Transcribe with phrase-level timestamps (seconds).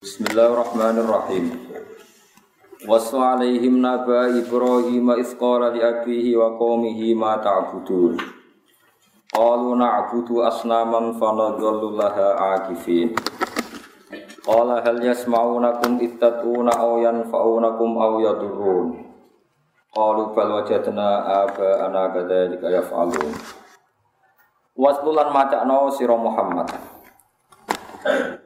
[0.00, 1.60] Bismillahirrahmanirrahim.
[2.88, 8.16] Wasu alaihim naba Ibrahim isqala li abihi wa qaumihi ma ta'budun.
[9.28, 13.12] Qalu na'budu asnaman fanadhallu laha akifin.
[14.40, 19.04] Qala hal yasma'unakum ittatuna aw yanfa'unakum aw yadurrun.
[19.92, 23.36] Qalu bal wajadna aba'ana kadzalika yaf'alun.
[24.80, 26.89] Waslulan macakno sira Muhammad.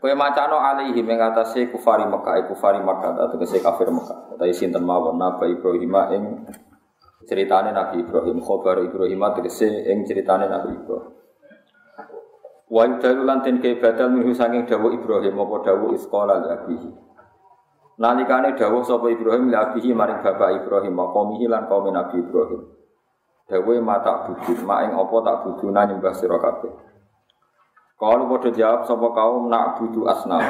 [0.03, 4.35] Kowe macano alaihi ing atase kufari Mekah, kufari Mekah atau kese kafir Mekah.
[4.35, 6.25] Tapi sinten mawon Nabi Ibrahim ing
[7.25, 11.15] ceritane Nabi Ibrahim, khabar Ibrahim tegese ing ceritane Nabi Ibrahim.
[12.67, 16.91] Wa lan den badal minhu saking dawuh Ibrahim apa dawuh isqala li abihi.
[18.03, 22.63] Nalikane dawuh sapa Ibrahim li abihi maring bapak Ibrahim maqamihi lan kaum Nabi Ibrahim.
[23.47, 26.94] Dawuh mata budut, mak ing apa tak buduna nyembah sira kabeh.
[28.05, 30.45] Kalau bodoh jawab sapa kaum nak butuh asnam.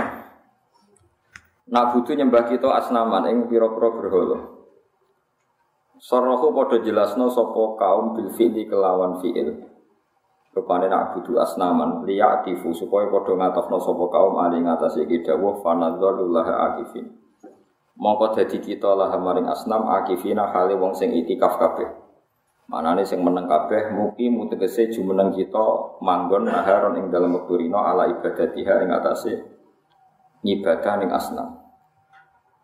[1.70, 4.38] Nak butuh nyembah kita asnaman ing pira-pira berhala.
[6.02, 9.70] Sorohu bodoh jelasno sapa kaum bil fi'li kelawan fi'il.
[10.50, 16.74] Rupane nak butuh asnaman liya'tifu supaya padha ngatofno sapa kaum ali ngatasi iki dawuh fanadzalullah
[16.74, 17.06] akifin.
[17.94, 21.86] Mongko dadi kita lah maring asnam akifina hale wong sing itikaf kabeh.
[22.64, 28.08] Manane sing meneng kabeh mugi mutegese jumeneng kita manggon naharon ing dalem wektu rina ala
[28.08, 29.36] ibadatiha ing atase
[30.40, 31.60] ngibadah ning asnam.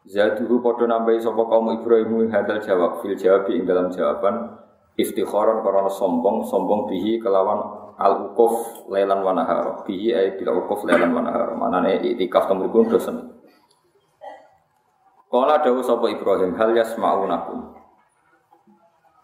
[0.08, 4.56] Zaduhu padha nambahi sapa kaum Ibrahim hadal jawab fil jawab ing dalam jawaban
[4.96, 7.60] iftikharan karena sombong sombong bihi kelawan
[8.00, 12.88] al ukuf lelan wa nahar bihi ay bil ukuf lelan wa nahar manane itikaf temuripun
[12.88, 13.36] dosen.
[15.28, 17.79] Kala dawuh sapa Ibrahim hal yasma'unakum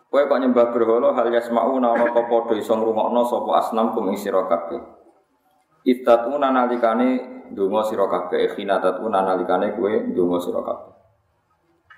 [0.07, 4.17] Kowe kok nyembah berhala hal yasmauna ana apa padha iso ngrungokno sapa asnam kum ing
[4.17, 4.79] sira kabeh.
[5.83, 7.09] Ittatuna nalikane
[7.51, 10.95] ndonga sira kabeh, khinatatuna nalikane kowe ndonga sira kabeh.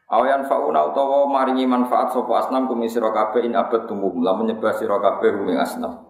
[0.09, 4.49] Awayan fauna utawa maringi manfaat sapa asnam kum ing sira kabeh in abad tumuh lamun
[4.49, 6.09] nyembah sira kabeh ing asnam.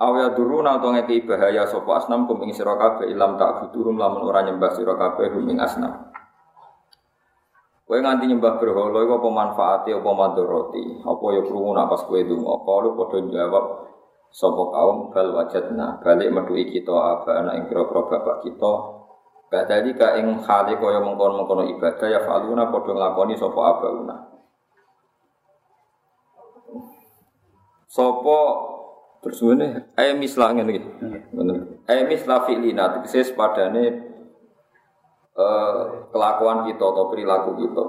[0.00, 4.24] Awya duruna utawa ngeki bahaya sapa asnam kum ing sira kabeh ilam tak buturum lamun
[4.24, 6.13] ora nyembah sira kabeh ing asnam.
[7.84, 11.04] Kowe nganti nyembah berhala iku apa manfaate apa madharati?
[11.04, 12.54] Apa ya krungu nak pas kowe donga?
[12.64, 13.64] Kalu padha jawab
[14.34, 18.72] sapa kaum bal wajadna balik metuhi kita aba anak ing kira-kira bapak kita
[19.54, 24.16] Badali ka ing hale kaya mengkon-mengkono ibadah ya faluna padha nglakoni sapa abauna.
[27.86, 28.38] Sapa
[29.22, 30.90] terus ngene ae mislah ngene iki.
[31.30, 31.54] Ngono.
[31.86, 34.13] Ae mislah fi'lina tegese padane
[35.34, 35.74] Eh,
[36.14, 37.84] kelakuan kita atau perilaku kita.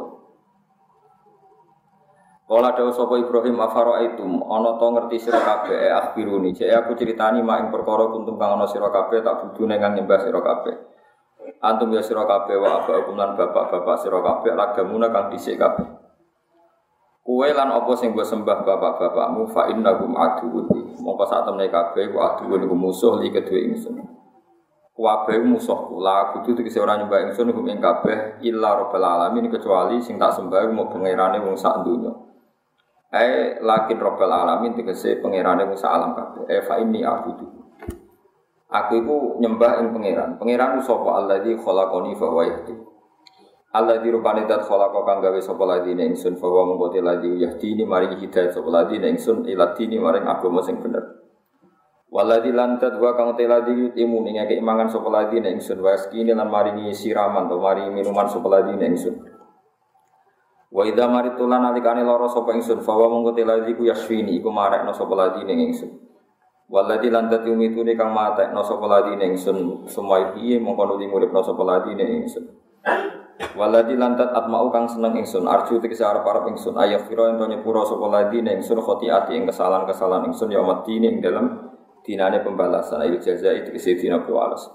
[2.46, 6.94] Kala dawuh sapa Ibrahim afaro aitum ana to ngerti sira kabeh e akhbiruni jek aku
[6.94, 10.74] critani mak ing perkara kuntum kang ana sira kabeh tak budune kang nyembah sira kabeh.
[11.62, 15.86] Antum ya sira kabeh wa abakum lan bapak-bapak sira kabeh lagamuna kang dhisik kabeh.
[17.26, 20.98] Kue lan apa sing gue sembah bapak-bapakmu fa innakum aduwwun.
[21.02, 24.25] Mongko sak temne kabeh ku aduwwun iku musuh li kedue ingsun.
[24.96, 30.00] Kabeh musuhku la kudu tegese ora nyembah ingsun hum ing kabeh illa rabbil alamin kecuali
[30.00, 32.16] sing tak sembah mau pangerane wong sak donya.
[33.12, 36.48] Eh lakin rabbil alamin tegese pangerane wong sak alam kabeh.
[36.48, 37.44] Eh fa inni abudu.
[38.72, 40.40] Aku iku nyembah ing pangeran.
[40.40, 42.76] Pangeran sapa alladzi khalaqani fa huwa yahdi.
[43.76, 48.16] Alladzi rupane dat khalaqa kang gawe sapa ladine ingsun fa huwa mungko ladzi yahdini maring
[48.16, 51.25] hidayah sapa ladine ingsun ila dini maring agama sing bener.
[52.06, 56.38] Waladi lantat wa kang teladi yutimu ning ngake mangan sapa ladi nek ingsun wa skini
[56.38, 59.16] lan maringi siraman to maringi minuman sapa ladi nek ingsun.
[60.70, 64.94] Wa idza maritu lan alikane lara ingsun fa wa mongko teladi ku yasfini iku marekno
[64.94, 65.92] sapa ladi nek ingsun.
[66.66, 71.94] Waladi lantat yumitune kang matekno sapa nek ingsun semua iki mongko nuli muripno sapa ladi
[71.98, 72.46] nek ingsun.
[73.58, 78.08] Waladi lantat atmau kang seneng ingsun arju tegese arep-arep ingsun ayah fira ento nyepuro sapa
[78.08, 81.65] ladi nek ingsun khotiati ing kesalahan-kesalahan ingsun ya mati ing dalam
[82.06, 84.70] dinane pembalasan ayo jaza itu isi dina balas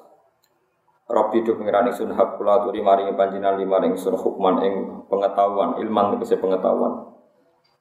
[1.11, 4.75] Rabbi do pengiran ingsun hak kula aturi maringi panjenengan lima ingsun hukman ing
[5.11, 7.19] pengetahuan ilman tegese pengetahuan.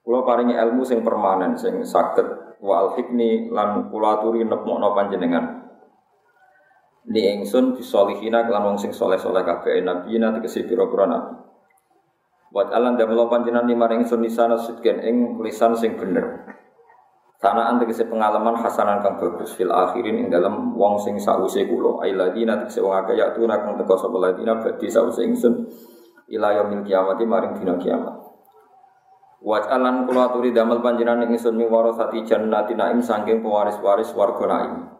[0.01, 2.25] Kula paringi ilmu sing permanen sing saged
[2.57, 5.45] wa al hikni lan kula aturi nepmokno panjenengan.
[7.13, 11.33] Ni ingsun bisolihina kelan wong sing soleh-soleh kabeh nabi tegese pira-pira nabi.
[12.49, 16.49] Wat alam damel panjenengan lima ingsun nisana sidken ing lisan sing bener
[17.39, 22.59] Sanaan tegese pengalaman hasanan kang bagus fil akhirin ing dalam wong sing sause kula ailadina
[22.59, 25.63] tegese wong akeh ya tuna kang teko sapa ladina badhe sause ingsun
[26.35, 28.19] ila yaumil kiamati maring dina kiamat.
[29.39, 34.91] Wajalan kula aturi damel panjenengan ingsun mi warasati jannati naim saking pewaris-waris warga naim.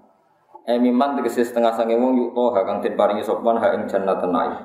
[0.64, 4.64] Emiman tegese setengah sange wong yuk toha kang den paringi sopan ha ing jannah tenai.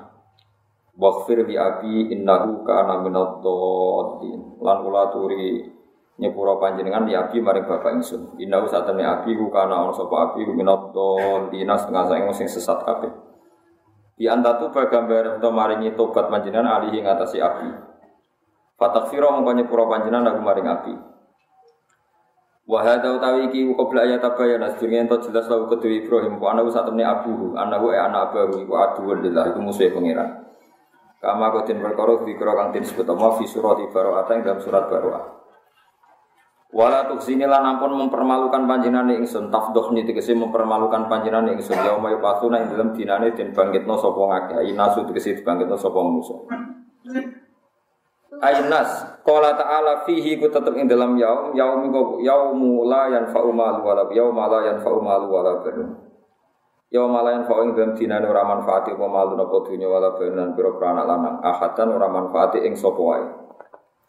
[0.94, 4.62] Waghfir li abi innahu kana minad dhalin.
[4.62, 5.74] Lan kula turi
[6.15, 8.39] nyepura panjenengan li abi maring bapak ingsun.
[8.39, 12.47] Innahu satene abi ku kana ana sapa abi ku minad dhalin setengah sange wong sing
[12.47, 13.11] sesat kabeh.
[14.15, 17.71] Di antatu bagambar untuk maringi tobat panjenengan alihi ngatasi abi.
[18.79, 20.95] Fatakfiro mongko nyepura panjenengan aku maring abi.
[22.65, 27.05] Wahada utawi iki qabla ayat tabayana sedurunge ento jelas lawu kedua Ibrahim wa anahu satemene
[27.05, 30.49] abuhu anahu e anak abahu iku aduwun lillah iku musuhe pangeran.
[31.21, 35.44] Kama kotin perkara dikira kang disebut apa fi surat ing dalam surat Baroah.
[36.75, 42.75] Wala tuksini lan ampun mempermalukan panjenengan ingsun tafdohni tegese mempermalukan panjenengan ingsun yauma yupatuna ing
[42.75, 46.50] dalam dinane den bangkitno sapa ngakeh inasu tegese dibangkitno sapa musuh.
[48.43, 53.87] Ainas Qala ta'ala fihi ku tetep ing dalam yaum yaum iku yaumu la yanfa'u malu
[53.87, 55.94] wala yaum la yanfa'u malu wala banun.
[56.91, 60.75] Yaum la yanfa'u ing dalam dinane ora manfaati apa malu napa dunya wala banun pira
[60.75, 61.37] anak lanang.
[61.38, 63.44] Ahadan ora manfaati ing sapa.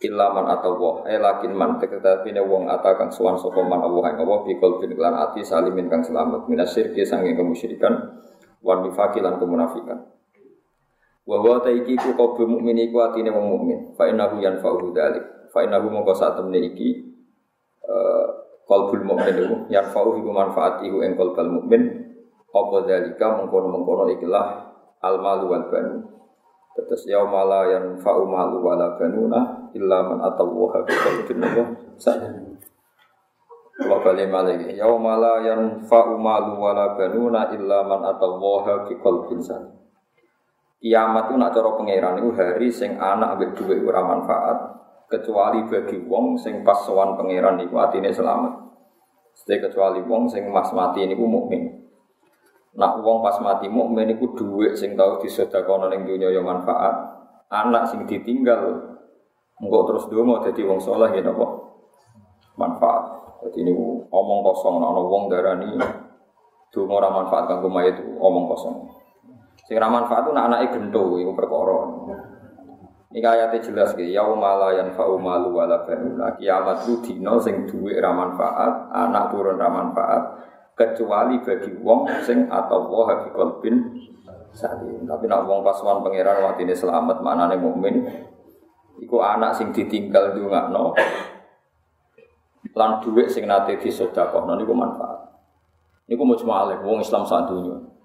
[0.03, 4.43] Illa man atawa eh lakin man teketapine wong atakan suwan sapa man Allah ing Allah
[4.43, 8.19] bikul bin lan ati salimin kang selamat minasyirki sanging kemusyrikan
[8.59, 10.03] wan nifaqi lan kemunafikan.
[11.25, 13.79] Wa wa iki ku qalbu mukmin iku atine wong mukmin.
[13.95, 15.49] Fa innahu yanfa'uhu dzalik.
[15.55, 16.89] Fa innahu mongko sak temne iki
[17.87, 18.27] eh
[18.67, 20.83] qalbul mukmin iku yanfa'uhu iku manfaat
[21.47, 21.81] mukmin.
[22.55, 24.47] Apa dzalika mengkono-mengkono ikilah
[25.03, 26.07] al malu wal banu.
[26.75, 31.39] Terus yauma la yanfa'u malu wala banuna illa man atawaha bi qalbin
[31.95, 32.51] sadaqah.
[33.75, 39.39] Kalau balik malih, yauma la yanfa'u malu wala banuna illa man atawaha bi qalbin.
[40.85, 44.57] Kiamat itu nak cara pangeran itu hari sing anak ambek duit ora manfaat
[45.09, 47.17] kecuali bagi wong sing pas sowan
[47.57, 48.53] itu atine selamat.
[49.33, 51.84] Sete kecuali wong sing mas mati niku mukmin.
[52.75, 56.91] Nak wong pas mati mukmin niku duit sing tau disedekahno ning dunya ya manfaat.
[57.47, 58.91] Anak sing ditinggal
[59.63, 61.47] engko terus donga dadi wong saleh ya napa?
[62.59, 63.03] Manfaat.
[63.47, 63.71] Jadi ini
[64.11, 65.71] omong kosong, ana wong darani
[66.71, 68.91] donga ora manfaat kanggo mayit omong kosong.
[69.63, 71.79] Sing ra manfaat nak anake gento iku perkara.
[73.15, 77.95] Ini ayatnya jelas gitu, yaumala yang fa'u malu wala banuna Kiamat itu dino sing duwe
[77.95, 80.23] ra manfaat, anak turun ra manfaat
[80.75, 83.95] Kecuali bagi wong sing atau wah habi kolbin
[84.51, 88.03] salim Tapi nak wong pasuan pangeran ini selamat, mana nih mukmin
[88.99, 90.91] Iku anak sing ditinggal juga no
[92.75, 95.31] Lan duit sing nate no niku manfaat
[96.11, 97.95] Niku mau cuma wong Islam saat dunia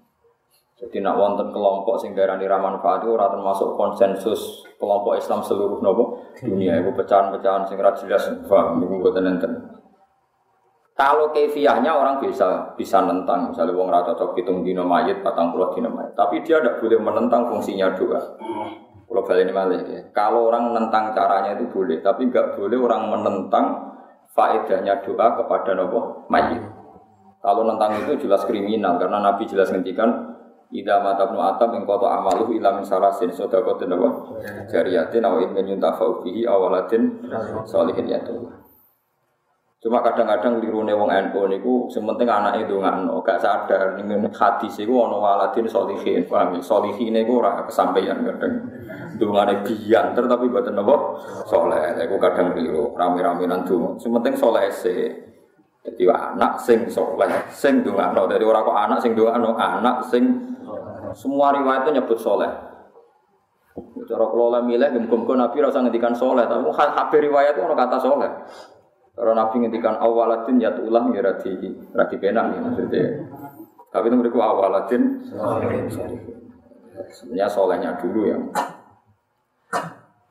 [0.81, 6.25] jadi nak wonten kelompok sing darani ra manfaat ora termasuk konsensus kelompok Islam seluruh nopo
[6.41, 6.81] dunia.
[6.81, 9.70] Iku pecahan-pecahan sing ra jelas paham niku mboten enten.
[11.01, 15.73] Kalau kefiahnya orang bisa bisa nentang, misalnya wong rata cocok hitung dino mayit, patang puluh
[15.73, 16.13] dino mayit.
[16.13, 18.21] Tapi dia tidak boleh menentang fungsinya doa.
[19.09, 20.01] Kalau balik ini malah ya.
[20.13, 23.65] Kalau orang menentang caranya itu boleh, tapi nggak boleh orang menentang
[24.37, 26.61] faedahnya doa kepada nopo mayit.
[27.41, 30.37] Kalau nentang itu jelas kriminal karena Nabi jelas ngendikan
[30.71, 34.09] Ida mata ibnu atam ing kota amaluh ila min salasin sodakotin apa?
[34.71, 37.25] Jariyatin aw ilmin yuntafa'u bihi awalatin
[37.67, 38.55] solihin yatullah.
[39.81, 45.09] Cuma kadang-kadang lirune wong NU niku sementing anak itu ngano, gak sadar ning hadis iku
[45.09, 46.61] ana waladin solihin, paham ya?
[46.61, 48.61] Solihin iku ora kesampaian kadang.
[49.17, 51.17] Dungane biyanter tapi mboten napa
[51.49, 51.97] saleh.
[51.97, 53.97] Iku kadang keliru, rame-rame nang donga.
[53.97, 55.01] Sementing saleh sih.
[55.81, 58.29] Jadi anak sing soleh, sing dongano.
[58.29, 60.23] Dari orang kok anak sing dongano, anak sing
[61.17, 62.53] semua riwayat itu nyebut soleh.
[64.05, 68.29] Cara kelola milih, gemkum Nabi rasa ngendikan soleh, tapi hampir riwayat itu kata soleh.
[69.11, 71.51] Kalau Nabi ngendikan awaladin ya ulang ya radi
[71.91, 73.05] radi penak ya maksudnya.
[73.91, 75.03] Tapi itu mereka awaladin
[77.11, 78.43] sebenarnya solehnya dulu yang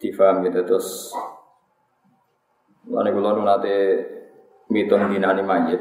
[0.01, 1.13] difaham gitu terus.
[2.89, 3.77] Lalu kalau nanti
[4.73, 5.79] mitung dinani mayit,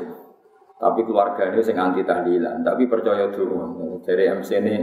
[0.78, 3.98] tapi keluarga ini sing anti tahlilan, tapi percaya dulu.
[4.04, 4.76] Dari MC ini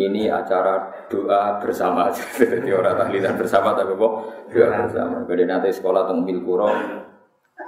[0.00, 4.12] ini acara doa bersama, jadi orang tahlilan bersama tapi kok
[4.52, 5.16] doa bersama.
[5.24, 6.68] Jadi nanti sekolah tentang Milkuro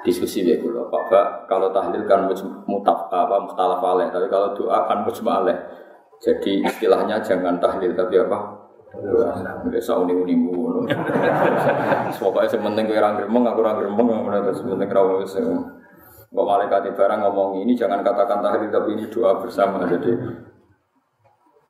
[0.05, 0.89] diskusi ya kulo.
[0.93, 2.29] Pak kalau tahlil kan
[2.69, 5.57] mutaf apa mustalaf aleh, tapi kalau doa kan mujma aleh.
[6.21, 8.39] Jadi istilahnya jangan tahlil tapi apa?
[8.95, 9.33] Doa.
[9.67, 10.87] Biasa uni uni bu.
[12.21, 14.09] Pokoknya sementing kue orang gremeng, aku orang gremeng,
[14.55, 15.25] sementing kerawu
[16.35, 19.87] Kok malaikat barang ngomong ini jangan katakan tahlil tapi ini doa bersama.
[19.87, 20.11] Jadi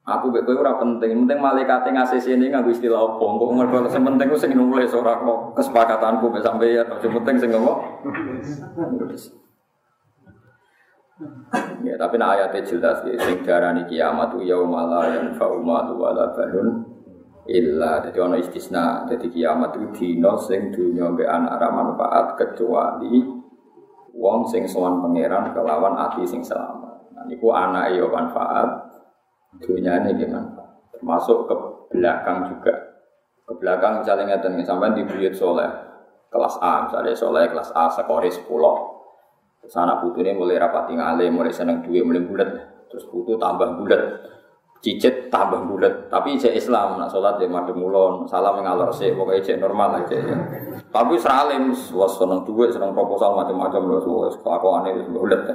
[0.04, 3.24] aku betul kowe ora penting, penting malaikat ngasih sini nganggo istilah apa.
[3.24, 7.78] Kok mergo sementing ku sing nulis ora kok kesepakatanku sampai ya, sing penting sing ngomong.
[11.86, 16.34] Ya, tapi nak ayatnya jelas ya, sing darani kiamat itu yaumala la yanfa'u malu wala
[16.34, 16.90] banun
[17.44, 23.20] illa jadi ono istisna jadi kiamat itu dino sing dunya mbek anak ra manfaat kecuali
[24.16, 27.14] wong sing sowan pangeran kelawan ati sing selamat.
[27.14, 28.83] Nah niku anak yo manfaat,
[29.62, 30.94] dunyane ki manfaat.
[30.96, 31.54] Termasuk ke
[31.94, 32.74] belakang juga.
[33.44, 35.68] Ke belakang misalnya ngeten sampai di buyut soleh
[36.34, 38.50] kelas A misalnya soleh kelas A sekori 10
[39.64, 42.52] Terus anak ini mulai rapati ngalim, mulai seneng duit, mulai bulat.
[42.92, 44.28] Terus putu tambah bulat.
[44.84, 46.12] Cicit tambah bulat.
[46.12, 50.20] Tapi cek Islam, nak sholat ya madem mulon, salam ngalor sih, pokoknya cek normal aja
[50.20, 50.36] ya.
[50.92, 55.48] Tapi seralim, was seneng duit, seneng proposal macam-macam loh, was kelakuan itu bulat.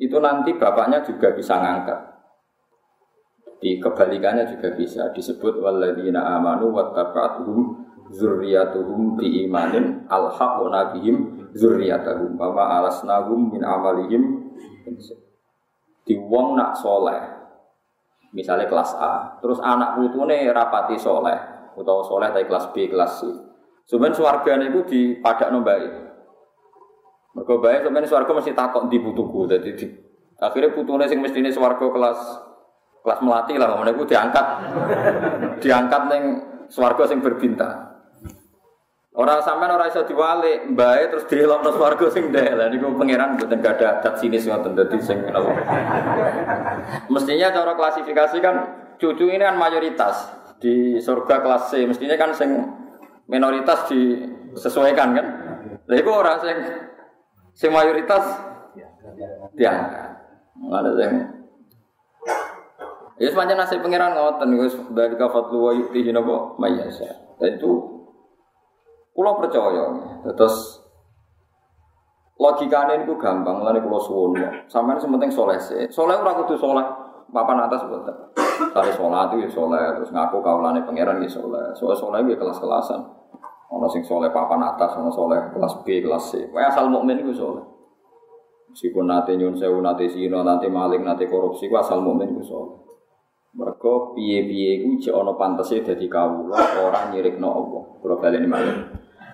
[0.00, 2.00] Itu nanti bapaknya juga bisa ngangkat.
[3.62, 7.58] Di kebalikannya juga bisa disebut waladina amanu wattaba'atuhum
[8.10, 14.50] zurriyatuhum bi imanin alhaqna bihim zurriyatahum wa ma alasnahum min amalihim.
[16.02, 17.22] Di wong nak soleh
[18.34, 21.38] misalnya kelas A terus anak putune rapati soleh
[21.78, 23.30] atau soleh dari kelas B kelas C.
[23.86, 25.86] Sebenarnya suarganya itu di padak nombai
[27.32, 29.48] mereka baik sebenarnya suarga mesti takut di putuku.
[29.48, 29.86] Jadi di,
[30.36, 32.18] akhirnya putune sing mesti ini suarga kelas
[33.02, 34.46] kelas melati lah mereka diangkat
[35.58, 36.22] diangkat neng
[36.70, 37.92] suarga sing berbintang
[39.12, 42.56] Orang sampean ora iso diwalik, mbae terus dilokno swarga sing ndek.
[42.56, 45.20] Lah niku pangeran mboten gada adat sinis ngoten dadi sing
[47.12, 48.56] Mestinya cara klasifikasi kan
[48.96, 52.56] cucu ini kan mayoritas di surga kelas C, mestinya kan sing
[53.28, 55.26] minoritas disesuaikan kan.
[55.92, 56.56] Lah iku ora sing
[57.52, 58.24] sing mayoritas
[59.52, 60.08] diangkat.
[60.72, 61.12] Ada sing
[63.22, 67.06] Ya sepanjang nasib pangeran ngoten wis dari kafat luwa yuktihi napa mayasa.
[67.38, 68.02] Itu
[69.12, 69.92] Kulo percaya,
[70.24, 70.80] terus
[72.40, 74.40] logikanya itu gampang, lalu kulo suwun.
[74.72, 76.80] Sampai sementing soleh sih, soleh ora kudu soleh,
[77.28, 77.84] papan atas.
[78.72, 81.76] Tari sholat itu ya soleh, terus ngaku kaulane pangeran ya soleh.
[81.76, 83.04] Soal soleh itu ya kelas-kelasan.
[83.68, 86.48] Ono sing soleh papan atas, ono soleh kelas B, kelas C.
[86.48, 87.60] Wah asal mukmin itu soleh.
[88.72, 92.91] Meskipun nanti nyun sewu, nanti sino, nanti maling, nanti korupsi, ku asal mukmin itu soleh.
[93.52, 97.82] Mereka piye-piye ku cek ono pantese dadi kawula orang nyirikno Allah.
[98.00, 98.76] Kula baleni malih.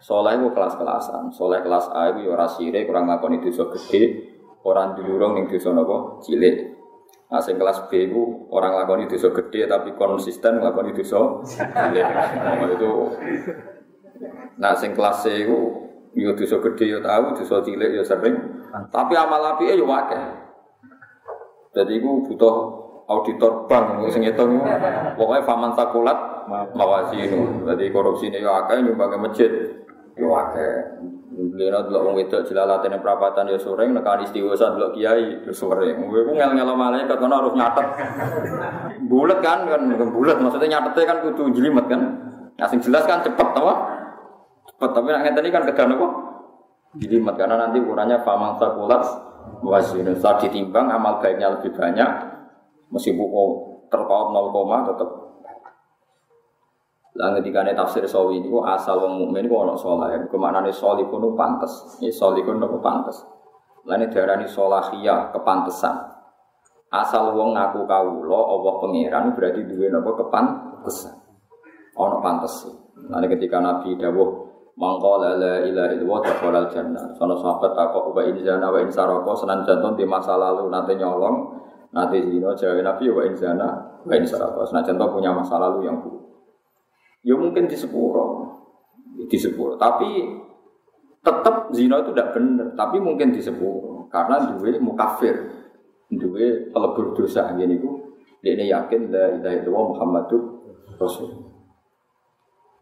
[0.03, 1.31] Soleh itu kelas-kelasan.
[1.31, 4.03] Soleh kelas A itu ya ora sirik, kurang ngakoni dosa gede,
[4.67, 6.79] orang dilurung ning dosa napa cilik.
[7.29, 12.07] Nah, sing kelas B itu orang lakoni dosa gede tapi konsisten nglakoni dosa cilik.
[12.09, 12.93] Nah, itu
[14.59, 15.59] Nah, sing kelas C itu
[16.19, 18.35] yo ya dosa gede yo ya tahu, dosa cilik yo sering.
[18.91, 20.25] Tapi amal apike yo akeh.
[21.75, 22.78] Jadi itu butuh
[23.09, 24.61] auditor bank sing ngitung
[25.17, 26.45] pokoknya faman takulat
[26.77, 27.65] mawasinu.
[27.65, 29.49] Jadi korupsi ini yo akeh nyumbang masjid.
[30.15, 31.01] Yo akeh.
[31.39, 36.05] Beliau delok wong wedok jelalatene perapatan yo sering nekani istighosah delok kiai yo sering.
[36.05, 37.87] Kowe ku ngel-ngelo malaikat kono harus nyatet.
[39.09, 42.01] Bulet kan kan bulet maksudnya nyatetnya kan kudu jelimet kan.
[42.61, 43.75] Nah jelas kan cepet apa?
[44.69, 46.09] Cepet tapi nek ngeten kan kedan apa?
[47.01, 49.01] Jelimet karena nanti ukurannya famang sakulat
[49.65, 52.38] wasinu saat ditimbang amal baiknya lebih banyak
[52.93, 53.29] meskipun
[53.89, 55.09] terpaut 0, tetap
[57.19, 59.51] lah ketika ini tafsir sawi ini asal wong mukmin.
[60.31, 61.99] Ke mana nih soli pun pantas.
[61.99, 63.27] Pun nopo pantas.
[63.91, 65.99] Lah ini darah ini solahia kepantesan.
[66.95, 67.91] Asal wong ngaku
[68.23, 71.19] lo Allah pangeran berarti dua nopo kepantesan.
[71.99, 72.71] Ono pantas.
[73.11, 74.47] Nah ketika Nabi dawuh
[74.79, 77.11] Mangko la la ilaha illallah dakhalal jannah.
[77.19, 80.95] Sono sahabat takok wa in zana wa in saraka senan jantung di masa lalu nanti
[80.95, 81.51] nyolong,
[81.89, 83.69] nanti zina jawa Nabi wa in zana
[84.05, 84.65] wa in saraka.
[84.69, 86.25] Senan jantung punya masa lalu yang buruk.
[87.25, 88.55] Ya mungkin di sepuro,
[89.27, 89.75] di sepuro.
[89.75, 90.39] Tapi
[91.25, 92.69] tetap zina itu tidak benar.
[92.77, 95.37] Tapi mungkin di sepuro karena dua mukafir,
[96.13, 98.17] dua pelebur dosa gini ku.
[98.39, 100.43] Dia ini yakin la ilaha illallah Muhammadur
[100.95, 101.31] Rasul.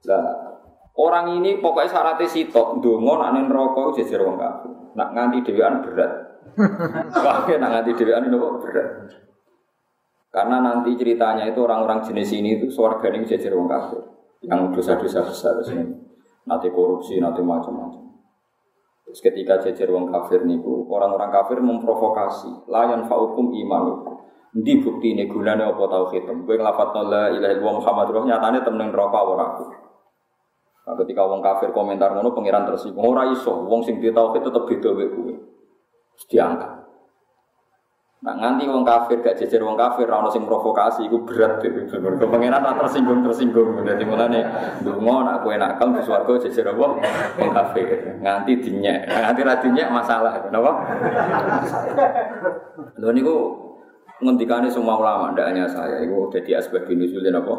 [0.04, 0.26] Nah,
[0.94, 4.72] orang ini pokoknya syaratnya sitok, dongo nak ning neraka jejer wong kafir.
[4.94, 6.12] Nak nganti dhewean berat.
[7.24, 8.88] Wah, nak nganti dhewean itu berat.
[10.36, 14.04] Karena nanti ceritanya itu orang-orang jenis ini itu suarga ini jejer wong kafir.
[14.44, 15.96] Yang dosa-dosa besar sini.
[16.44, 18.04] Nanti korupsi nanti macam-macam.
[19.08, 22.68] Terus ketika jejer wong kafir niku orang-orang kafir memprovokasi.
[22.68, 24.12] Layan faukum iman
[24.52, 28.88] di bukti ini gunanya apa tauhid gue ngelafat la ilaha illallah Muhammad roh nyatanya temen
[28.92, 29.64] rokok ora aku?
[30.84, 33.08] Nah, ketika wong kafir komentar ngono pangeran tersinggung.
[33.08, 35.08] Ora iso wong sing di tauhid tetep beda wae
[36.16, 36.76] gue diangkat
[38.25, 41.85] Nah nganti wong kafir gak jejer wong kafir ora sing provokasi iku berat itu.
[42.00, 43.87] Mergo pangeran ora tersinggung tersinggung.
[43.87, 44.40] Dadi mulane
[44.82, 46.87] ndonga nak kowe nakal di swarga jejer apa
[47.38, 48.18] wong kafir.
[48.25, 49.00] Nganti dinyek.
[49.12, 50.32] Nganti ra dinyek masalah.
[50.49, 50.73] Napa?
[52.99, 53.37] Lho niku
[54.25, 56.00] ngendikane semua ulama ndak hanya saya.
[56.02, 57.54] Iku dadi asbab nuzul apa?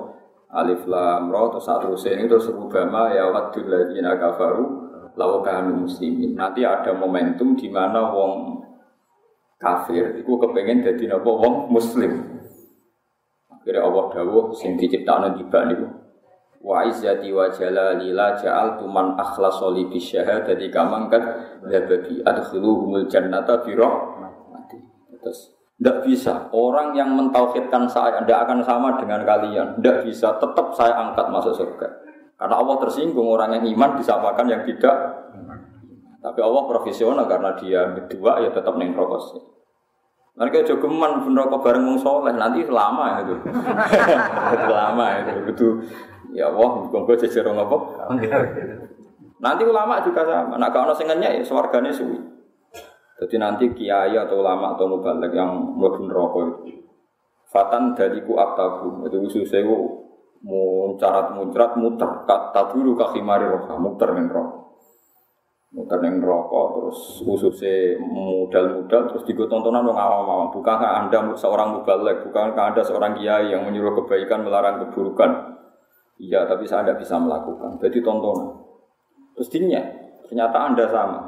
[0.58, 4.87] Alif lam ra terus saterusé ini terus rubama ya wadul ladzina kafaru
[5.18, 6.38] law kanu muslimin.
[6.38, 8.62] Nanti ada momentum di mana wong
[9.58, 12.38] kafir iku kepengen dadi napa wong muslim.
[13.50, 15.88] Akhirnya Allah dawuh sing diciptakno tiba niku.
[16.62, 21.22] Wa izzati wa jalali la ja'altu man akhlasa li bi syahadati kamang kad
[21.66, 24.78] dzabati adkhiluhumul jannata bi rahmati.
[25.22, 26.50] Terus tidak bisa.
[26.50, 29.78] Orang yang mentauhidkan saya tidak akan sama dengan kalian.
[29.78, 30.34] Tidak bisa.
[30.42, 31.88] Tetap saya angkat masuk surga.
[32.38, 35.17] Karena Allah tersinggung orang yang iman disapakan yang tidak
[36.27, 39.39] tapi Allah profesional karena dia berdua ya tetap neng rokok
[40.38, 43.34] kalau jogeman pun rokok bareng wong soleh nanti lama itu,
[44.70, 45.72] lama itu betul.
[46.29, 47.77] Ya Allah, gue jejer apa?
[49.41, 50.62] Nanti ulama juga sama.
[50.62, 52.22] Nak kalau sengennya ya swargane suwi.
[53.17, 56.86] Jadi nanti kiai atau ulama atau mubalik yang mlebu rokok itu.
[57.50, 59.10] Fatan dariku aktabu.
[59.10, 60.06] Itu khususnya mau
[60.98, 62.24] carat muncrat muter.
[62.24, 64.68] Kata dulu kakimari roka muter ning rokok.
[65.75, 66.66] Muter neng rokok.
[66.80, 70.50] Terus khususnya modal-modal terus digo tontonan dong awam-awam.
[70.56, 72.24] Bukankah anda seorang mubalek?
[72.24, 75.60] Bukankah anda seorang kiai yang menyuruh kebaikan melarang keburukan?
[76.18, 77.77] Iya tapi saya tidak bisa melakukan.
[77.84, 78.63] Jadi tontonan.
[79.36, 79.84] Terus dinya
[80.25, 81.22] ternyata anda sama.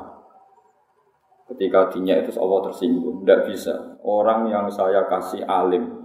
[1.51, 3.21] Ketika dinya itu Allah tersinggung.
[3.21, 3.75] Tidak bisa.
[4.01, 5.98] Orang yang saya kasih alim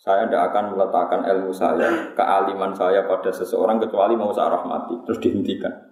[0.00, 5.18] saya tidak akan meletakkan ilmu saya kealiman saya pada seseorang kecuali mau saya rahmati terus
[5.18, 5.86] dihentikan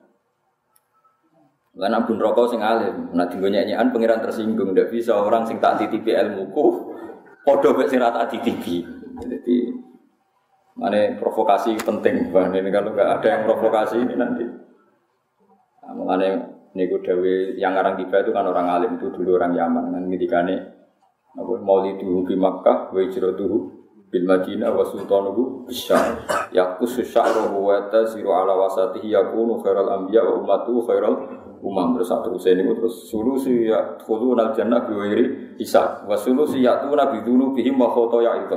[1.74, 5.82] karena pun rokok sing alim, nah tinggal nyanyian pangeran tersinggung, tidak bisa orang sing tak
[5.82, 6.94] titipi ilmuku,
[7.42, 8.86] podo mek sing tak titipi.
[9.18, 9.74] Jadi
[10.78, 14.46] mana provokasi penting, bah ini kalau nggak ada yang provokasi ini nanti.
[15.82, 16.30] Nah, mengenai
[16.78, 20.56] niku dewi yang orang tiba itu kan orang alim itu dulu orang Yaman kan ngidikane
[21.34, 23.02] apa maulidu di Makkah wa
[24.14, 26.22] bil Madinah wa sultanuhu bisyar
[26.54, 31.18] yaqusu sya'ruhu wa tasiru ala wasatihi yakunu khairal anbiya wa ummatu khairal
[31.58, 31.98] umam.
[31.98, 37.26] Terus satu usaha ini terus solusi ya khulu nal jannah biwiri isa wa sulusi nabi
[37.26, 38.54] dulu bihim wa khoto ya itu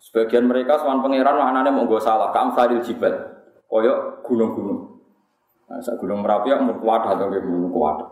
[0.00, 3.16] sebagian mereka soal pangeran maknanya mau gue salah kam sadil jibal.
[3.70, 4.98] Koyok gunung-gunung.
[5.70, 8.02] Nah, saat gunung merapi ya mau kuat atau gunung kuat.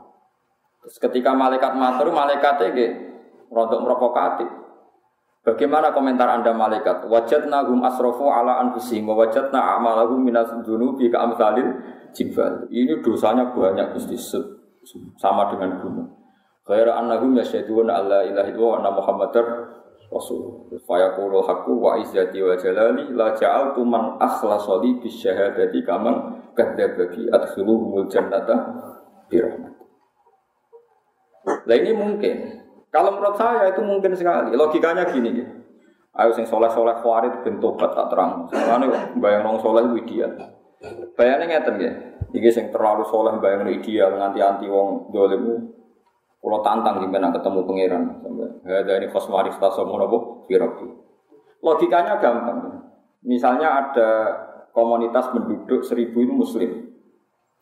[0.87, 3.09] Terus ketika malaikat matur malaikatnya gitu
[3.49, 4.49] rontok provokatif
[5.47, 7.07] Bagaimana komentar anda malaikat?
[7.07, 11.73] Wajatna hum asrofu ala anfusihim wa wajatna a'malahum minas dunubi ka amsalil
[12.13, 12.67] jibal.
[12.69, 14.19] Ini dosanya banyak Gusti
[15.17, 16.11] sama dengan gunung.
[16.69, 19.47] Khaira annahum yasyhaduna alla ilaha illallah wa anna muhammadar
[20.13, 20.69] rasul.
[20.85, 26.45] Fa yaqulu haqqu wa izzati wa jalali la ja'altu man akhlasa li bis syahadati kaman
[26.53, 28.57] kadzdzaba bi adkhiluhumul jannata
[29.33, 29.75] bi rahmat.
[31.65, 32.58] Lah ini mungkin.
[32.89, 34.57] Kalau menurut saya itu mungkin sekali.
[34.57, 35.53] Logikanya gini gitu.
[36.19, 38.49] Ayo sing soleh soleh kuarit bentuk tak terang.
[38.51, 40.33] Soalnya bayang nong soleh itu ideal.
[41.15, 41.93] Bayangnya ngeten ya.
[42.35, 45.75] Iki sing terlalu soleh bayang ideal nganti anti wong dolim.
[46.39, 48.05] Kalau tantang gimana ketemu pangeran
[48.63, 50.87] ada ini kosmaris tasomo nopo firabi.
[51.65, 52.79] Logikanya gampang.
[53.27, 54.11] Misalnya ada
[54.71, 56.71] komunitas penduduk seribu itu muslim,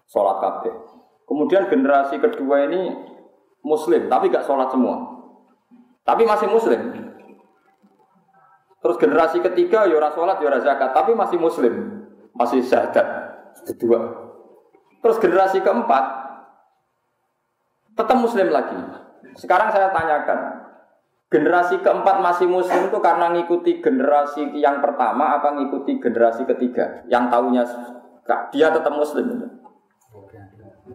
[0.05, 0.75] sholat kabeh.
[1.25, 2.93] Kemudian generasi kedua ini
[3.65, 5.15] muslim, tapi gak sholat semua,
[6.07, 6.81] tapi masih muslim.
[8.79, 12.07] Terus generasi ketiga ya sholat ya zakat, tapi masih muslim
[12.38, 13.35] masih syahadat
[13.66, 13.99] kedua.
[15.03, 16.05] Terus generasi keempat
[17.99, 18.79] tetap muslim lagi.
[19.35, 20.71] Sekarang saya tanyakan,
[21.29, 27.27] generasi keempat masih muslim itu karena ngikuti generasi yang pertama apa ngikuti generasi ketiga yang
[27.27, 27.66] tahunya
[28.55, 29.51] dia tetap muslim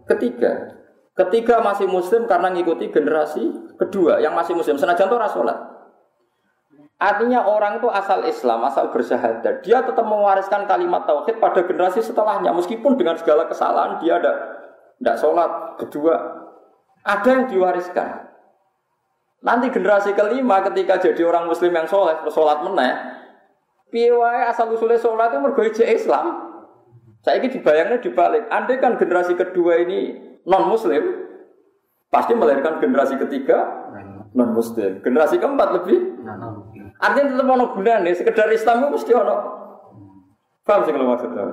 [0.07, 0.80] Ketiga.
[1.11, 4.79] Ketiga masih muslim karena ngikuti generasi kedua yang masih muslim.
[4.79, 5.59] Senajan itu rasulat.
[7.01, 12.53] Artinya orang itu asal Islam, asal bersyahadat, dia tetap mewariskan kalimat tauhid pada generasi setelahnya,
[12.53, 14.61] meskipun dengan segala kesalahan dia ada
[15.01, 15.81] tidak sholat.
[15.81, 16.13] Kedua,
[17.01, 18.29] ada yang diwariskan.
[19.41, 22.93] Nanti generasi kelima ketika jadi orang Muslim yang sholat, sholat meneh,
[23.89, 26.25] piwai asal usulnya sholat itu mergoy Islam.
[27.25, 28.45] Saya ini dibayangnya dibalik.
[28.53, 31.03] Andai kan generasi kedua ini non Muslim,
[32.09, 33.89] pasti melahirkan generasi ketiga
[34.31, 35.03] non Muslim.
[35.03, 36.11] Generasi keempat lebih
[37.01, 39.35] Artinya tetap ono gunane, sekedar Islam itu mesti ono.
[40.61, 41.45] Paham sih kalau maksudnya?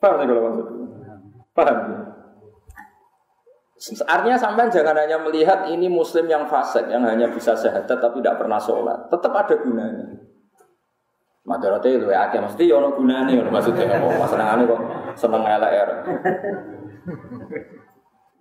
[0.00, 0.86] Paham sih kalau maksudnya?
[1.52, 1.78] Paham.
[4.08, 8.40] Artinya sampai jangan hanya melihat ini muslim yang fasik yang hanya bisa sehat tapi tidak
[8.40, 9.12] pernah sholat.
[9.12, 10.06] Tetap ada gunanya.
[11.42, 14.06] Madarate itu ya, mesti ya ono gunane maksudnya apa?
[14.08, 14.80] Oh, senengane kok
[15.18, 15.88] seneng LR.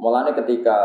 [0.01, 0.77] Mulane ketika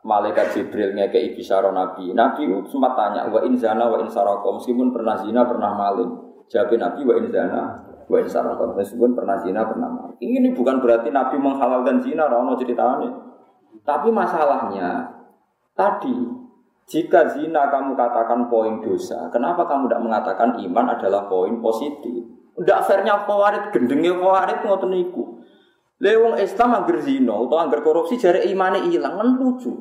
[0.00, 4.96] malaikat Jibril ngekei bisyara Nabi, Nabi sempat tanya, wa in zana wa in saraka, meskipun
[4.96, 6.08] pernah zina, pernah maling.
[6.48, 10.16] Jawab Nabi wa in zana wa in saraka, meskipun pernah zina, pernah maling.
[10.16, 13.08] Ini bukan berarti Nabi menghalalkan zina, ora ono ceritane.
[13.84, 15.04] Tapi masalahnya
[15.76, 16.16] tadi
[16.88, 22.24] jika zina kamu katakan poin dosa, kenapa kamu tidak mengatakan iman adalah poin positif?
[22.56, 23.28] Tidak fairnya
[23.68, 25.35] gendengnya kawarit ngoten niku.
[25.96, 29.72] Lewong Islam angger zina atau angger korupsi jari imane hilang kan lucu.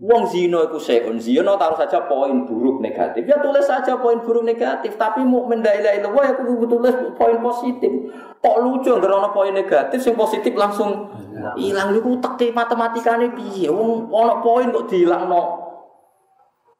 [0.00, 3.28] Wong zina iku seun zina taruh saja poin buruk negatif.
[3.28, 7.92] Ya tulis saja poin buruk negatif, tapi mukmin la ilaha ya kudu tulis poin positif.
[8.40, 11.12] Kok lucu angger ana poin negatif sing positif langsung
[11.60, 13.68] hilang niku teke matematikane piye?
[13.68, 15.42] Wong ana poin kok dilangno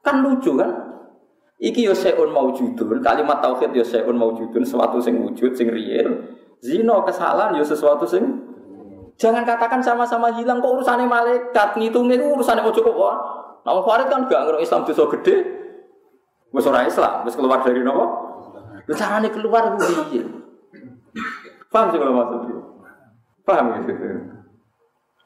[0.03, 0.71] Kan lucu kan?
[1.63, 6.11] Iki yo seun maujudun, kalimat tauhid yo seun maujudun, sesuatu sing wujud, sing real.
[6.59, 8.42] Zino kesalahan yo sesuatu sing
[9.21, 13.17] Jangan katakan sama-sama hilang kok urusannya malaikat, ngitungnya itu urusannya cukup wah.
[13.63, 15.37] Nah, Farid kan gak ngerti Islam dosa gede.
[16.53, 18.05] Wes ora Islam, wis keluar dari nopo?
[18.85, 20.21] Lu carane keluar ku piye?
[21.73, 22.57] Paham sih kalau maksudnya?
[23.49, 23.93] Paham gitu.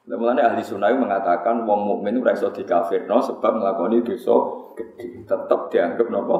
[0.07, 4.35] Mulane ahli sunnah mengatakan wong mukmin ora iso dikafirno sebab nglakoni dosa
[4.79, 5.27] gede.
[5.27, 6.37] Tetap dianggap napa?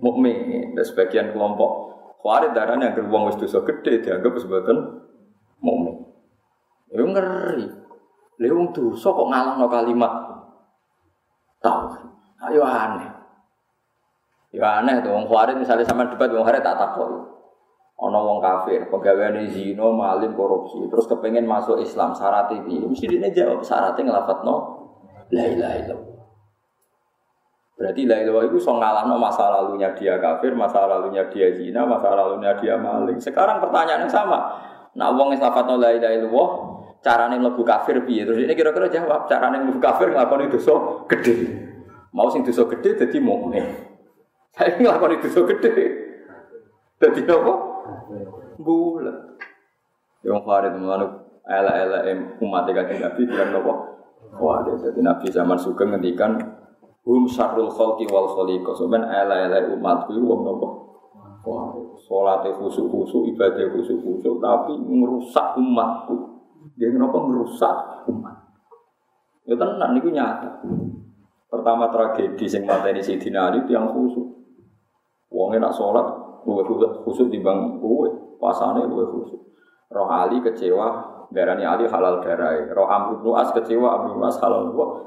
[0.00, 0.72] Mukmin.
[0.72, 1.92] Dan sebagian kelompok
[2.24, 5.04] Khawarij darahnya agar wong wis dosa gede dianggap sebagai
[5.60, 6.05] mukmin.
[6.96, 7.68] Ya ngeri.
[8.40, 10.12] Lha wong dosa kok ngalahno kalimat
[11.60, 11.84] tahu.
[12.48, 13.08] Ayo aneh.
[14.56, 17.36] Ya aneh tuh wong Khawarij misalnya sama debat wong Khawarij tak takut.
[17.96, 23.32] Ono wong kafir, pegawai zino, malim, korupsi, terus kepengen masuk Islam, syarat ini, mesti dia
[23.32, 24.56] jawab syaratnya ngelafat no,
[25.32, 26.20] la ilaha illallah.
[27.80, 32.12] Berarti la ilaha itu so no masa lalunya dia kafir, masa lalunya dia zina, masa
[32.12, 33.16] lalunya dia maling.
[33.16, 34.44] Sekarang pertanyaannya sama.
[34.92, 36.48] Nah, wong lafat no la ilaha illallah,
[37.06, 38.26] caranya mlebu kafir piye?
[38.26, 41.34] Terus ini kira-kira jawab, caranya mlebu kafir nglakoni dosa gede.
[42.10, 43.62] Mau sing dosa gede jadi mukmin.
[44.50, 45.74] Saya nglakoni dosa gede.
[46.98, 47.54] Jadi apa?
[48.60, 49.38] bulat.
[50.24, 51.06] Yang Farid mengenai
[51.46, 51.98] ela-ela
[52.42, 53.72] umat kanjeng Nabi bilang nopo.
[54.42, 56.34] Wah, jadi Nabi zaman Sugeng ngendikan
[57.06, 58.74] hum syarrul khalqi wal khaliqa.
[58.74, 60.68] Sampeyan ela-ela umatku iku wong nopo?
[61.46, 61.70] Wah,
[62.02, 66.35] salate khusuk-khusuk, ibadah khusuk-khusuk, tapi merusak umatku.
[66.76, 68.36] Dia kenapa merusak umat?
[69.48, 70.60] Ya tenan niku nyata.
[71.48, 74.26] Pertama tragedi sing mateni Sidina Ali yang khusuk.
[75.32, 76.06] Wong nak sholat,
[76.44, 76.62] luwe
[77.02, 79.40] khusuk timbang kowe pasane luwe khusus.
[79.88, 80.88] Roh Ali kecewa
[81.32, 82.52] darani Ali halal darah.
[82.74, 85.06] Roh Amr bin As kecewa Amr bin As halal darah.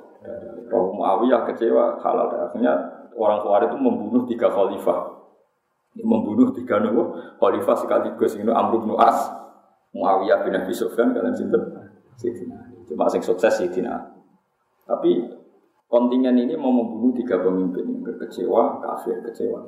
[0.71, 2.73] Roh Muawiyah kecewa halal darahnya.
[3.19, 5.11] Orang Khawarij itu membunuh tiga khalifah.
[5.99, 9.27] Membunuh tiga nopo khalifah sekaligus ini Amr bin As,
[9.93, 11.63] Muawiyah bin Abi Sufyan kalian sinten?
[12.89, 13.95] Cuma sing sukses Sidina.
[14.85, 15.21] Tapi
[15.85, 19.61] kontingen ini mau membunuh tiga pemimpin yang kecewa, kafir, kecewa.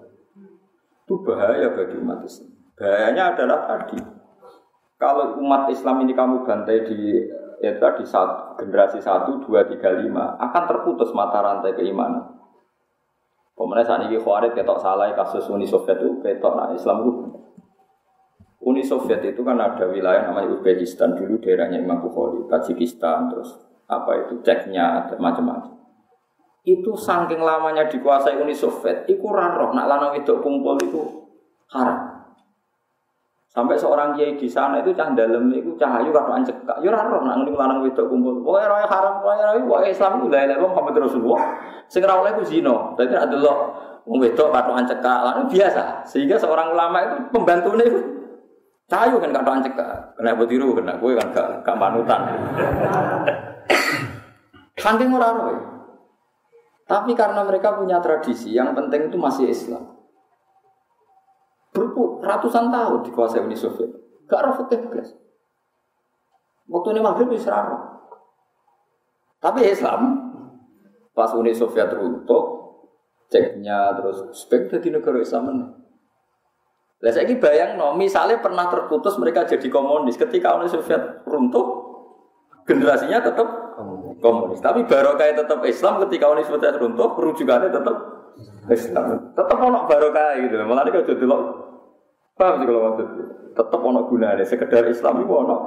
[1.06, 2.50] Itu bahaya bagi umat Islam.
[2.78, 4.02] Bahayanya adalah tadi,
[4.98, 7.22] kalau umat Islam ini kamu bantai di
[7.62, 12.42] ya di satu, generasi satu, dua, tiga, lima, akan terputus mata rantai keimanan.
[13.54, 17.12] Pemenang saat ini Khawarij ketok salah kasus Uni Soviet itu ketok nah Islam itu
[18.62, 23.58] Uni Soviet itu kan ada wilayah namanya Uzbekistan dulu daerahnya Imam Bukhari, Tajikistan, terus
[23.90, 25.82] apa itu ceknya ada macam-macam.
[26.62, 31.02] Itu saking lamanya dikuasai Uni Soviet, itu roh nak lanang itu kumpul itu
[31.74, 32.22] haram.
[33.52, 36.80] Sampai seorang kiai di sana itu cah dalam itu cahayu kado kak.
[36.80, 38.40] Yo ora roh nak ngene lanang wedok kumpul.
[38.46, 41.44] Pokoke roh haram pokoke roh pokoke Islam ku la ilaha Muhammad Rasulullah.
[41.92, 42.96] Sing ora oleh zina.
[42.96, 43.58] Dadi nek delok
[44.08, 46.08] wong wedok kado kak lan biasa.
[46.08, 48.00] Sehingga seorang ulama itu pembantune itu
[48.92, 50.20] cahayu kan kado kak.
[50.20, 52.22] Kena tiru kena kowe kan gak gak panutan.
[54.76, 55.32] Saking ora.
[56.92, 60.02] Tapi karena mereka punya tradisi, yang penting itu masih Islam
[61.72, 63.88] berpuluh ratusan tahun dikuasai Uni Soviet.
[64.28, 65.16] Gak roh fikih belas.
[66.68, 67.82] Waktu ini maghrib roh.
[69.42, 70.02] Tapi Islam
[71.12, 72.44] pas Uni Soviet runtuh,
[73.32, 75.81] ceknya terus spek di negara Islam.
[77.02, 81.66] Lah saya bayang no, misalnya pernah terputus mereka jadi komunis ketika Uni Soviet runtuh,
[82.70, 83.48] generasinya tetap
[84.22, 84.62] komunis.
[84.62, 87.96] Tapi barokah tetap Islam ketika Uni Soviet runtuh, rujukannya tetap
[88.70, 89.34] Islam.
[89.34, 90.62] Tetap ono barokah gitu.
[90.62, 91.26] Malah ini kalau jadi
[92.32, 93.08] Paham sih kalau maksud
[93.52, 94.46] Tetap ono gunanya.
[94.48, 95.58] Sekedar Islam itu ono.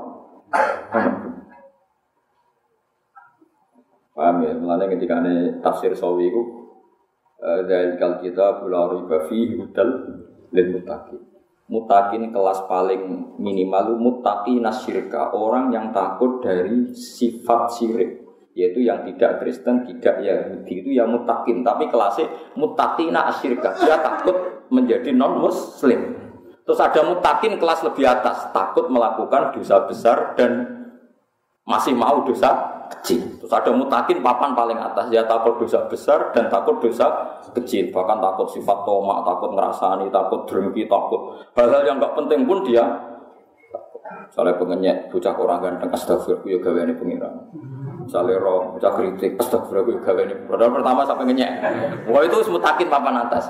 [4.15, 4.55] Paham ya?
[4.55, 6.43] Mulanya ketika ini tafsir sawi itu
[7.67, 9.91] dari kal kita pulau riba fi hudal
[10.55, 11.19] dan mutaki.
[11.67, 13.99] Mutaki kelas paling minimal.
[13.99, 20.87] Mutaki nasyirka orang yang takut dari sifat syirik yaitu yang tidak Kristen, tidak Yahudi.
[20.87, 26.15] Itu yang mutakin, tapi kelasnya mutakina asyirka, dia takut menjadi non Muslim.
[26.65, 30.84] Terus ada mutakin kelas lebih atas, takut melakukan dosa besar dan
[31.65, 32.53] masih mau dosa
[32.93, 33.41] kecil.
[33.41, 37.89] Terus ada mutakin papan paling atas, dia takut dosa besar dan takut dosa kecil.
[37.89, 42.85] Bahkan takut sifat tomak, takut ngerasani, takut drengki, takut hal-hal yang nggak penting pun dia.
[44.33, 47.35] Soalnya pengenyek, bocah orang ganteng, astagfirullah, ya gawe ini pengiran.
[48.05, 50.35] Misalnya roh, bocah kritik, astagfirullah, ya gawe ini.
[50.45, 51.51] Padahal pertama sampai ngenyek.
[52.11, 53.49] Wah itu mutakin papan atas.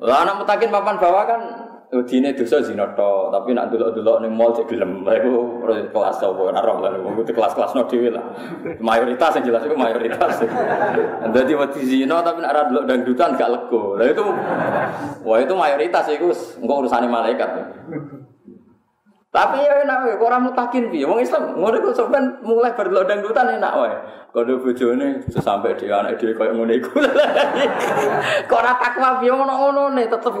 [0.00, 1.40] Lah anak mutakin papan bawah kan
[1.88, 5.08] Dine dosa zina to, tapi nak delok-delok ning mall cek gelem.
[5.08, 8.28] Lah iku kelas apa ora roh lah wong itu kelas-kelas no dhewe lah.
[8.76, 10.44] Mayoritas yang jelas itu mayoritas.
[11.32, 13.96] Dadi wedi zina tapi nak ora delok dangdutan gak lego.
[13.96, 14.20] Lah itu
[15.24, 16.28] wah itu mayoritas iku
[16.60, 17.56] engko urusane malaikat.
[19.28, 21.08] Tapi ya enak wae, ora mutakin piye.
[21.08, 23.96] Wong Islam ngono iku sampean mulai berdelok dangdutan enak wae.
[24.36, 27.00] Kono bojone sampai dia anak dhewe koyo ngono iku.
[28.48, 30.36] Kok ora takwa piye ngono-ngono tetep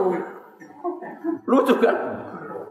[1.46, 1.96] Lucu kan?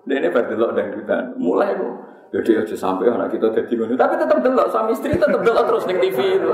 [0.07, 1.36] Ini berdelok dangdutan.
[1.36, 1.93] Mulai kok.
[2.27, 3.95] Jadi aja sampai anak kita jadi ngono.
[3.95, 6.49] Tapi tetap delok suami istri tetap delok terus ning TV itu.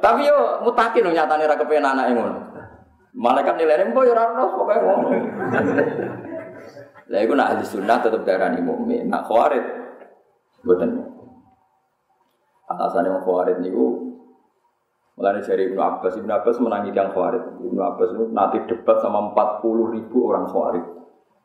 [0.00, 2.36] Tapi yo mutakin nyatane ra kepen anake ngono.
[3.12, 5.08] Malaikat nilainya mbok yo ora ono pokoke ngono.
[7.12, 9.12] Lah iku nak ahli sunnah tetep darani mukmin.
[9.12, 9.64] Nak khawarid
[10.64, 10.90] mboten.
[12.72, 14.12] Alasane wong khawarid niku
[15.12, 17.60] Mulai dari Ibnu Abbas, Ibnu Abbas menangi yang khawarid.
[17.60, 21.01] Ibnu Abbas itu nanti debat sama 40 ribu orang khawarid.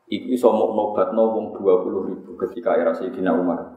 [0.08, 3.76] Iku iso mau nobat no wong dua puluh ribu ketika era Sayyidina Umar.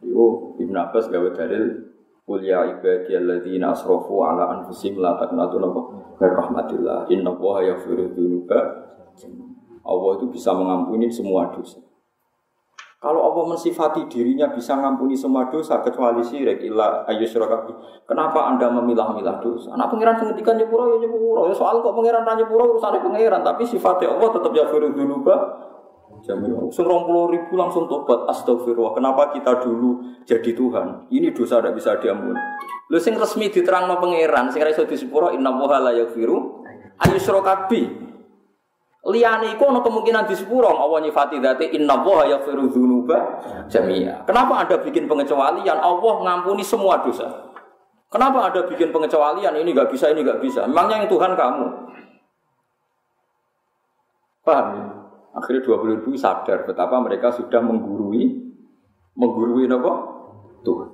[0.00, 1.92] Iku Ibn Abbas gawe dalil
[2.24, 7.10] Kuliah ibadi alladzina asrafu ala anfusihim la taqnatu min rahmatillah.
[7.12, 8.60] Inna Allaha yaghfiru dzunuba.
[9.82, 11.82] Allah itu bisa mengampuni semua dosa.
[13.02, 17.66] Kalau Allah mensifati dirinya bisa mengampuni semua dosa kecuali syirik illa ayyusyraka
[18.06, 19.74] Kenapa Anda memilah-milah dosa?
[19.74, 21.50] Anak pangeran sing ngendikan nyepuro ya nyepuro.
[21.50, 25.34] Ya soal kok pangeran ra nyepuro urusane pangeran, tapi sifatnya Allah tetap ya firu dzunuba.
[26.22, 26.70] Jamil.
[26.70, 28.94] Sing ribu langsung tobat astagfirullah.
[28.94, 31.10] Kenapa kita dulu jadi Tuhan?
[31.10, 32.38] Ini dosa tidak bisa diampuni.
[32.86, 36.62] Lu sing resmi diterangno pangeran, sing ra iso disepuro inna wa la yaghfiru
[37.02, 37.66] ayyusyraka
[39.02, 44.22] Liyane iku ana kemungkinan di sepuro Allah nyifati dzati inna wa yaghfiru dzunuba jami'a.
[44.22, 45.74] Kenapa Anda bikin pengecualian?
[45.74, 47.50] Allah ngampuni semua dosa.
[48.14, 49.58] Kenapa Anda bikin pengecualian?
[49.58, 50.70] Ini nggak bisa, ini nggak bisa.
[50.70, 51.66] Memangnya yang Tuhan kamu.
[54.46, 54.86] Paham ya?
[55.34, 58.54] Akhirnya 20 ribu sadar betapa mereka sudah menggurui
[59.18, 59.92] menggurui apa?
[60.62, 60.90] Tuhan.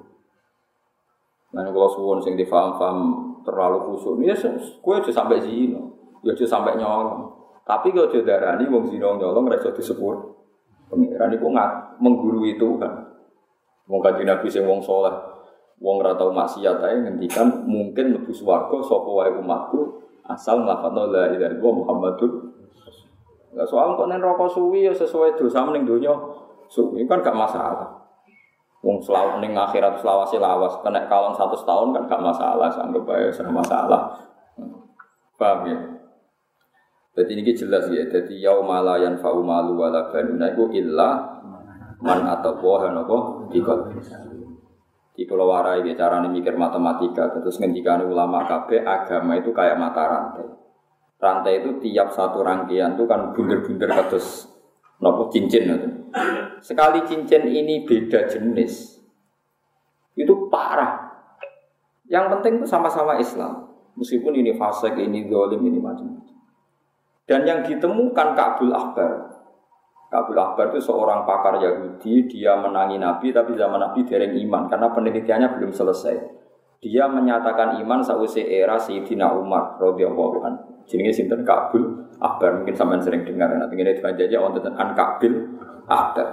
[1.52, 2.98] Nah, kalau suwon sing difaham-faham
[3.44, 5.76] terlalu khusus, ya aja sampai sini,
[6.24, 7.37] ya sampai nyolong.
[7.68, 10.40] Tapi kalau dia darani wong zina nyolong di disepur.
[10.88, 13.12] Pengiran nggak menggurui itu kan.
[13.84, 15.12] Wong kanjeng Nabi sing wong soleh,
[15.80, 21.32] wong ora tau maksiat ae ngendikan mungkin mlebu swarga sapa wae umatku asal nglafadzno la
[21.32, 22.32] ilaha illallah Muhammadur
[23.56, 26.12] Lah soal kok nen rokok suwi ya sesuai dosa ning donya
[26.68, 27.88] suwi kan gak masalah.
[28.84, 33.32] Wong selalu ning akhirat selawase lawas kena kalon satu tahun kan gak masalah, anggap ae
[33.32, 34.14] sama masalah.
[35.40, 35.97] Paham ya?
[37.18, 38.06] Jadi ini jelas ya.
[38.06, 41.42] Jadi yaumala yanfa'u malu wala banuna iku illa
[41.98, 43.98] man atawa napa dikot.
[45.18, 50.06] Di kalau warai ya cara mikir matematika terus ngendikan ulama KB agama itu kayak mata
[50.06, 50.46] rantai.
[51.18, 54.46] Rantai itu tiap satu rangkaian itu kan bunder-bunder terus
[55.02, 55.90] nopo cincin itu.
[56.62, 59.02] Sekali cincin ini beda jenis
[60.14, 61.10] itu parah.
[62.06, 63.74] Yang penting itu sama-sama Islam.
[63.98, 66.37] Meskipun ini fasik, ini dolim, ini macam-macam.
[67.28, 69.28] Dan yang ditemukan Kabul Akbar.
[70.08, 74.88] Kabul Akbar itu seorang pakar Yahudi, dia menangi Nabi, tapi zaman Nabi dereng iman, karena
[74.88, 76.16] penelitiannya belum selesai.
[76.80, 80.62] Dia menyatakan iman sausai era Sayyidina Umar radhiyallahu anhu.
[80.88, 83.52] Jenenge sinten Kabul Akbar, mungkin sampean sering dengar.
[83.52, 85.32] Nanti ini dipanjang wonten an Kabil
[85.84, 86.32] Akbar.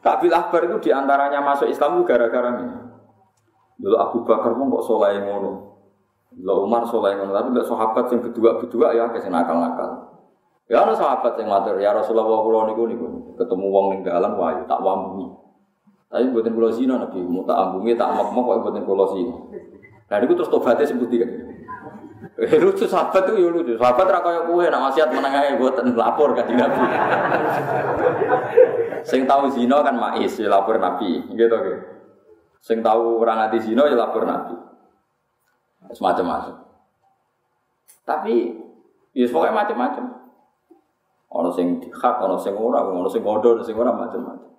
[0.00, 2.78] Kabil Akbar itu di antaranya masuk Islam gara-gara ini.
[3.76, 5.75] Dulu Abu Bakar pun kok soleh ngono.
[6.36, 10.20] Lo Umar soleh tapi nggak sahabat yang kedua-kedua ya kasih nakal-nakal.
[10.66, 13.06] Ya ada sahabat yang matur, ya Rasulullah pulau niku niku
[13.38, 15.30] ketemu wong ning dalan wah tak wambungi.
[16.10, 19.34] Tapi buatin pulau zina nabi, mau tak ambungi tak mak kok buatin pulau zina.
[20.10, 21.26] Nah niku terus tobatnya sebut tiga.
[22.36, 23.78] Eh lucu sahabat tuh ya lucu.
[23.78, 26.84] Sahabat ra kaya kowe nak wasiat menengae buatan lapor kan nabi.
[29.06, 31.80] Sing tahu zina kan mais ya lapor nabi, gitu gitu.
[32.58, 34.58] Sing tahu orang ati zina ya lapor Nabi.
[35.92, 36.54] Semacam-macam.
[38.06, 38.34] Tapi
[39.14, 40.04] ya pokoknya macam-macam.
[41.26, 44.50] Ono sing dihak, ono sing ora, ono sing ngodo, ono sing ora macam-macam.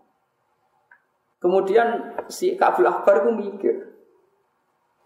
[1.37, 3.75] Kemudian si Kabul Akbar itu mikir,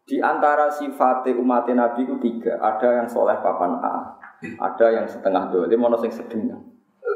[0.08, 2.58] di antara sifat umat Nabi itu tiga.
[2.60, 6.58] Ada yang soleh papan A, ada yang setengah dolim, ono sing sedengah.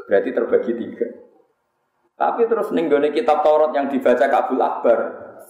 [0.06, 1.06] Berarti terbagi tiga.
[2.16, 4.98] Tapi terus ninggone kitab Taurat yang dibaca Kabul Akbar,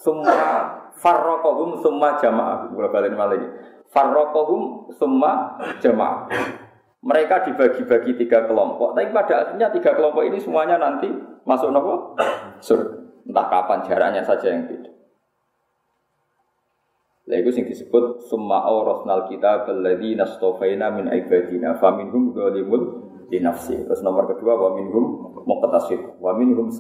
[0.03, 2.73] semua farrokohum semua jamaah.
[2.73, 3.49] Gue balik malah ini.
[3.93, 6.29] Farrokohum semua jamaah.
[7.07, 11.07] Mereka dibagi-bagi tiga kelompok, tapi pada akhirnya tiga kelompok ini semuanya nanti
[11.47, 12.19] masuk nopo
[12.59, 13.07] sur.
[13.27, 14.91] Entah kapan jaraknya saja yang beda.
[17.27, 22.83] Lah itu yang disebut summa awrasnal kita alladzi nastofaina min ibadina faminhum dzalimun
[23.35, 23.75] li nafsi.
[23.83, 26.71] Terus nomor kedua wa minhum muqtasid wa minhum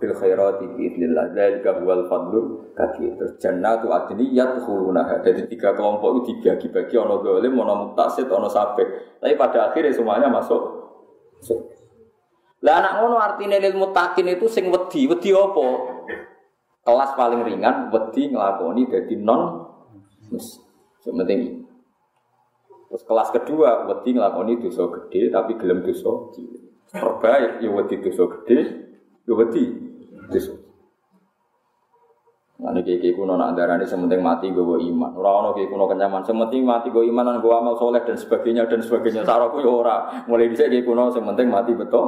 [0.00, 1.36] bil khairati bi idznillah.
[1.36, 3.14] Dzalika huwal fadlul kabir.
[3.20, 5.20] Terus jannatu adni yadkhulunaha.
[5.20, 9.20] Jadi tiga kelompok itu dibagi-bagi ono zalim, ono muktasid, ono sabik.
[9.20, 10.80] Tapi pada akhirnya semuanya masuk
[12.60, 15.66] Lah anak ngono artinya lil mutakin itu sing wedi, wedi apa?
[16.84, 19.64] Kelas paling ringan wedi nglakoni dadi non
[20.28, 20.60] mus.
[21.00, 21.64] penting
[22.90, 26.64] Terus kelas kedua wedi nglakoni dosa gede tapi gelem dosa cilik.
[26.90, 28.58] Terbaik ya wedi dosa gede,
[29.24, 29.62] ya wedi
[32.60, 35.10] Nah, ini kayak kuno nak darah ini sementing mati gue iman.
[35.16, 36.20] Orang orang kayak kuno kenyaman.
[36.20, 39.24] Sementing mati gue iman dan gue amal soleh dan sebagainya dan sebagainya.
[39.24, 39.96] Saraku ya ora.
[40.28, 42.04] Mulai bisa kayak kuno sementing mati betul.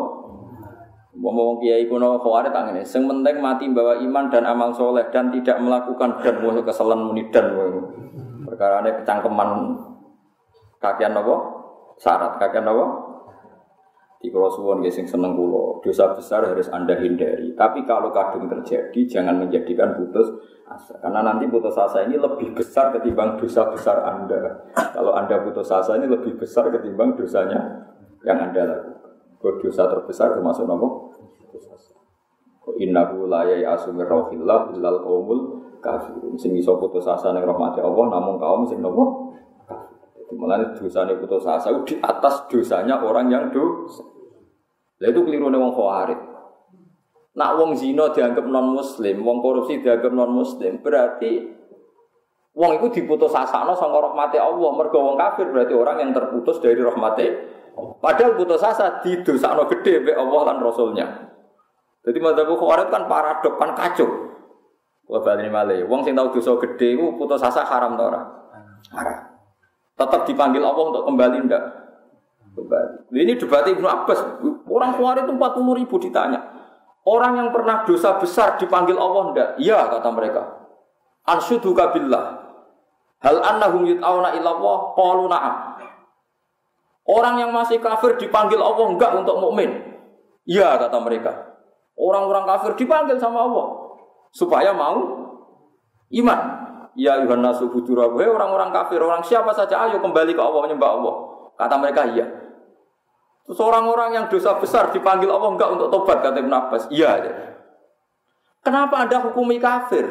[1.16, 2.84] Ngomong kiai kuno khawarit tangan ini.
[2.84, 7.48] Sementing mati bawa iman dan amal soleh dan tidak melakukan dan mau keselan muni dan
[8.52, 9.50] perkara ini kecangkeman
[10.76, 11.36] kakian nopo
[11.96, 13.11] syarat kakian nopo
[14.22, 17.58] di kalau suwon sing seneng kulo, dosa besar harus anda hindari.
[17.58, 20.30] Tapi kalau kadung terjadi, jangan menjadikan putus
[20.70, 20.94] asa.
[21.02, 24.70] Karena nanti putus asa ini lebih besar ketimbang dosa besar anda.
[24.94, 27.82] Kalau anda putus asa ini lebih besar ketimbang dosanya
[28.22, 29.58] yang anda lakukan.
[29.58, 31.10] Dosa terbesar termasuk nopo.
[32.78, 35.02] Innahu la ya'asumir rohillah illal
[35.82, 36.38] kafirun.
[36.38, 39.34] Sing iso putus asa ning rahmati Allah namun kaum sing nopo
[40.32, 44.11] Mulane dosane putus asa di atas dosanya orang yang dosa.
[45.02, 46.20] Lah itu keliru nih wong khawarij.
[47.32, 51.50] Nak wong zina dianggap non muslim, wong korupsi dianggap non muslim, berarti
[52.54, 54.70] wong itu diputus asakno sangka rahmati Allah.
[54.70, 57.26] Mergo wong kafir berarti orang yang terputus dari rahmati
[57.72, 61.06] Padahal putus asa didosakno gede be Allah lan Rasulnya.
[62.04, 64.08] Jadi madzhab khawarij kan paradok kan kacau.
[65.08, 65.88] Wah balik malih.
[65.88, 68.12] Wong sing tau dosa gede ku putus asa haram ta?
[68.92, 69.20] Haram.
[69.96, 71.64] Tetap dipanggil Allah untuk kembali ndak?
[72.52, 73.16] Kembali.
[73.16, 74.20] Ini debat Ibnu Abbas.
[74.82, 76.42] Orang keluar itu 40 ribu ditanya.
[77.06, 79.48] Orang yang pernah dosa besar dipanggil Allah ndak?
[79.62, 80.42] Iya kata mereka.
[81.22, 82.42] Ansyuduka billah.
[83.22, 85.54] Hal annahum yut'auna ilallah qalu na'am.
[87.06, 89.70] Orang yang masih kafir dipanggil Allah enggak untuk mukmin.
[90.50, 91.62] Iya kata mereka.
[91.94, 93.66] Orang-orang kafir dipanggil sama Allah
[94.34, 94.98] supaya mau
[96.10, 96.40] iman.
[96.98, 101.14] Ya Yuhan nasu orang-orang kafir, orang siapa saja ayo kembali ke Allah menyembah Allah.
[101.56, 102.41] Kata mereka iya.
[103.42, 106.82] Terus orang-orang yang dosa besar dipanggil Allah enggak untuk tobat kata Ibn Abbas.
[106.94, 107.10] Iya.
[108.62, 110.06] Kenapa Anda hukumi kafir?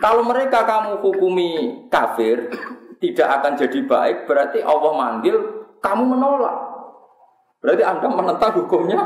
[0.00, 1.50] Kalau mereka kamu hukumi
[1.88, 2.52] kafir
[3.00, 5.36] tidak akan jadi baik, berarti Allah manggil
[5.80, 6.56] kamu menolak.
[7.64, 9.00] Berarti Anda menentang hukumnya.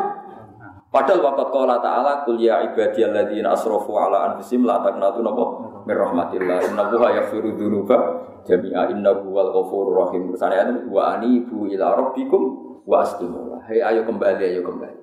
[0.94, 5.44] Padahal waqat qala ta'ala qul ya ibadiyalladzina asrafu ala anfusihim la taqnatu napa
[5.90, 7.98] mir rahmatillah innahu yaghfiru dzunuba
[8.46, 10.30] jami'a innahu wal ghafurur rahim.
[10.30, 12.42] Tersane wa anibu ila rabbikum
[12.87, 13.59] wa aslimu.
[13.66, 15.02] Hei ayo kembali, ayo kembali.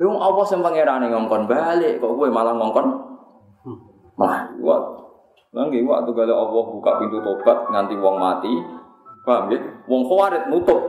[0.00, 2.86] Wong apa sing pangerane ngongkon balik, kok gue malah ngongkon
[4.16, 4.82] malah kuat.
[5.52, 8.48] Lagi waktu gale Allah buka pintu tobat nganti wong mati,
[9.28, 9.60] paham ya?
[9.84, 10.80] Wong khawarit nutup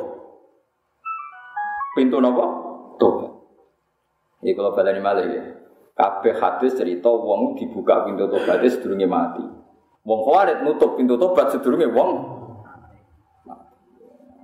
[2.00, 2.63] pintu nopo?
[4.44, 5.44] Ini kalau balani malah ya.
[5.96, 9.46] Kabeh hadis cerita wong dibuka pintu tobat sedurunge mati.
[10.04, 12.34] Wong khawarit nutup pintu tobat sedurunge wong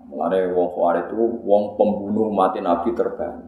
[0.10, 3.46] Mulane wong Khawarij itu wong pembunuh mati Nabi terbaik.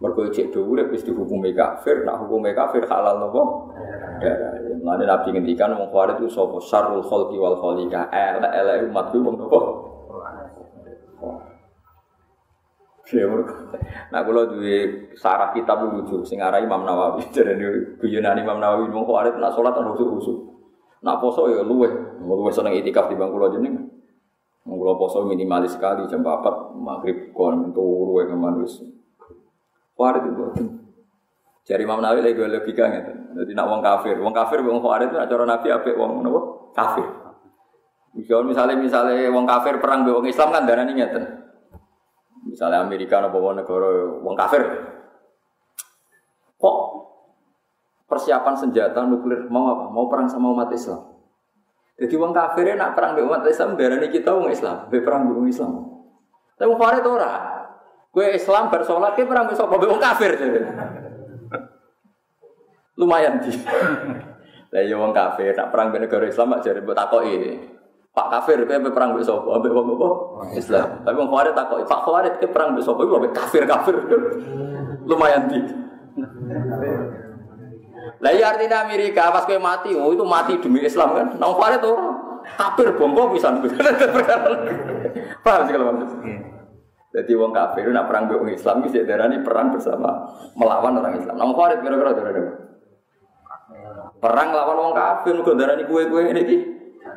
[0.00, 3.70] Mergo cek dhuwur wis dihukumi kafir, nak hukume kafir halal nopo?
[4.18, 4.58] Darah.
[4.80, 8.08] Mulane Nabi ngendikan wong Khawarij itu sapa syarrul khalqi wal khaliqa.
[8.08, 9.60] Elek-elek umat ku wong nopo?
[14.10, 17.54] Nah, kalau duwe sarah kitab lucu, sing arah Imam Nawawi, jadi
[18.00, 20.38] guyonan Imam Nawawi, mau khawatir nak sholat kan khusus-khusus.
[21.04, 21.86] Nak poso ya luwe,
[22.24, 23.92] luwe seneng itikaf di bangku jeneng.
[24.64, 28.88] Mengkulo poso minimalis sekali jam 4 maghrib kon turu yang manusia.
[29.94, 30.44] Warid itu.
[31.68, 33.12] Jari Imam Nawawi lagi logika gitu.
[33.34, 36.40] Jadi nak wong kafir, wong kafir wong khawarij itu acara Nabi apik wong napa?
[36.72, 37.06] Kafir.
[38.14, 41.43] Misalnya misalnya wong kafir perang be wong Islam kan darani ngeten.
[42.54, 44.62] Misalnya Amerika wong negara wong kafir.
[46.54, 46.76] Kok
[48.06, 49.90] persiapan senjata nuklir mau apa?
[49.90, 51.02] Mau perang sama umat Islam.
[51.98, 55.50] Jadi wong kafir nak perang be umat Islam darani kita wong Islam, be perang wong
[55.50, 55.82] Islam.
[56.54, 57.32] Tapi wong kafir ora.
[58.14, 60.38] Kue Islam bersolat, kue perang besok, wong kafir.
[62.94, 63.50] Lumayan di.
[64.74, 67.73] Lah ya wong kafir nak perang dengan negara Islam mak jare mbok takoki.
[68.14, 69.58] Pak kafir kowe perang mbek sapa?
[69.58, 70.08] Mbek wong apa?
[70.54, 71.02] Islam.
[71.02, 73.02] Tapi wong kafir takoki, Pak kafir kowe perang mbek sapa?
[73.02, 73.94] Mbek kafir-kafir.
[75.02, 75.58] Lumayan di.
[78.22, 81.26] Lah ya artinya Amerika pas kowe mati, oh itu mati demi Islam kan.
[81.42, 81.98] Nang kafir tuh
[82.54, 83.50] kafir bongko bisa.
[85.44, 86.18] Paham sih kalau maksud?
[87.18, 90.22] Jadi wong kafir nak perang mbek Islam iki darani perang bersama
[90.54, 91.34] melawan orang Islam.
[91.34, 92.62] Nang kafir kira-kira darani
[94.22, 96.73] Perang lawan wong kafir kok darani kue-kue ini iki.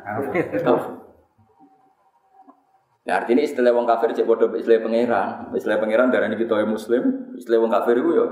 [3.08, 5.48] Ya artinya istilah wong kafir cek bodoh istilah pangeran.
[5.56, 8.26] Istilah pangeran darani kita yang muslim, istilah wong kafir itu ya.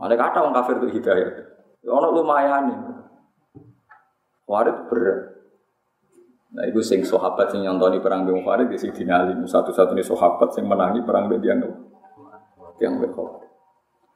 [0.00, 1.32] Ada kata wong kafir itu hidayah.
[1.84, 2.78] Ya ono lumayan nih.
[4.48, 5.20] Warid berat.
[6.52, 10.68] Nah, itu sing sahabat sing nyontoni perang Bung Farid di sini Ali satu-satunya sahabat sing
[10.68, 11.64] menangi perang Bung Diang
[12.76, 13.40] Tiang Bung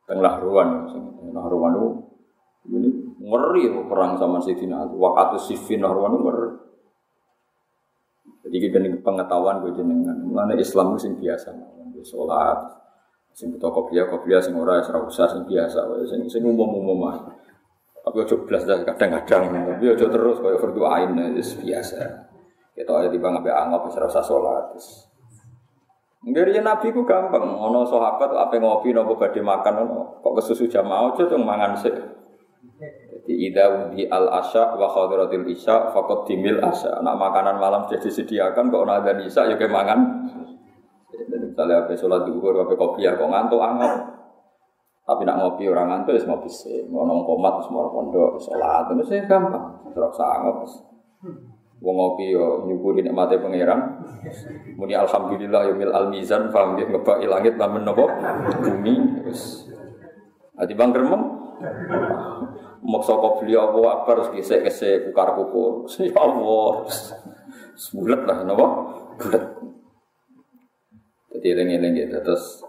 [0.06, 1.88] Tengah ruan, tengah ruan itu
[2.70, 4.94] ini ngeri ya perang sama Sayyidina Ali.
[4.94, 6.50] Waktu Siffin Narwan ngeri.
[8.46, 10.14] Jadi kita ini pengetahuan gue jenengan.
[10.22, 11.50] Mana Islam itu sing biasa,
[12.06, 12.58] sholat,
[13.34, 17.34] sing butuh kopiah, kopiah sing ora ora usah sing biasa, sing sing umum-umum aja.
[18.06, 21.98] Tapi ojo belas dah kadang-kadang, tapi ojo terus kayak fardu ain itu biasa.
[22.70, 24.78] Kita aja di bangga anggap bisa rasa sholat.
[26.22, 31.14] Dari Nabi ku gampang, ono sahabat apa ngopi nopo badhe makan ono kok kesusu jamaah
[31.14, 31.94] aja tuh mangan sih.
[33.26, 37.02] Jadi ida wudi al asya wa khadiratil isya fakot dimil asya.
[37.02, 40.30] Nak makanan malam sudah disediakan kok ada isya ya kemangan.
[41.10, 44.14] Jadi misalnya apa sholat duhur, apa kopi ya kok ngantuk anggap.
[45.02, 46.86] Tapi nak ngopi orang ngantuk ya ngopi sih.
[46.86, 49.74] Ngono komat semua pondok sholat itu sih gampang.
[49.90, 50.62] Terus anggap.
[51.82, 54.06] Wong ngopi yo nyukuri nikmate pangeran.
[54.78, 58.06] Muni alhamdulillah yo mil al mizan paham nggih ngebaki langit lamun napa
[58.62, 59.66] bumi wis.
[60.54, 61.26] Ati bang gremeng
[62.84, 64.60] Maksa kau beli apa apa harus kisah
[65.08, 65.88] kukar kukur.
[66.02, 66.84] Ya Allah,
[67.96, 68.66] bulat lah, nopo
[69.16, 69.44] bulat.
[71.36, 72.64] Jadi lengi lengi terus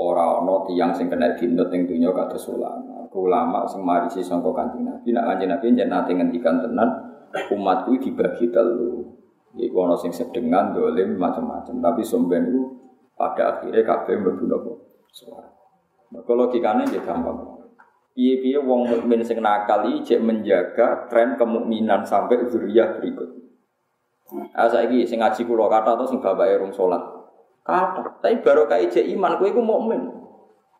[0.00, 3.04] orang no tiang sing kena dinut yang dunia kata ulama.
[3.10, 5.12] Ulama sing mari si sangko kanjeng nabi.
[5.12, 6.88] Nak kanjeng nabi jangan nanti ngendikan tenan
[7.52, 9.02] umatku dibagi telu.
[9.56, 11.80] Iku ono sing sedengan dolim macam-macam.
[11.82, 12.48] Tapi somben
[13.18, 14.72] pada akhirnya kabeh mlebu napa?
[15.10, 15.50] Suara.
[16.14, 17.59] Maka logikane ya gampang.
[18.20, 23.32] Piye-piye wong mukmin sing nakal iki menjaga tren kemukminan sampai zuriyah berikut.
[24.52, 27.00] Ah saiki sing ngaji kula kata atau sing bapake rung salat.
[27.64, 30.04] Kata, tapi baru kayak cek iman kowe iku mukmin.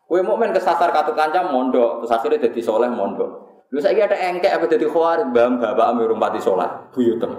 [0.05, 3.65] Kowe mukmin kesasar katu kancam mondok, terus akhirnya dadi soleh mondok.
[3.73, 7.33] Lu saiki ada engkek apa dadi khawarij, bam bapak ame urung pati salat, buyutem.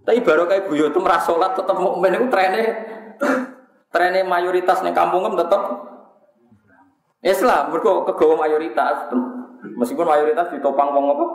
[0.00, 2.62] Tapi baru kayak buyutem ra salat tetep mukmin iku trene
[3.92, 5.60] trene mayoritas ning kampungem tetep
[7.26, 9.10] Islam mergo kegawa mayoritas.
[9.74, 11.26] Meskipun mayoritas ditopang wong apa?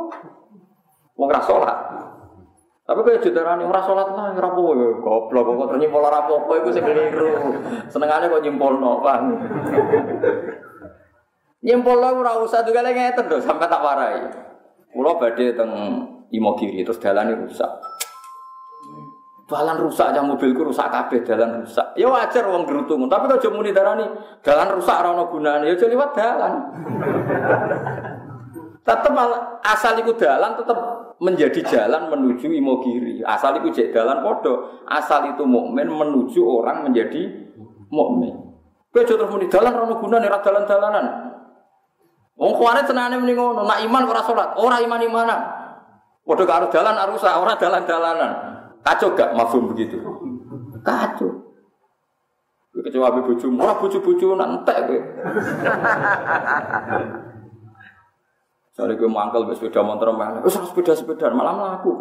[1.19, 1.79] Wong ra salat.
[2.87, 6.69] Tapi kaya judarane ora salat lah ora apa ya goblok kok ternyata ora apa-apa iku
[6.71, 7.29] sing keliru.
[7.91, 9.23] Senengane kok nyimpulno, Bang.
[11.61, 14.17] Nyimpulno ora usah juga ngeten lho sampai tak warai.
[14.91, 15.71] Kula badhe teng
[16.31, 17.67] Imogiri terus dalane rusak.
[19.51, 21.83] Dalan rusak aja mobilku rusak kabeh dalan rusak.
[21.99, 24.07] Ya wajar wong gerutung, tapi kok muni darani
[24.39, 26.53] dalan rusak ora ono gunane, ya liwat dalan.
[28.87, 29.13] tetep
[29.61, 30.77] asal iku dalan tetep
[31.19, 33.19] menjadi jalan menuju Imogiri.
[33.27, 34.23] Asal iku jek dalan
[34.87, 37.27] asal itu mukmin menuju orang menjadi
[37.91, 38.55] mukmin.
[38.95, 41.05] Kowe aja muni dalan ora ono gunane, ora dalan-dalanan.
[42.39, 45.39] Wong kuwarit senane muni ngono, nak iman ora salat, ora iman-imanan.
[46.23, 48.60] Padha karo dalan rusak, ora dalan-dalanan.
[48.81, 50.01] Kacau gak mafhum begitu?
[50.81, 51.51] Kacau.
[52.71, 54.99] Kecewa be bojomu, ora bojo-bojo nantek kowe.
[58.71, 60.39] Soalnya gue mangkel be sepeda motor mana?
[60.41, 61.91] Wis sepeda-sepeda malam mlaku.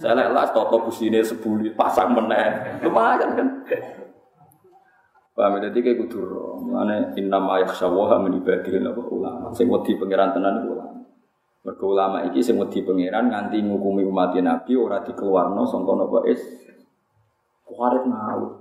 [0.00, 2.80] Saya lek las toto busine sebuli pasang meneh.
[2.82, 3.48] Lumayan kan.
[5.36, 6.24] Paham jadi kayak kudu
[6.72, 9.52] mana inna ma yakhshawaha min ibadihi ulama.
[9.52, 11.03] Sing wedi pangeran tenan ulama.
[11.64, 16.44] Mergo ulama iki sing wedi pangeran nganti ngukumi umat Nabi ora dikeluarno sangka napa is
[17.64, 18.52] kuarit ngawur.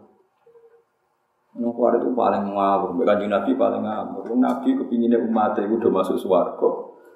[1.59, 4.23] Nang kuwarit itu paling ngawur, kanjeng Nabi paling ngawur.
[4.39, 6.69] Nabi kepinginnya umat itu udah masuk swarga.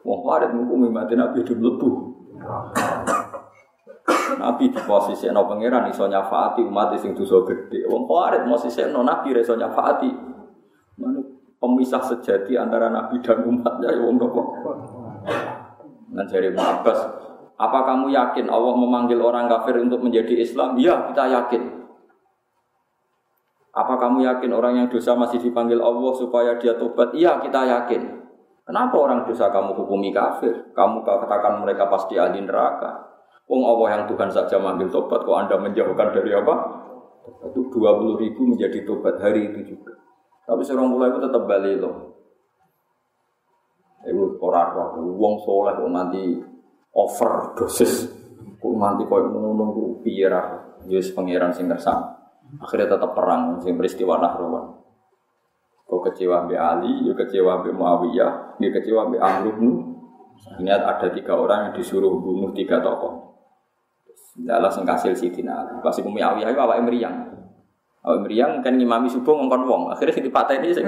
[0.03, 1.89] Wong kuwarit ngukumi mati Nabi udah mlebu.
[4.37, 7.87] Nabi di posisi no pangeran iso nyafaati umat sing dosa gede.
[7.87, 10.11] Wong kuwarit posisi no Nabi iso nyafaati.
[10.99, 11.23] Mana
[11.63, 14.41] pemisah sejati antara Nabi dan umatnya ya wong nopo.
[16.11, 16.99] Nah dari Abbas,
[17.57, 20.77] apa kamu yakin Allah memanggil orang kafir untuk menjadi Islam?
[20.77, 21.63] Iya, kita yakin.
[23.73, 27.13] Apa kamu yakin orang yang dosa masih dipanggil Allah supaya dia tobat?
[27.17, 28.01] Iya, kita yakin.
[28.67, 30.69] Kenapa orang dosa kamu hukumi kafir?
[30.75, 33.07] Kamu katakan mereka pasti ahli neraka.
[33.47, 36.55] Wong Allah yang Tuhan saja manggil tobat, kok Anda menjauhkan dari apa?
[37.47, 39.95] Itu 20 ribu menjadi tobat hari itu juga.
[40.43, 42.06] Tapi seorang mulai itu tetap balik loh.
[44.07, 44.87] Itu orang roh,
[45.19, 46.23] wong soleh kok nanti
[47.59, 48.07] dosis,
[48.55, 50.33] kok nanti kau ngono biar
[50.87, 51.67] Yesus pangeran sing.
[51.67, 54.79] Akhirnya tetap perang, sing peristiwa Nahrawan.
[55.87, 59.71] Kau kecewa Mbak Ali, ya kecewa Mbak Muawiyah, ya kecewa Mbak Amr bin
[60.37, 63.35] Ini ada tiga orang yang disuruh bunuh tiga tokoh.
[64.37, 65.81] Dalam sengkasil Sidina Ali.
[65.81, 67.35] Pasti Muawiyah itu awak meriang.
[68.05, 69.83] Awak meriang kan ngimami subuh ngongkon wong.
[69.91, 70.87] Akhirnya si ini sing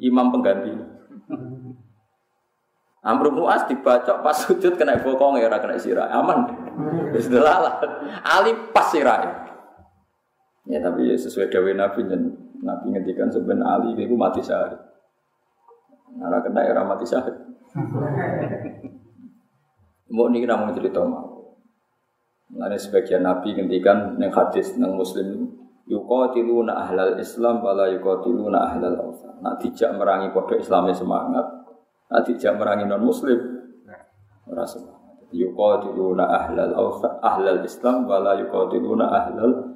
[0.00, 0.72] imam pengganti.
[3.02, 6.06] Amr bin As dibacok pas sujud kena bokong ya kena sirah.
[6.14, 6.46] Aman.
[7.10, 7.26] Wis
[8.22, 9.42] Ali pas sirah.
[10.70, 12.30] Ya tapi ya sesuai dawe Nabi dan
[12.62, 14.78] Nabi ngendikan sebenarnya Ali itu mati syahid.
[16.14, 17.34] Nara kena era mati syahid.
[20.12, 21.58] Mau nih kita mau cerita mau.
[22.52, 25.50] Nanti sebagian Nabi ngendikan neng hadis neng Muslim
[25.90, 29.40] yuqatiluna ahlal Islam wala yuqatiluna ahlal awsan.
[29.42, 31.46] Nak dijak merangi kode Islamnya semangat,
[32.12, 33.40] nak dijak merangi non Muslim
[34.44, 35.00] ora semangat.
[35.32, 36.76] Yuqatiluna ahlal
[37.24, 39.72] ahlal Islam wala yuqatiluna ahlal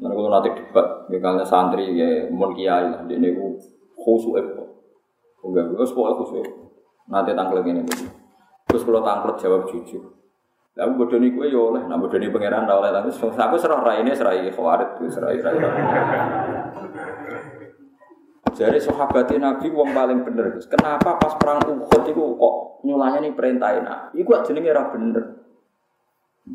[0.00, 3.36] Mana kalau nanti debat, misalnya santri ya mon kiai lah, dia ini
[4.00, 4.64] khusyuk apa?
[5.44, 6.48] Enggak, gue sekolah khusyuk.
[7.12, 7.84] Nanti tangkel ini.
[8.64, 10.00] Terus kalau tangkel jawab jujur.
[10.72, 14.00] Lalu bodoh nih gue ya oleh, nah bodoh nih pangeran oleh tapi aku serah rai
[14.00, 15.58] ini serai khawarit, serai rai.
[18.60, 20.60] Jadi sahabat Nabi wong paling bener.
[20.68, 22.54] Kenapa pas perang Uhud itu kok
[22.84, 23.88] nyulanya nih perintahin?
[24.12, 25.24] Iku jenenge ora bener.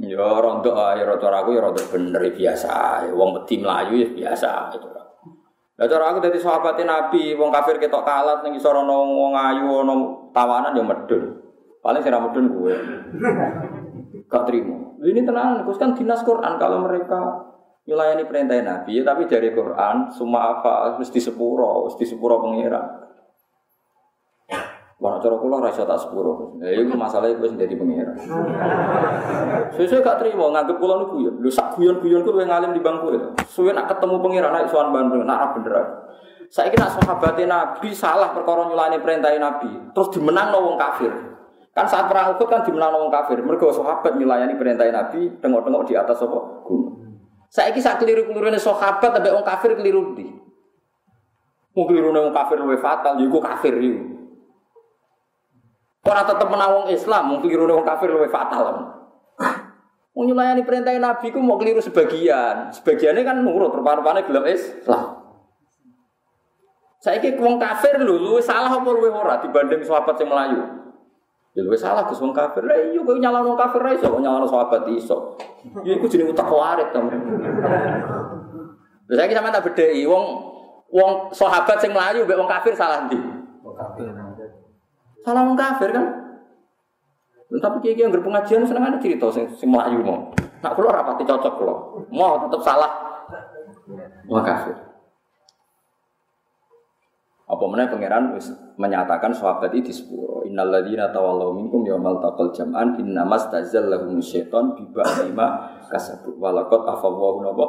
[0.06, 3.10] Ya rontok ya cara aku ya rontok bener ya biasa.
[3.10, 4.86] Wong wedi melayu ya biasa itu.
[5.76, 9.66] Lah cara aku dadi sahabat Nabi, wong kafir ketok kalat ning isor ana wong ayu
[9.82, 9.95] ana
[10.30, 11.41] tawanan ya medun.
[11.82, 12.76] Paling sing medun gue.
[14.30, 14.78] Gak terima.
[15.01, 17.18] Ini tenang, Gus kan dinas Quran kalau mereka
[17.86, 22.82] nyulayani perintah Nabi, ya, tapi dari Quran semua apa mesti sepuro, mesti sepuro pengira.
[24.96, 26.56] Wah, cara kula ora tak sepuro.
[26.64, 28.16] Ya iku masalah iku wis dadi pengira.
[29.76, 31.32] Sesuk gak trimo nganggep kula niku ya.
[31.36, 33.30] Lho sak guyon-guyon ku luwih ngalim di bangku itu.
[33.46, 35.76] Suwe nak ketemu pengira nak sowan Bandung, nak bener.
[36.48, 41.12] Saiki nak sahabate Nabi salah perkara nyulani perintah Nabi, terus dimenang wong kafir.
[41.76, 43.44] Kan saat perang Uhud kan dimenang wong kafir.
[43.44, 46.64] Mergo sahabat nyulayani perintah Nabi tengok-tengok di atas apa?
[46.64, 46.95] Gunung.
[47.56, 50.28] Saiki sak keliru-kelirune sahabat ambek wong kafir keliru ndi?
[51.72, 54.03] Wong keliru wong kafir luwih fatal, ya iku kafir iku.
[56.03, 58.91] Orang tetap menawang Islam, mungkin keliru orang kafir lebih fatal.
[60.16, 65.24] Nyulayani perintah Nabi ku mau keliru sebagian, sebagiannya kan nurut, rupa-rupanya gelap Islam.
[66.99, 70.85] Saya kira wong kafir lu, lu salah apa lu ora dibanding sahabat yang Melayu.
[71.56, 72.68] Ya lu salah ke wong kafir.
[72.68, 75.39] Lah iya kok nyalahno kafir ra iso, nyalahno sahabat iso.
[75.88, 76.99] Ya iku jenenge utak warit to.
[79.08, 80.26] Lha saiki sampean tak bedheki wong
[80.91, 83.16] wong sahabat sing Melayu mbek wong kafir salah ndi?
[83.64, 84.12] Wong kafir.
[85.24, 86.06] Salah wong kafir kan.
[87.56, 90.28] Tapi kiai yang berpengajian seneng ada cerita sing sing melayu mau.
[90.60, 92.03] Nak kulo rapati cocok kulo.
[92.12, 92.91] Mau tetap salah.
[94.28, 94.76] Wong kafir.
[97.56, 98.36] Apa mana pangeran
[98.76, 100.43] menyatakan sahabat itu sepuro.
[100.43, 107.47] Innal ladzina tawallaw minkum yaumal taqal jam'an innamas tazallahum syaiton bi ba'dima kasabu walaqad afawwahu
[107.47, 107.66] napa.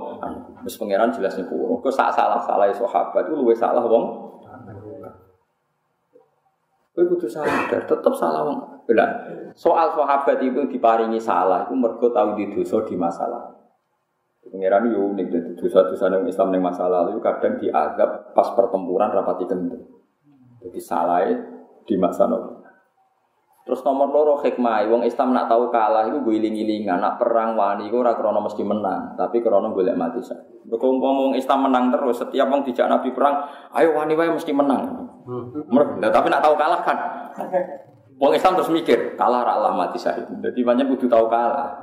[0.66, 1.78] Wis pangeran jelas niku.
[1.78, 4.26] Kok sak salah-salah sahabat itu luwih salah wong
[6.96, 8.56] Kowe kudu sadar, tetep salah wong.
[8.96, 9.10] Lah,
[9.52, 13.55] soal sahabat itu diparingi salah, itu mergo tahu di dosa di masalah.
[14.52, 19.44] Pengiran yo unik jadi dosa-dosa yang Islam yang masa lalu kadang dianggap pas pertempuran rapati
[19.44, 19.84] kendeng.
[20.62, 21.26] Jadi salah
[21.86, 22.66] di masa lalu.
[23.66, 27.90] Terus nomor loro hikmah, wong Islam nak tahu kalah itu gue iling-ilingan, nak perang wani
[27.90, 30.38] gue krono mesti menang, tapi krono golek mati sa.
[30.70, 33.42] Mergo wong Islam menang terus, setiap wong dijak Nabi perang,
[33.74, 35.10] ayo wani wae mesti menang.
[35.98, 36.98] Nah, tapi nak tahu kalah kan.
[38.22, 40.30] Wong Islam terus mikir, kalah ra Allah mati syahid.
[40.30, 41.74] Jadi banyak kudu tahu kalah.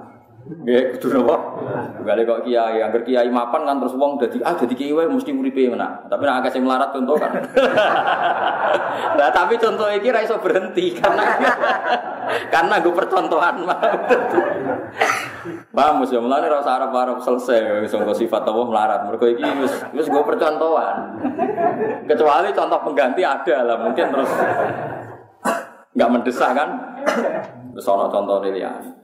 [0.44, 1.36] Ya, kudu napa?
[2.04, 5.32] Gale kok kiai, angger kiai mapan kan terus wong dadi ah dadi kiai wae mesti
[5.32, 6.12] uripe menak.
[6.12, 7.32] Tapi nek akeh sing melarat contoh kan.
[9.14, 11.38] Nah, tapi contoh iki ra iso berhenti karena
[12.54, 13.62] karena gue percontohan.
[15.70, 19.00] Paham ya mulane ora usah arep-arep selesai wis sifat Allah melarat.
[19.06, 21.20] Mergo iki wis wis gue percontohan.
[22.10, 24.32] Kecuali contoh pengganti ada lah mungkin terus
[25.94, 26.70] nggak mendesak kan.
[27.76, 29.03] Terus ono contoh liyane.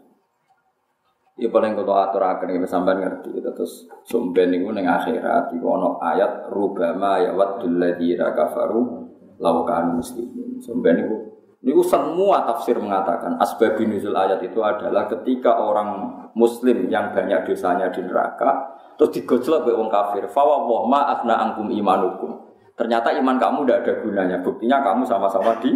[1.39, 5.63] Ya paling kalau atur akan kita sampai ngerti kita terus sumben itu neng akhirat itu
[5.63, 9.07] ono ayat rubama ya wadul ladira kafaru
[9.39, 10.59] laukan muslimin.
[10.59, 11.15] Sumben itu
[11.63, 17.87] itu semua tafsir mengatakan asbab nuzul ayat itu adalah ketika orang muslim yang banyak dosanya
[17.87, 22.35] di neraka terus digojlok oleh orang kafir fawwah ma afna angkum imanukum.
[22.75, 25.71] Ternyata iman kamu tidak ada gunanya buktinya kamu sama-sama di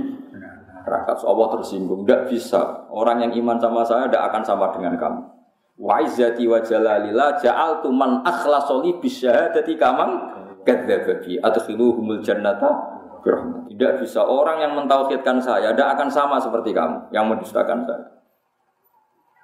[0.84, 1.16] neraka.
[1.24, 2.84] Allah tersinggung tidak bisa.
[2.92, 5.33] Orang yang iman sama saya tidak akan sama dengan kamu
[5.74, 10.12] Wa izzati wa jalalillah ja'altu man akhlasoli bisyahadati kamang
[10.62, 12.94] kadzdzaba bi adkhiluhumul jannata
[13.24, 18.14] Tidak bisa orang yang mentauhidkan saya tidak akan sama seperti kamu yang mendustakan saya.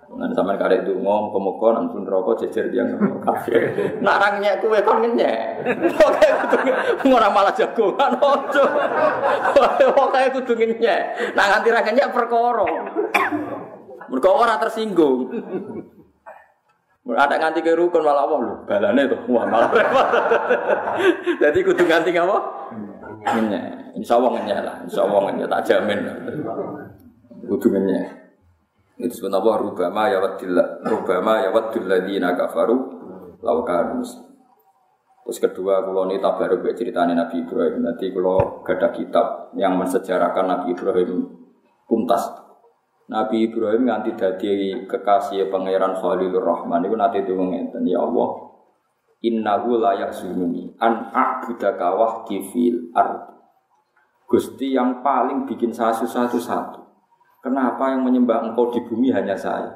[0.09, 2.81] Nanti sama karek itu ngom komoko nampun rokok jejer dia
[3.21, 3.71] kafir.
[4.01, 5.63] Narangnya kue kon ngenyek.
[5.95, 6.27] Oke
[7.05, 8.65] ngora malah jagongan ojo.
[9.95, 11.01] Oke kudu ngenyek.
[11.37, 12.67] Nah nganti ra ngenyek perkara.
[14.09, 15.29] Mergo ora tersinggung.
[17.07, 18.53] Ada nganti ke rukun malah apa lu?
[18.67, 20.07] Balane tuh, wah malah repot.
[21.41, 22.37] Jadi kudu nganti apa?
[23.97, 24.75] Insya Allah ngenyek lah.
[24.85, 25.99] Insya Allah ngenyek tak jamin.
[27.49, 28.05] Kudu ngenyek.
[28.99, 29.51] Itu sebenarnya apa?
[29.63, 32.77] Rubama ya wadil Rubama ya wadil ladina kafaru
[33.39, 34.03] laukan
[35.29, 37.85] Terus kedua, kalau ini tabaruk ceritanya Nabi Ibrahim.
[37.85, 41.21] Nanti kalau ada kitab yang mensejarahkan Nabi Ibrahim
[41.85, 42.48] tuntas
[43.09, 48.53] Nabi Ibrahim nganti dadi kekasih pangeran Khalilur Rahman itu nanti itu ngeten ya Allah
[49.25, 53.33] innahu layak sununi an a'budaka wahdi fil ard
[54.29, 56.85] Gusti yang paling bikin saya susah itu satu
[57.39, 59.71] Kenapa yang menyembah engkau di bumi hanya saya?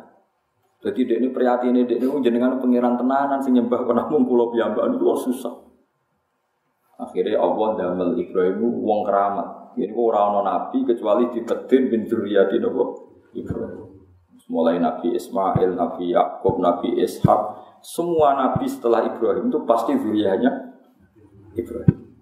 [0.84, 4.52] Jadi dek ini prihatin ini dek ini jenengan pangeran tenanan sing nyembah kena mung kula
[4.52, 5.64] itu susah.
[7.00, 9.80] Akhirnya Allah damel Ibrahim wong keramat.
[9.80, 13.90] Ini orang nabi kecuali dipetin bin Zuriyati nopo Ibrahim.
[14.52, 17.42] Mulai Nabi Ismail, Nabi Yakub, Nabi Ishak,
[17.84, 20.52] semua nabi setelah Ibrahim itu pasti zuriyahnya
[21.52, 22.16] Ibrahim.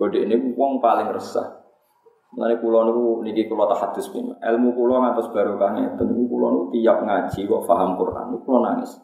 [0.00, 1.62] Kode ini uang paling resah.
[2.32, 4.32] Mulai pulau niku niki kulo tak hadis pun.
[4.40, 6.00] Ilmu kulo ngantos barokahnya.
[6.00, 8.32] Tentu kulo niku tiap ngaji kok paham Quran.
[8.40, 8.96] Kulo nangis.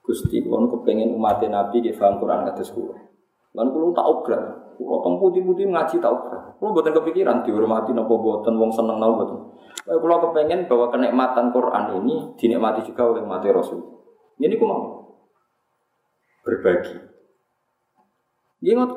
[0.00, 2.96] Gusti kulo kepengen umat Nabi di paham Quran kados kulo.
[3.52, 4.42] Lan kulo tak obrak.
[4.82, 6.58] Kulo teng putih-putih ngaji obrak.
[6.58, 9.38] Kulo boten kepikiran dihormati napa boten wong seneng napa boten.
[9.86, 13.78] Kalau kepengen bahwa kenikmatan Quran ini dinikmati juga oleh mati Rasul.
[14.42, 14.82] Ini ku mau
[16.42, 16.98] berbagi.
[18.62, 18.90] Ingat,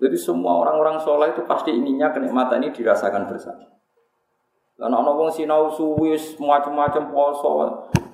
[0.00, 3.64] jadi semua orang-orang soleh itu pasti ininya kenikmatan ini dirasakan bersama.
[4.76, 7.50] Karena orang wong sinau suwis macam-macam poso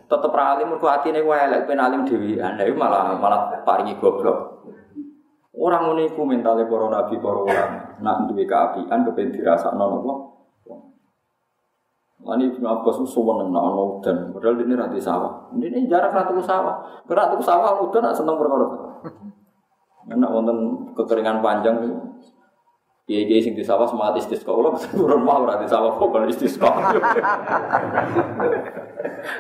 [0.09, 2.59] tetep ralim mergo atine wae elek ben alim dhewean.
[2.59, 4.58] Lah malah malah paringi goblok.
[5.59, 7.79] Orang ngene iku mentale para nabi para ulama.
[7.99, 10.15] Nak duwe keapian kepen dirasakno napa?
[12.29, 15.49] Ini Ibnu Abbas itu seneng nak ono udan, padahal ini rati sawah.
[15.55, 16.77] Ini jarak ratu sawah,
[17.09, 18.67] ratu sawah udan nak seneng perkara.
[20.13, 20.59] Enak wonten
[20.93, 21.97] kekeringan panjang itu.
[23.09, 24.53] Iya iya sing di sawah semangat istisqa.
[24.53, 26.69] Kalau turun mau ora di sawah pokok istisqa.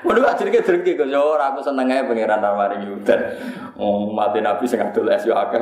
[0.09, 3.21] Mun gak jenenge drengki kok yo aku seneng ae pangeran mari udan.
[3.77, 5.61] Oh mati nabi sing adol es yo akeh.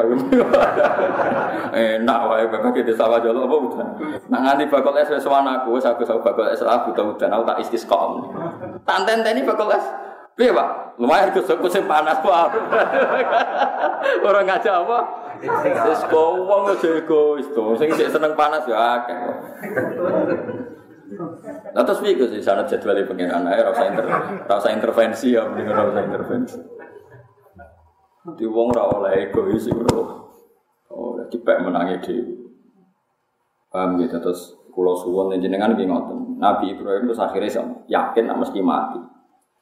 [1.74, 3.88] Enak wae bapak di sawah jolo apa udan.
[4.30, 7.58] Nah nganti bakal es wis aku wis aku bakal es aku tau udan aku tak
[7.58, 7.98] istisqa.
[8.86, 9.82] Tak tenteni bakal es
[10.36, 11.00] Piye, Pak?
[11.00, 12.48] Lumayan kusuk sing panas, Pak.
[14.28, 14.98] Ora ngajak apa?
[15.40, 17.76] Wis wong aja egois to.
[17.76, 19.18] Sing sik seneng panas ya akeh.
[21.76, 24.06] Lah terus piye sih sana jadwal pengiran ae ora usah inter
[24.48, 26.58] ora intervensi ya mending ora usah intervensi.
[28.34, 30.02] Di wong ora oleh egois iku.
[30.90, 32.34] Oh, dipek menangi dhewe.
[33.68, 36.40] Paham gitu terus kula suwun jenengan nggih ngoten.
[36.40, 39.00] Nabi Ibrahim terus akhirnya yakin mesti mati.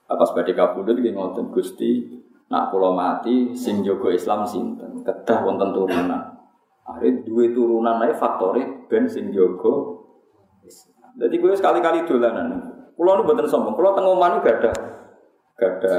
[0.05, 2.05] Pas badhe kabudut nggih ngoten Gusti,
[2.53, 5.01] nak kula mati sing jaga Islam sinten?
[5.01, 6.23] Kedah wonten turunan.
[6.85, 10.05] Akhirnya dua turunan ae faktore ben sing jaga.
[11.15, 12.53] Jadi gue sekali-kali dolanan.
[12.95, 13.75] Kulo nu mboten sombong.
[13.75, 14.73] Kulo teng omah gak ada
[15.55, 15.97] gak ada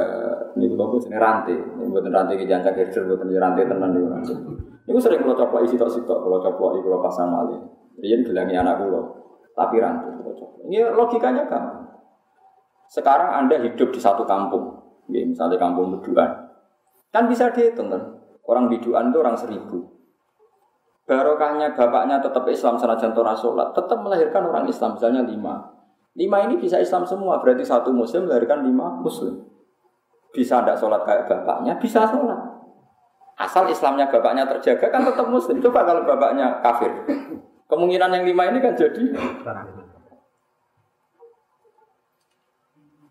[0.60, 1.56] ini kulo sini rantai.
[1.56, 4.36] Ini mboten rantai ki jancak herder mboten rantai tenan niku rantai.
[4.86, 7.60] Niku sering kulo coplok isi tok sitok, kulo coplok kulo pasang malih.
[8.00, 9.02] Riyen gelangi anak kulo.
[9.56, 10.62] Tapi rantai kulo coplok.
[10.68, 11.85] Ini logikanya kan.
[12.96, 14.80] Sekarang Anda hidup di satu kampung.
[15.12, 16.48] Ya, misalnya kampung biduan.
[17.12, 18.24] Kan bisa dihitung kan.
[18.48, 19.84] Orang biduan itu orang seribu.
[21.04, 25.76] Barokahnya bapaknya tetap Islam senajan Torah sholat, tetap melahirkan orang Islam misalnya lima.
[26.16, 29.44] Lima ini bisa Islam semua, berarti satu muslim melahirkan lima muslim.
[30.34, 32.40] Bisa tidak sholat kayak bapaknya, bisa sholat.
[33.36, 35.60] Asal Islamnya bapaknya terjaga kan tetap muslim.
[35.60, 36.90] Coba kalau bapaknya kafir.
[37.68, 39.12] Kemungkinan yang lima ini kan jadi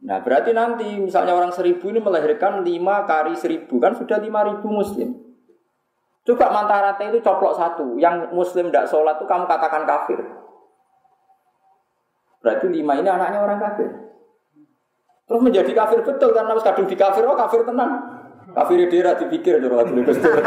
[0.05, 4.69] Nah berarti nanti misalnya orang seribu ini melahirkan lima kali seribu kan sudah lima ribu
[4.69, 5.17] muslim.
[6.25, 10.21] Coba mantarate itu coplok satu, yang muslim tidak sholat itu kamu katakan kafir.
[12.41, 13.89] Berarti lima ini anaknya orang kafir.
[15.25, 17.93] Terus menjadi kafir betul karena harus kadung di kafir, oh kafir tenang.
[18.53, 20.37] Kafir dhewe dipikir jero ati Gus Dur.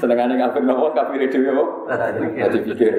[0.00, 1.68] Senengane kafir nopo kafir dhewe kok.
[2.56, 2.92] Dipikir.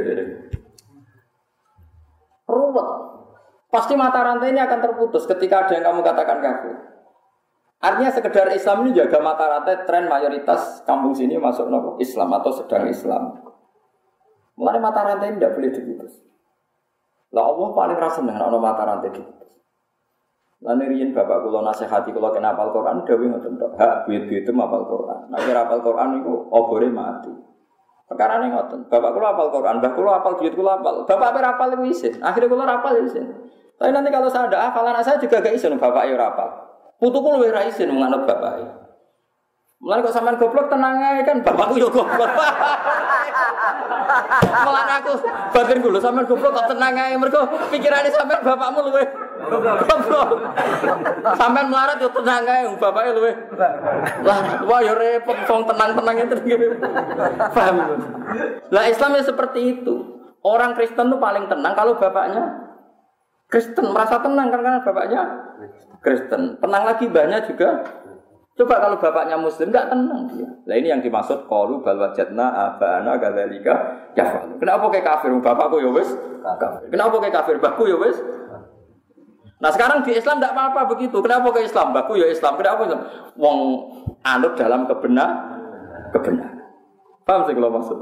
[3.69, 6.75] Pasti mata rantai ini akan terputus ketika ada yang kamu katakan kafir.
[7.79, 12.51] Artinya sekedar Islam ini jaga mata rantai tren mayoritas kampung sini masuk nopo Islam atau
[12.51, 13.39] sedang Islam.
[14.57, 16.13] Mulai mata rantai ini tidak boleh diputus.
[17.29, 19.39] Lah Allah paling rasa dengan mata rantai diputus.
[20.59, 23.79] Lalu riyen bapak kulo nasihati kulo kena apal Quran, dewi ngoten tok.
[23.79, 25.31] Hak duit duit itu apal Quran.
[25.39, 27.31] Kira apal Quran itu obore mati.
[28.11, 28.91] Perkara ini ngoten.
[28.91, 31.07] Bapak kulo apal Quran, mbah kulo apal duit kulo apal.
[31.07, 32.13] Bapak apa apal itu isin.
[32.19, 33.29] Akhirnya kulo apal isin.
[33.79, 36.51] Tapi nanti kalau saya ada hafalan saya juga gak isin bapak ya rapal.
[36.99, 38.59] Putuku lebih ra isin menganut bapak.
[39.79, 42.27] Mulai kok sampean goblok tenang aja kan bapakku yo goblok.
[44.67, 45.15] Malah aku
[45.55, 49.07] batin dulu sampean goblok kok tenang aja mergo pikirane sampean bapakmu luwe
[49.47, 50.29] goblok.
[51.39, 53.31] Sampean melarat yo tenang aja bapaknya luwe.
[54.27, 56.35] Lah wah yo repot wong tenang-tenang itu
[57.55, 57.75] Paham?
[58.75, 59.95] Lah Islam ya seperti itu.
[60.43, 62.68] Orang Kristen tuh paling tenang kalau bapaknya
[63.49, 65.21] Kristen merasa tenang kan karena bapaknya
[66.05, 66.61] Kristen.
[66.61, 67.81] Tenang lagi banyak juga.
[68.53, 70.47] Coba kalau bapaknya Muslim nggak tenang dia.
[70.69, 74.45] Nah ini yang dimaksud kalu bal wajadna abana gadzalika ya.
[74.61, 75.33] Kenapa kayak kafir?
[75.33, 76.13] Bapakku ya wis.
[76.93, 77.55] Kenapa kayak kafir?
[77.57, 78.21] Bapakku ya wis.
[79.59, 81.19] Nah sekarang di Islam tidak apa-apa begitu.
[81.19, 81.91] Kenapa ke Islam?
[81.91, 82.55] Baku ya Islam.
[82.55, 83.01] Kenapa Islam?
[83.35, 83.59] Wong
[84.23, 85.29] anut dalam kebenar,
[86.15, 86.51] kebenar.
[87.27, 87.97] Paham sih kalau maksud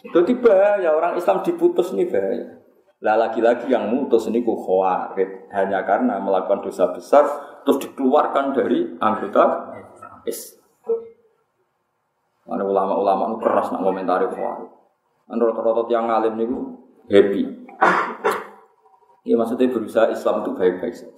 [0.00, 0.20] itu?
[0.24, 2.59] tiba ya orang Islam diputus nih bahaya.
[3.00, 7.24] Lah lagi-lagi yang mutus ini khawarid hanya karena melakukan dosa besar
[7.64, 9.72] terus dikeluarkan dari anggota
[10.28, 10.60] is.
[12.44, 14.68] Mana ulama-ulama itu keras nak komentari khawarid.
[15.32, 16.48] Menurut rotot yang ngalim nih
[17.08, 17.42] happy.
[19.24, 21.16] Ya maksudnya berusaha Islam itu baik-baik saja.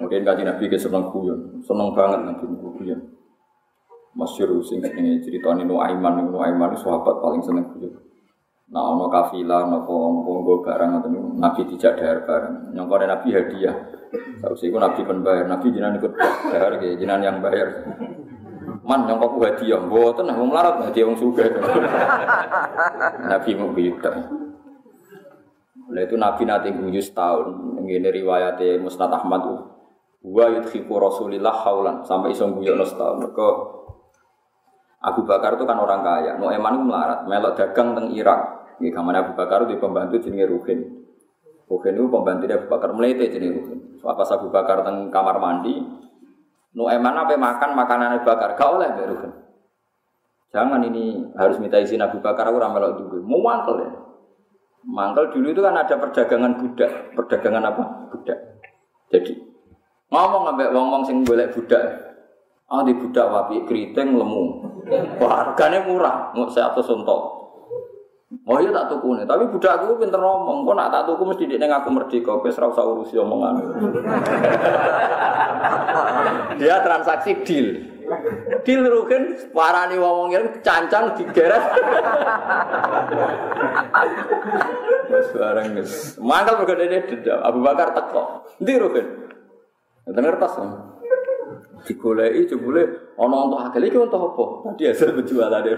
[0.00, 3.00] Mungkin kaji Nabi ke seneng kuyon, seneng banget Nabi kuyon.
[4.16, 4.80] Masyur sing
[5.20, 8.11] cerita ini Nuaiman, Nuaiman itu sahabat paling seneng kuyon.
[8.72, 12.54] Nah, ono kafilah, nopo ono barang atau nabi tidak dahar barang.
[12.72, 13.76] Nyongkone nabi hadiah.
[14.40, 15.44] Tahu sih, nabi pembayar.
[15.44, 16.12] Nabi jinan ikut
[16.48, 17.68] dahar, kayak jinan yang bayar.
[18.82, 21.44] Man nyongkokku hadiah, buatan, mau melarat hadiah wong suga.
[23.30, 24.12] nabi mau beda.
[25.92, 27.76] Nah itu Nabi nanti guyu setahun.
[27.84, 29.44] Ini riwayatnya Musnad Ahmad.
[30.24, 33.20] Wa yudhiku Rasulillah haulan sampai iso guyu setahun.
[33.20, 33.48] Mereka
[35.02, 36.40] Abu Bakar itu kan orang kaya.
[36.40, 38.61] Nu'eman itu melarat, melok dagang teng Irak.
[38.80, 40.80] Ini kamar Abu Bakar di pembantu jenenge Ruhin.
[41.68, 43.78] Ruhin itu pembantu Abu Bakar melete jenenge Ruhin.
[44.00, 45.78] Pas Abu Bakar teng kamar mandi,
[46.74, 49.32] nu eman apa makan makanan Abu Bakar, gak oleh Mbak Ruhin.
[50.52, 53.24] Jangan ini harus minta izin Abu Bakar aku ramelok dulu.
[53.24, 53.90] Mau mangkel ya.
[54.84, 57.16] Mangkel dulu itu kan ada perdagangan budak.
[57.16, 57.82] Perdagangan apa?
[58.12, 58.38] Budak.
[59.08, 59.32] Jadi
[60.12, 61.80] ngomong sampai wong-wong sing golek budak.
[62.68, 64.44] Ah di budak wapi keriting lemu.
[65.24, 67.41] Harganya murah, mau saya atau sontok.
[68.42, 70.64] Oh iya tak tuku nih, tapi budak aku pinter ngomong.
[70.64, 73.54] Kok nak tak tuku mesti dia aku merdeka, wis ora usah urusi omongan.
[76.60, 77.68] dia transaksi deal.
[78.66, 81.62] Deal rugen parani wong wong cancang digeret.
[85.12, 85.92] Wis bareng wis.
[86.18, 87.38] Mangkal mergo dene dendam.
[87.46, 88.48] Abu Bakar teko.
[88.58, 89.06] Ndi rugen?
[90.02, 90.54] Ngerti ngertos.
[91.84, 94.44] Digoleki jebule ana untuk akeh iki untuk apa?
[94.72, 95.76] Tadi hasil penjualan dia.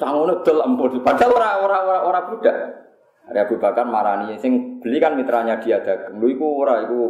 [0.00, 1.02] Tangone dol ampun.
[1.02, 2.56] Padahal ora ora ora ora budak.
[3.22, 6.18] Ada Abu Bakar marani sing beli kan mitranya dia dagang.
[6.18, 7.00] Lu iku ora iku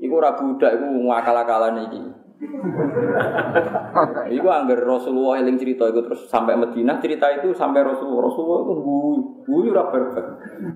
[0.00, 2.00] iku ora budak iku ngakal-akalan iki.
[4.32, 8.74] Iku anggar Rasulullah eling cerita itu terus sampai Madinah cerita itu sampai Rasulullah Rasulullah itu
[8.80, 10.24] guyu guyu ora berkat.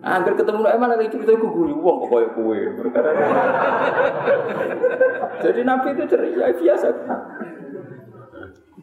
[0.04, 2.52] Anggar ketemu nek emang lagi cerita itu guyu wong kok koyo kowe.
[5.44, 6.88] Jadi Nabi itu ceria biasa.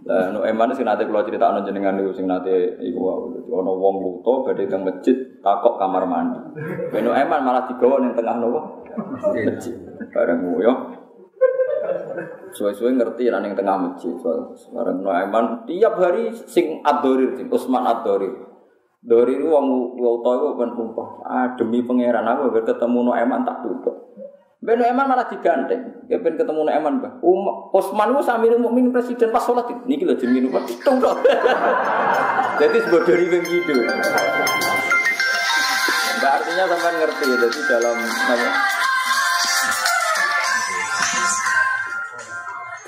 [0.02, 4.50] Lah no eman sing nate kula critakno jenengan niku sing nate iku ana wong buta
[4.50, 6.42] badhe teng masjid takok kamar mandi.
[6.90, 8.90] Ben eman malah digawa ning tengah nopo?
[9.38, 9.78] Masjid.
[10.10, 11.01] Bareng yo.
[12.52, 14.14] Suwe-suwe ngerti nang ning tengah masjid.
[14.72, 18.52] Bareng Nuaiman tiap hari sing Ad-Dorir, Usman Ad-Dorir.
[19.02, 21.10] Dori wong wong tua itu kan sumpah.
[21.26, 24.14] Ah demi pangeran aku biar ketemu Nuaiman tak tutup.
[24.62, 26.06] Ben Nuaiman malah diganteng.
[26.06, 27.18] Ya ben ketemu Nuaiman bah.
[27.26, 31.18] Um, Usman itu sambil mukmin presiden pas sholat ini lho jenenge numpak hitung dong.
[32.62, 33.74] Jadi dari yang gitu.
[36.14, 37.36] Enggak artinya sampean ngerti ya.
[37.42, 38.81] Jadi dalam apa?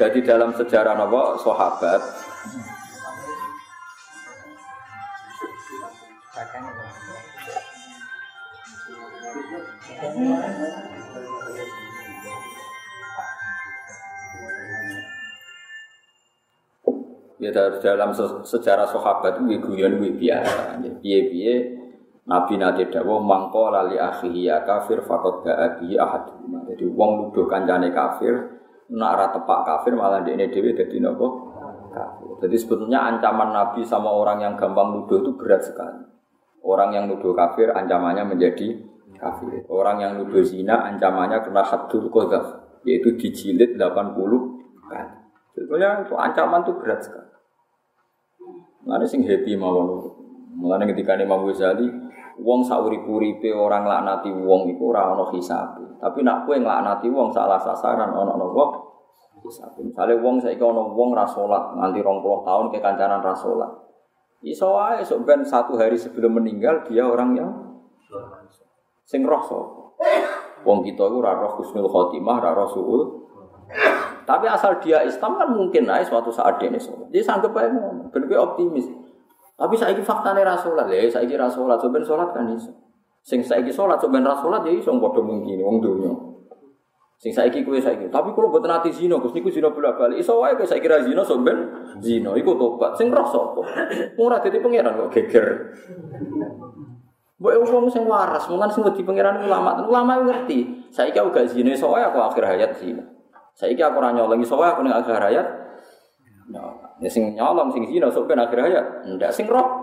[0.03, 2.01] Jadi dalam sejarah apa sahabat
[17.39, 18.11] Ya dalam
[18.43, 20.83] sejarah sahabat itu guyon biasa.
[20.99, 21.79] Biye
[22.27, 26.27] Nabi nate dawo mangko lali akhihi ya kafir fakot ba'abi ahad.
[26.71, 28.52] Jadi wong nuduh kancane kafir,
[28.91, 31.27] nak ora tepak kafir malah dekne dhewe dadi napa?
[31.93, 32.29] Kafir.
[32.43, 36.03] Jadi sebetulnya ancaman Nabi sama orang yang gampang nuduh itu berat sekali.
[36.63, 38.83] Orang yang nuduh kafir ancamannya menjadi
[39.15, 39.63] kafir.
[39.71, 44.15] Orang yang nuduh zina ancamannya kena haddul qadzaf, yaitu dijilid 80
[44.91, 45.15] kali.
[45.53, 47.31] Sebetulnya itu ancaman itu berat sekali.
[48.83, 50.11] Mulane sing happy mawon.
[50.59, 51.87] Mulane ketika Imam Ghazali,
[52.39, 55.77] wong sauri-uripe orang laknati wong iku ora ana hisab.
[56.01, 58.65] Tapi nak kowe nglaknati wong salah sasaran ana napa?
[59.43, 59.75] Hisab.
[59.81, 63.71] Misale wong saiki ana wong ra salat nganti 20 tahun ke kancanan ra salat.
[64.43, 67.51] Iso wae sok ben satu hari sebelum meninggal dia orang yang
[69.05, 69.81] sing roh sapa?
[70.63, 73.23] Wong kita iku ora roh husnul khotimah, ora roh suul
[74.23, 77.11] tapi asal dia Islam kan mungkin naik suatu saat dia sholat.
[77.11, 78.07] Dia sanggup aja ngono,
[78.39, 78.87] optimis.
[79.53, 82.73] Tapi saya ini faktanya rasulat ya, saya ini rasulat, coba sholat kan iso.
[83.21, 86.13] Sing saya ini sholat, coba rasulat ya iso bodoh mungkin, wong dunia.
[87.21, 88.11] Sing saya ini kue saya ini.
[88.11, 90.19] Tapi kalau buat nanti zino, gus niku zino bolak balik.
[90.19, 91.55] Iso wae kue saya kira zino, coba
[92.03, 92.99] zino, ikut tobat.
[92.99, 93.63] Sing roh sopo.
[94.19, 95.47] Murah jadi pangeran kok geger.
[97.39, 100.91] Boleh wong sing waras, mungkin sing di pangeran ulama, ulama ngerti.
[100.91, 103.07] Saya kira gak zino, iso wae aku akhir hayat zino.
[103.55, 105.47] Saya kira aku nanya lagi soalnya aku nih akhir hayat.
[107.01, 108.85] Ya sing nyolong sing zina sok ben akhir hayat.
[109.17, 109.81] Ndak sing roh.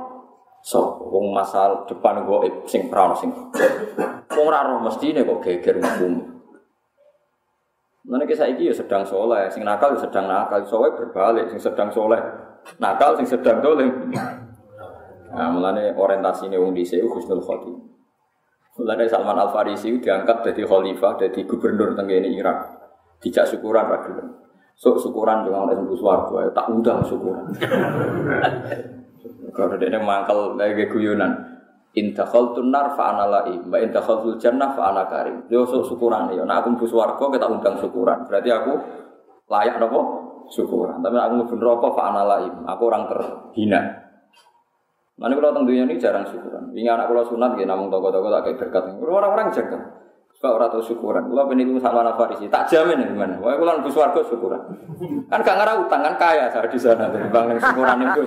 [0.60, 3.32] So, wong masal depan gue sing prano sing.
[3.32, 6.20] Wong ora roh mestine kok geger hukum.
[8.04, 11.92] Mana kisah iki ya sedang soleh, sing nakal ya sedang nakal, soleh berbalik, sing sedang
[11.92, 12.20] soleh,
[12.80, 14.12] nakal sing sedang dolim.
[15.30, 17.86] Nah, mulane orientasi ini wong dhisik Husnul Khotimah.
[18.80, 22.80] Mulane Salman Al Farisi diangkat jadi khalifah, jadi gubernur tenggene Irak.
[23.20, 24.16] Dijak syukuran ragil.
[24.80, 27.52] Sok syukuran jangan ada sembuh suarga, tak undang syukuran.
[29.56, 31.52] Kalau dia mangkal lagi guyonan.
[31.90, 35.44] Intakhal tunar fa ana lai, mbak intakhal tul jannah fa karim.
[35.52, 36.48] Yo sok syukuran ya.
[36.48, 38.24] Nah aku mlebu swarga kita undang syukuran.
[38.24, 38.72] Berarti aku
[39.52, 40.00] layak nopo
[40.48, 41.04] syukuran.
[41.04, 42.48] Tapi aku mlebu neraka fa ana lai.
[42.48, 43.80] Aku orang terhina.
[45.20, 46.72] Mana kalau tentang dunia ini jarang syukuran.
[46.72, 48.84] Ini anak kalau sunat, ya namun toko-toko tak kayak berkat.
[48.96, 49.78] Orang-orang jaga.
[50.40, 51.28] Sebab orang tahu syukuran.
[51.28, 53.36] Kalau penipu sama anak Farisi, tak jamin gimana.
[53.44, 54.56] Wah, kalau nunggu suarga syukuran.
[55.28, 58.24] Kan gak ngarah utang kan kaya saya di sana dari bang syukuran itu.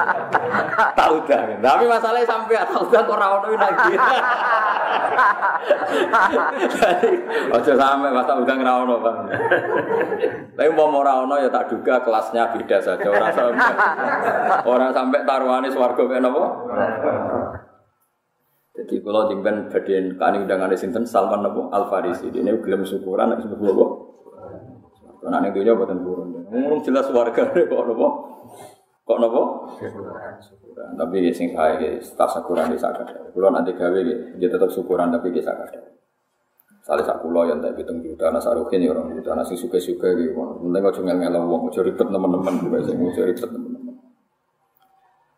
[0.96, 1.40] tak udah.
[1.60, 3.92] Tapi masalahnya sampai tak udah kok rawon lagi.
[7.52, 9.16] Ojo sampai masa udah ngrawon bang.
[10.56, 13.12] Tapi mau mau rawon ya tak duga kelasnya beda saja.
[13.12, 13.76] Orang sampai
[14.64, 16.72] orang sampai taruhannya suarga kayak nopo.
[18.76, 23.32] Jadi kalau jengben bagian kani undangan di sinten Salman Nabi Al Farisi ini gelem syukuran
[23.32, 23.86] nek sebut apa?
[25.24, 26.28] Karena ning dunya boten purun.
[26.52, 28.08] Ngomong jelas warga kok napa?
[29.08, 29.42] Kok napa?
[30.76, 33.32] Tapi ya sing saya ya tak syukuran di sakit.
[33.32, 34.00] Kalau nanti gawe
[34.36, 35.96] dia tetap syukuran tapi di sakit.
[36.84, 40.38] Salah sak kula yang tak hitung juta, anak sarukin orang juta, anak sing suka-suka gitu.
[40.62, 42.70] Mending kau cuma ngelam uang, kau ribet teman-teman, kau
[43.26, 43.75] ribet teman-teman.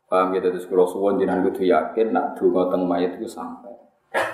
[0.09, 3.77] Paham gitu terus kalau suwon jinan kudu yakin nak dungo teng mayat itu sampai.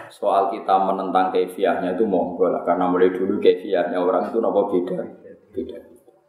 [0.06, 5.02] Soal kita menentang kefiahnya itu monggo lah karena mulai dulu kefiahnya orang itu nopo beda
[5.50, 5.78] beda.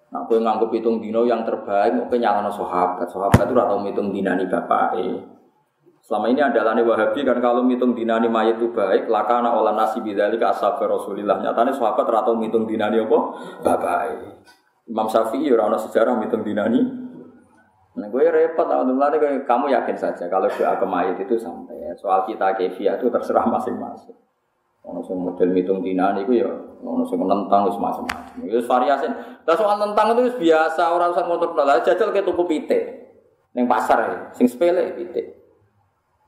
[0.09, 3.05] Nah, aku nganggep hitung dino yang terbaik, oke nyalano sahabat.
[3.09, 5.21] Sahabat itu atau hitung dinani bapak eh.
[6.05, 10.05] Selama ini adalah nih Wahabi kan kalau hitung dinani mayat itu baik, lakana olah nasi
[10.05, 11.41] bidali ke asal Rasulillah.
[11.41, 13.19] Nyatanya sahabat atau hitung dinani apa?
[13.65, 13.99] Bapak
[14.85, 16.79] Imam Syafi'i orang sejarah hitung dinani
[17.95, 19.15] Nah, gue repot, alhamdulillah
[19.47, 21.79] kamu yakin saja kalau doa ke mayit itu sampai.
[21.79, 21.95] Ya.
[21.95, 24.15] Soal kita kefiah itu terserah masing-masing.
[24.85, 26.51] Ono sing model mitung dinani itu ya,
[26.83, 28.37] ono sing menentang itu macam-macam.
[28.45, 29.07] Itu variasi.
[29.47, 32.79] Lah soal tentang itu biasa orang usah motor lah jajal ke tuku pite.
[33.55, 34.93] Neng pasar ya, sing sepele.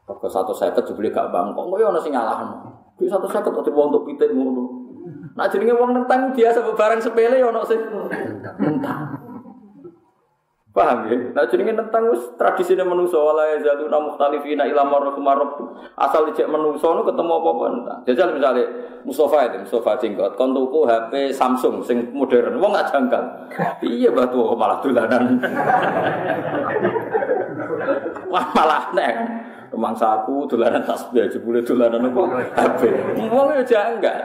[0.08, 2.56] Kok satu seket dibeli gak bangkok, kok ya ono sing nyalahno.
[2.96, 4.88] Satu seket untuk untuk pite ngono.
[5.36, 7.78] Nak jenenge wong nentang biasa barang sepele ya ono sing
[8.58, 9.27] nentang.
[10.78, 11.18] Paham ya?
[11.34, 15.66] Nah jenenge tentang wis tradisine manusa wala yazaluna mukhtalifina ila marratu marratu.
[15.98, 17.98] Asal dicek manusa nu ketemu apa-apa entah.
[18.06, 18.62] Jajal misale
[19.02, 23.26] Mustafa itu, Mustafa jenggot, kon tuku HP Samsung sing modern, wong gak jangkal.
[23.82, 25.42] Iya batu malah dolanan.
[28.30, 29.14] Wah malah nek
[29.74, 32.22] Rumangsa aku dolanan tasbih jebule dolanan apa
[32.54, 32.82] HP.
[33.34, 34.22] Wong yo janggal.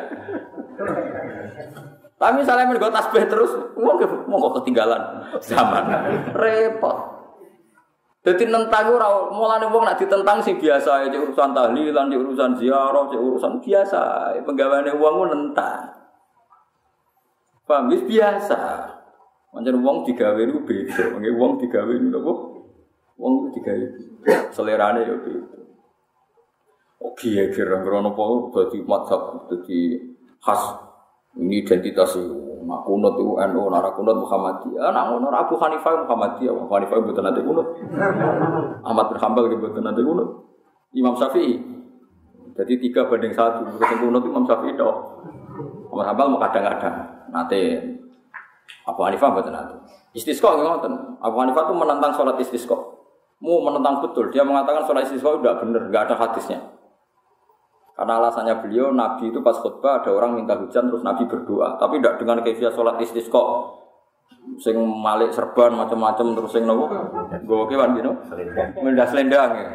[2.23, 3.99] Tapi misalnya mereka tasbih terus, mau
[4.31, 5.85] mau kok ketinggalan zaman,
[6.39, 7.19] repot.
[8.23, 13.11] Jadi nentang ora mulane wong nak ditentang sih biasa ya urusan tahlilan, di urusan ziarah,
[13.11, 14.31] di urusan biasa.
[14.47, 15.91] Penggaweane wong ku nentang.
[17.67, 18.61] Paham biasa.
[19.51, 22.33] Macam wong digawe itu beda, wong wong digawe itu apa?
[23.19, 23.87] Wong itu digawe.
[24.55, 25.59] Selerane ya beda.
[27.03, 28.23] Oh kiye kira krono apa
[28.55, 29.99] dadi madzhab dadi
[30.39, 30.92] khas
[31.39, 32.63] ini identitas itu.
[32.63, 34.95] Nak kunut itu NU, nak kunut Muhammadiyah.
[34.95, 36.53] Nak kunut Abu Hanifah Muhammadiyah.
[36.55, 37.67] Abu Hanifah itu nanti kunut.
[38.87, 40.29] Ahmad bin Hanbal itu nanti kunut.
[40.95, 41.59] Imam Syafi'i.
[42.53, 43.67] Jadi tiga banding satu.
[43.67, 44.85] Bukan kunut Imam Syafi'i itu.
[45.91, 46.97] Ahmad Hanbal mau kadang-kadang.
[47.35, 47.61] Nanti
[48.87, 49.77] Abu Hanifah betul nanti.
[50.15, 51.19] Istisqa ngoten.
[51.19, 52.79] Abu Hanifah itu menentang sholat istisqa.
[53.43, 54.31] Mau menentang betul.
[54.31, 56.72] Dia mengatakan sholat istisqa itu tidak benar, nggak ada hadisnya.
[58.03, 62.03] Karena alasannya beliau Nabi itu pas khutbah ada orang minta hujan terus Nabi berdoa, tapi
[62.03, 63.39] tidak dengan kefiah sholat istisqa.
[64.59, 66.91] Sing malik serban macam-macam terus sing nopo?
[67.47, 68.11] Gue kewan gitu.
[68.83, 69.71] Mendas selendang ya.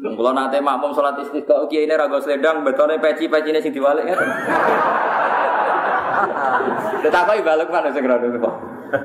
[0.00, 4.16] Kalau nanti makmum sholat istisqa, oke ini ragu selendang, betulnya peci-peci ini sing diwalik ya.
[7.04, 8.54] Tetapi balik mana segera dulu kok.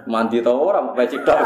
[0.08, 1.40] Mandi tau orang peci tok.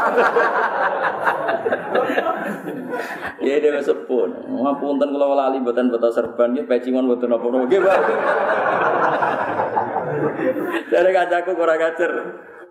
[3.42, 4.34] Ya dia sepun.
[4.44, 8.00] Ngapunten kalau lali buatan betul serban ya pecingan buatan apa nopo nggih, Pak.
[10.92, 12.12] Dari kacaku kurang ajar.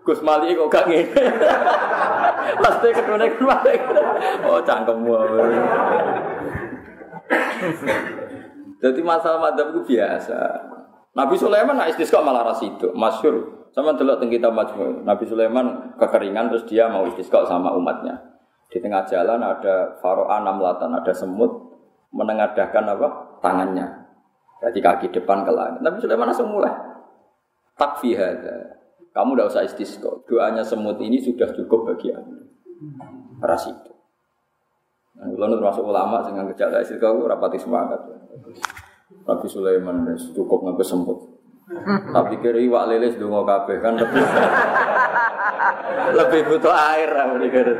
[0.07, 1.23] Gus Mali kok gak ngene.
[2.63, 3.75] Pasti ketune ke mana?
[4.47, 5.19] Oh cangkemmu.
[8.79, 10.39] Jadi masalah madhab itu biasa.
[11.15, 13.67] Nabi Sulaiman nak istisqa malah ras itu, masyur.
[13.71, 15.05] Sama delok teng kitab Majmu.
[15.05, 18.17] Nabi Sulaiman kekeringan terus dia mau istisqa sama umatnya.
[18.67, 21.51] Di tengah jalan ada faro'a namlatan, ada semut
[22.11, 23.07] menengadahkan apa?
[23.37, 23.85] tangannya.
[24.57, 25.85] Jadi kaki depan ke langit.
[25.85, 26.73] Nabi Sulaiman langsung mulai.
[27.77, 28.81] Takfi hadza.
[29.13, 30.09] Kamu tidak usah istisqa.
[30.25, 32.33] Doanya semut ini sudah cukup bagi aku.
[33.41, 33.93] Ras itu.
[35.17, 38.01] Nah, kalau termasuk ulama dengan gejala istisqa aku rapati semangat.
[39.07, 40.03] Nabi Sulaiman
[40.35, 41.39] cukup nggak semut.
[41.87, 44.23] Tapi kira iwak lele sedungo kabeh kan lebih
[46.19, 47.71] lebih butuh air lah kira.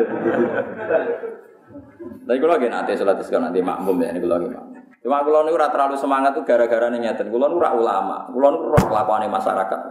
[2.27, 4.75] Tapi kalau lagi nanti sholat istisqa nanti makmum ya ini kalau lagi makmum.
[5.03, 7.23] Cuma kalau ini terlalu semangat tuh gara-gara nih nyata.
[7.23, 9.81] Kalau ulama, kalau ini roh kelakuan masyarakat.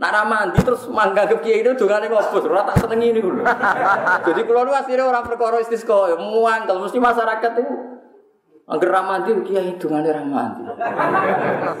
[0.00, 3.44] Nah mandi terus mangga ke kiai itu juga nih ngopus, ora tak seneng ini dulu.
[4.26, 7.89] Jadi kalau nu aslinya orang perkara istisqa, muang kalau mesti masyarakat itu
[8.70, 10.62] Angger ra mandi kiai dungane ra mandi.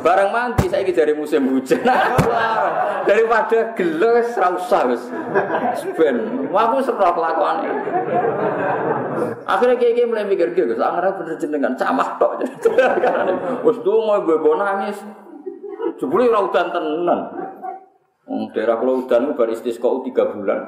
[0.02, 1.86] Barang mandi saiki jare musim hujan.
[3.08, 5.02] Daripada gelo wis ra usah wis.
[5.94, 7.70] Ben, aku serah kelakuane.
[9.46, 12.42] Akhirnya kiai-kiai mulai mikir gitu, anggar bener jenengan camah tok.
[13.66, 14.98] Wis dongo gue nangis.
[16.02, 17.20] Jebule ora udan tenan.
[18.50, 20.60] Daerah kalau udan bar istisqa 3 bulan.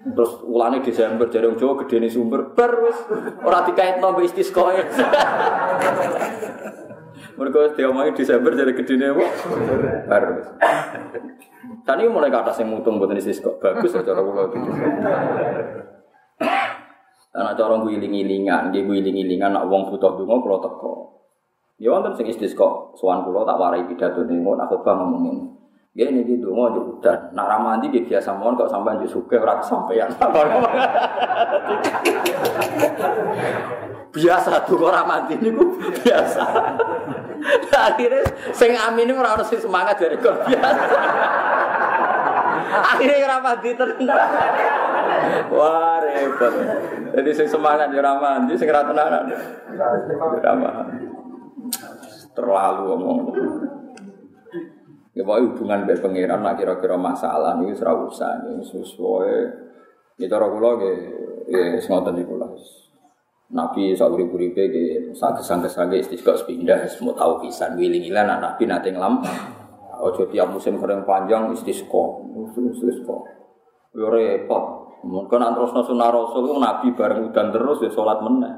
[0.00, 2.96] Terus ulane Desember jadi orang Jawa gede nih sumber bar wis
[3.44, 4.64] ora dikaitno mbek istisqa.
[7.36, 9.12] Mereka diomongi Desember jadi gede nih?
[10.08, 10.48] Bar wis.
[11.84, 13.60] Tani mulai ke atas yang mutung buat istisqa.
[13.60, 14.56] Bagus ya cara kula itu.
[17.30, 20.92] Karena cara guling-gilingan, dia guling-gilingan nak wong butuh donga kula teko.
[21.76, 25.59] Ya wonten sing istisqa, sowan kula tak warai pidato ning ngono aku bang ngomongin.
[25.90, 27.16] Ya ini di dungo aja udah.
[27.34, 30.06] Nak ramadi dia biasa mohon kok sampai jadi suka orang sampeyan.
[34.10, 35.66] biasa tuh orang mandi ini gue
[36.02, 36.42] biasa.
[37.74, 38.22] Akhirnya
[38.54, 40.82] sing amin ini orang harus semangat dari kau biasa.
[42.70, 44.30] Akhirnya orang mandi tenang.
[45.50, 46.54] Wah repot.
[47.18, 49.26] Jadi sing semangat di ramadi, sing rata tenanan.
[52.30, 53.18] Terlalu ngomong.
[55.10, 59.34] Ya pokoknya hubungan dengan pangeran nak kira-kira masalah ini serah usah ini sesuai.
[60.22, 60.98] Ya cara kula nggih
[61.50, 62.46] ya ngoten niku lah.
[63.50, 69.18] Nabi sauri uripe nggih sages-sages istisqa pindah semua tahu pisan wiling-wilingan anak Nabi nate nglam.
[70.00, 72.04] Ojo tiap musim kering panjang istisqa.
[72.70, 73.16] Istisqa.
[73.98, 74.94] Yo repot.
[75.02, 78.54] Mungkin antros sunah rasul Nabi bareng udan terus ya sholat meneh.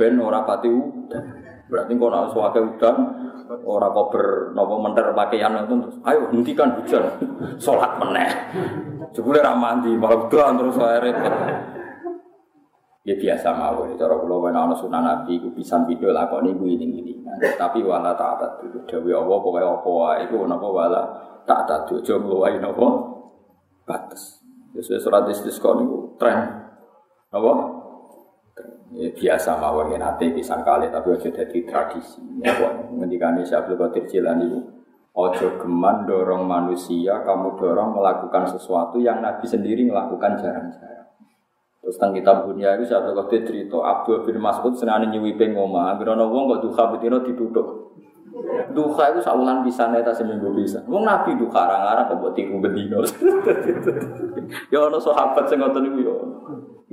[0.00, 1.43] Ben ora pati udan.
[1.64, 2.96] Berarti kok nak suwake udan
[3.64, 7.04] ora kober napa menter pakaian itu ayo hentikan hujan.
[7.64, 8.30] Salat meneh.
[9.16, 11.34] Jebule ra mandi malah udan terus saya repot.
[13.04, 16.88] Ya biasa mawon, cara kula wen ana sunah Nabi iku pisan video lakoni ku ini
[16.88, 17.12] ini.
[17.36, 21.02] Tapi wala ta'at itu dewe Allah pokoke apa wae iku napa wala
[21.44, 22.86] ta'at aja ngluwahi napa
[23.84, 24.40] batas.
[24.72, 26.48] Sesuai surat istisqa niku tren.
[27.28, 27.52] Apa?
[28.94, 32.22] Ya, biasa mawon ya nanti pisang kali tapi aja jadi tradisi.
[32.94, 34.60] Ngendikane Syekh Abdul Qadir Jilani itu
[35.14, 41.10] ojo geman dorong manusia, kamu dorong melakukan sesuatu yang Nabi sendiri melakukan jarang-jarang.
[41.82, 45.58] Terus tentang kitab dunia itu Syekh Abdul Qadir cerita Abdul bin Mas'ud senane nyuwi ping
[45.58, 47.66] omah, anggere ana wong kok duha betino ditutup.
[48.74, 50.78] Duha itu saulan bisa neta seminggu bisa.
[50.86, 53.02] Wong Nabi duha arang-arang kok mbok bedino.
[54.74, 56.14] ya ana sahabat sing ngoten niku ya.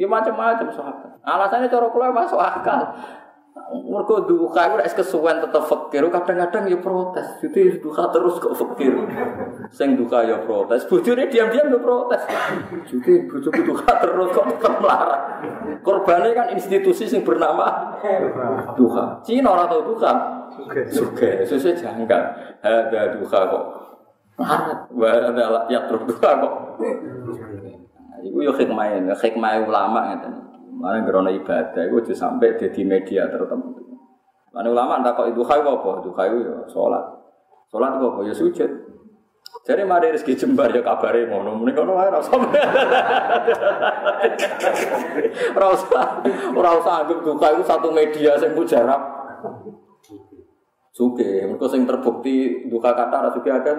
[0.01, 1.21] Ya macam-macam sahabat.
[1.21, 2.89] Alasannya cara kula masuk akal.
[3.71, 7.37] Mergo duka itu es kesuwen tetep fakir, kadang-kadang ya protes.
[7.39, 8.97] Jadi duka terus kok fakir.
[9.69, 12.25] Sing duka ya protes, bojone diam-diam ya protes.
[12.89, 15.23] Jadi bojoku duka terus kok tetep melarang.
[15.85, 17.95] Korbannya kan institusi sing bernama
[18.73, 19.21] duka.
[19.21, 20.11] Cina orang tahu duka.
[20.89, 22.23] Suge, sesuai janggal.
[22.65, 23.65] Ada duka kok.
[24.95, 26.53] Marah, ada ya terus duka kok.
[28.21, 30.33] Iku yo hikmah, hikmah ulama ngeten.
[30.81, 33.81] Mana gerona ibadah, itu aja sampai jadi media tertentu.
[34.51, 35.91] Mana ulama tak kok itu kayu apa?
[36.01, 37.03] Itu kayu ya sholat.
[37.69, 38.19] Sholat itu apa?
[38.25, 38.71] Ya sujud.
[39.61, 41.61] Jadi mari rezeki jembar ya kabare ngono.
[41.61, 42.33] Mending ngono wae ora usah.
[46.57, 46.93] Ora usah.
[47.05, 49.01] Anggap duka itu satu media sing mujarab.
[50.91, 53.77] Suge, mereka sing terbukti duka kata ora suge akan.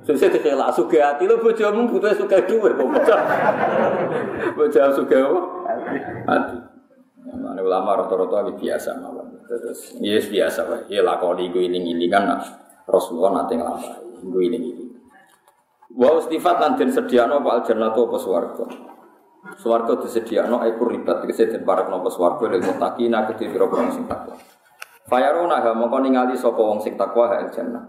[0.00, 3.20] Sesuk dikelak suge ati lho bojomu butuh suge dhuwit kok bocah.
[4.56, 5.40] Bocah suge apa?
[6.24, 6.56] Ati.
[7.36, 9.44] Mana ulama rata-rata lagi biasa mawon.
[9.44, 10.88] Terus yes biasa wae.
[10.88, 12.40] Ya lakoni gue iling-ilingan nah.
[12.88, 14.90] Rasulullah nanti nglampahi gue iling-iling.
[15.92, 18.66] Wa istifat lan den sediakno apa aljannatu apa swarga.
[19.60, 24.32] Swarga disediakno ekor ribat tegese den parekno apa swarga lek muttaqina kedhe pira-pira sing takwa.
[25.08, 27.82] Fayarona ha mongko ningali sapa wong sing takwa ha jannah.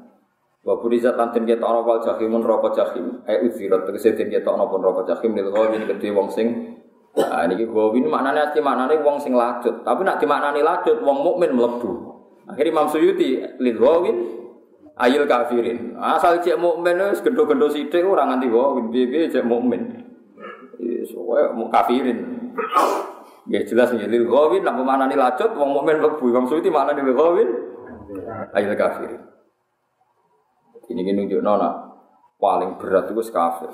[0.64, 3.20] Wa burizat lan den ketokno wal jahimun neraka jahim.
[3.28, 6.74] Ai uzirat tegese den ketokno pun neraka jahim lil ghawin kedhe wong sing
[7.14, 9.86] Nah, ini ghawin maknane ati maknane wong sing lacut.
[9.86, 12.10] Tapi nak dimaknani lacut wong mukmin mlebu.
[12.50, 14.18] Akhirnya Imam Suyuti lil ghawin
[14.98, 15.94] ayil kafirin.
[16.02, 20.10] Asal cek mukmin wis gendho-gendho sithik ora nganti ghawin piye-piye cek mukmin.
[20.82, 21.14] Wis
[21.54, 22.50] mau kafirin.
[23.52, 27.12] Ya jelas ya lil ghawin nak memanani lacut wong mukmin mlebu Imam Suyuti maknane lil
[27.12, 27.50] ghawin
[28.56, 29.20] ayil kafirin.
[30.88, 31.92] Ini ini nunjuk nona
[32.40, 33.72] paling berat itu kafir.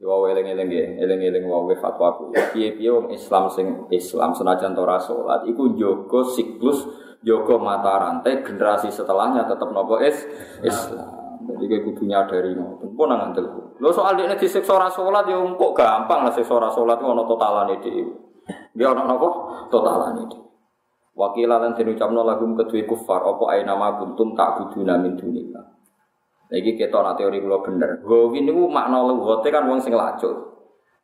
[0.00, 2.32] Ya wae eling-eling ya, eling-eling wae fatwaku.
[2.32, 6.84] Piye-piye wong Islam sing Islam senajan ora salat iku njogo siklus,
[7.22, 10.16] njogo mata rantai generasi setelahnya tetap nopo is
[10.64, 11.06] Islam.
[11.42, 12.96] Jadi kayak kudu nyadari ngoten.
[12.96, 13.46] Pun nang ngandel.
[13.78, 14.88] Lho soal dekne disiksa ora
[15.28, 18.31] ya kok gampang lah siksa ora salat ana totalane dhewe.
[18.72, 19.28] Dia ana napa?
[19.68, 20.42] Totalane dhewe.
[21.12, 25.60] Wakilan lan den ucapno lagum kedue kufar apa ae nama kuntum tak buduna min dunillah.
[26.48, 28.00] Iki kita nak teori kula bener.
[28.00, 30.32] Gowin niku makna lugote kan wong sing lacut.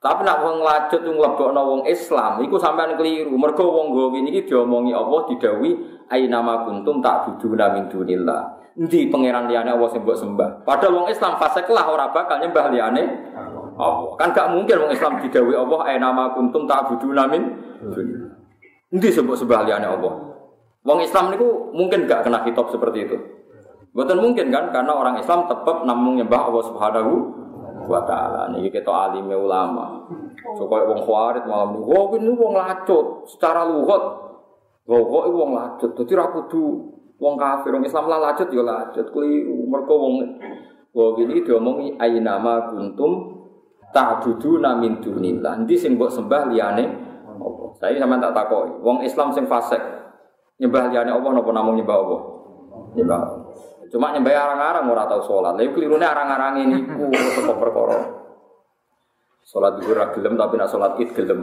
[0.01, 3.37] Tapi nak wong lacut ku mlebokno wong Islam iku sampean keliru.
[3.37, 5.77] Mergo wong gowin iki diomongi Allah didawi
[6.09, 8.73] aina kuntum tak buduna min dunillah.
[8.81, 10.65] Endi pangeran liyane Allah sing sembah.
[10.65, 13.03] Padahal wong Islam fasik lah ora bakal nyembah liyane
[13.79, 14.19] Allah.
[14.19, 17.43] Kan gak mungkin wong Islam didawi Allah aina ma kuntum tak buduna min.
[18.91, 20.15] Endi sembah sembah liyane Allah.
[20.83, 23.17] Wong Islam niku mungkin gak kena kitab seperti itu.
[23.95, 27.13] Bukan mungkin kan karena orang Islam tetap namun nyembah Allah Subhanahu
[27.89, 28.51] wa taala.
[28.53, 30.05] Niki kita alime ulama.
[30.59, 34.03] So koyo wong khawarit malam niku, "Wah, ini wong lacut secara lugat."
[34.89, 35.91] Wah, kok wong lacut.
[35.95, 36.65] Dadi ra kudu
[37.21, 39.07] wong kafir, wong Islam lah lacut ya lacut.
[39.13, 39.69] Keliru.
[39.69, 40.15] Mergo wong
[40.97, 43.38] Wah, ini diomongi ainama kuntum
[43.93, 45.65] ta'buduna min dunillah.
[45.65, 46.85] Endi sing mbok sembah liyane
[47.39, 47.69] Allah.
[47.79, 48.81] Saya sama tak takoki.
[48.83, 49.81] Wong Islam sing fasik
[50.59, 52.21] nyembah liyane Allah napa namung nyembah Allah?
[52.99, 53.21] Nyembah.
[53.89, 55.57] Cuma nyembah arang-arang ora tau sholat.
[55.57, 57.99] Lalu kelirune arang-arang ini ku tetep perkara.
[59.49, 61.41] Itu ora gelem tapi nak sholat id gelem.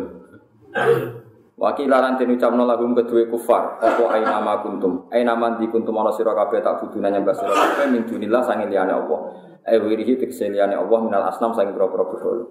[1.56, 5.08] Wakilan den ucapno lagum kedue kufar, apa ai nama kuntum.
[5.08, 8.92] Ai nama di kuntum ana sira tak buduna nyembah sira kabeh min dunillah sange liyane
[8.92, 9.20] Allah.
[9.66, 12.46] Ai wirihi tegese Allah minal asnam sange pira-pira berhala.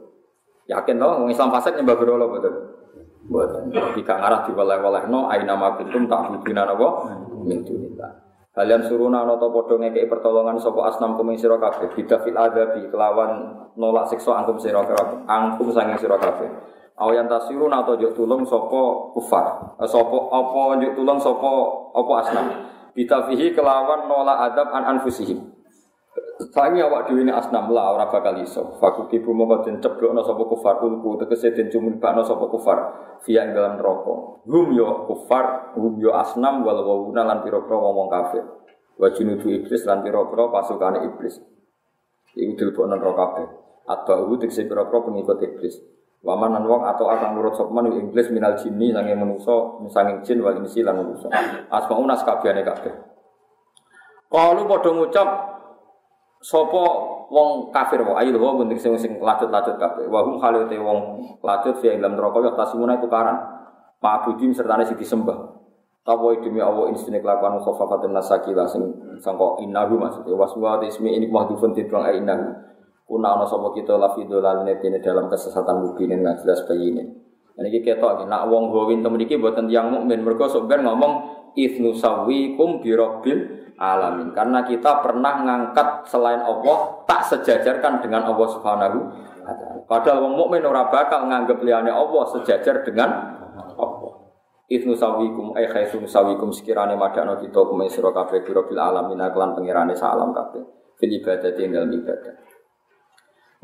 [0.67, 2.55] Yakin to wong Islam fasik nyembah berhala betul.
[3.25, 3.73] Mboten.
[3.97, 6.89] Jika ngarah diwaleh-walehno ai nama kuntum tak buduna apa
[7.41, 8.11] min dunillah.
[8.55, 12.87] Kalian suruna ana ta padha ngekeki pertolongan sapa asnam kuming sira kabeh bida fil adabi
[12.87, 14.85] kelawan nolak siksa angkum sira
[15.27, 16.47] angkum sanging sira kabeh
[16.95, 19.75] Awayan tasirun atau juk tulung sopo kufar.
[19.83, 22.47] Eh, sopo apa juk tulung sopo apa asnam.
[22.95, 25.43] Bitafihi kelawan nola adab an anfusihim.
[26.55, 28.79] Sangi awak dhewe asnam lah ora bakal iso.
[28.79, 32.79] Faku kibu mongko den ceblokno sapa kufar ulku tegese den cumibakno sapa kufar
[33.27, 34.43] via ing dalam neraka.
[34.47, 38.47] Hum yo kufar, hum yo asnam wal wawuna lan pira-pira wong kafir.
[38.95, 41.39] Wa iblis lan pira-pira pasukane iblis.
[42.35, 43.47] Iku dilebokno neraka kabeh.
[43.91, 45.75] Atba'u tegese pira-pira pengikut iblis.
[46.25, 50.57] Waman nan wong atau akan nurut sopman iblis minal jinni sange manusa, sange jin wal
[50.57, 51.29] insi lan manusa.
[51.69, 52.95] Asmaun kabehane kabeh.
[54.33, 55.29] Kalau padha ngucap
[56.45, 56.85] Sopo
[57.33, 60.05] wong kafir wa ayu wa bunting sing sing lacut-lacut kabeh.
[60.13, 63.41] Wa hum khalite wong lacut fi dalam neraka ya tasimuna tukaran.
[64.05, 65.57] Ma'budim serta sing disembah.
[66.05, 68.85] Tawa demi Allah insine kelakuan khofafatun nasakila sing
[69.25, 72.45] sangka innahu maksudnya waswa ismi ini mahdhufun tidrong ai innahu.
[73.09, 77.24] Kuna ana sapa kita la fi dolalne dalam kesesatan mubinin nggak jelas bayine.
[77.55, 81.13] Ini kita ketok nak wong gowin temen iki mboten tiyang mukmin mergo sok ngomong
[81.55, 84.35] ifnu sawikum birabbil alamin.
[84.35, 89.81] Karena kita pernah ngangkat selain Allah tak sejajarkan dengan Allah Subhanahu wa taala.
[89.87, 93.11] Padahal wong mukmin ora bakal nganggep liyane Allah sejajar dengan
[93.79, 94.13] Allah.
[94.65, 99.95] Ibnu sawikum ay khaisun sawikum sekirane madakno kita kumen sira kabeh bil alamin kelan pengirane
[99.95, 100.65] salam kabeh.
[100.99, 102.44] Fil ibadah tinggal ibadah.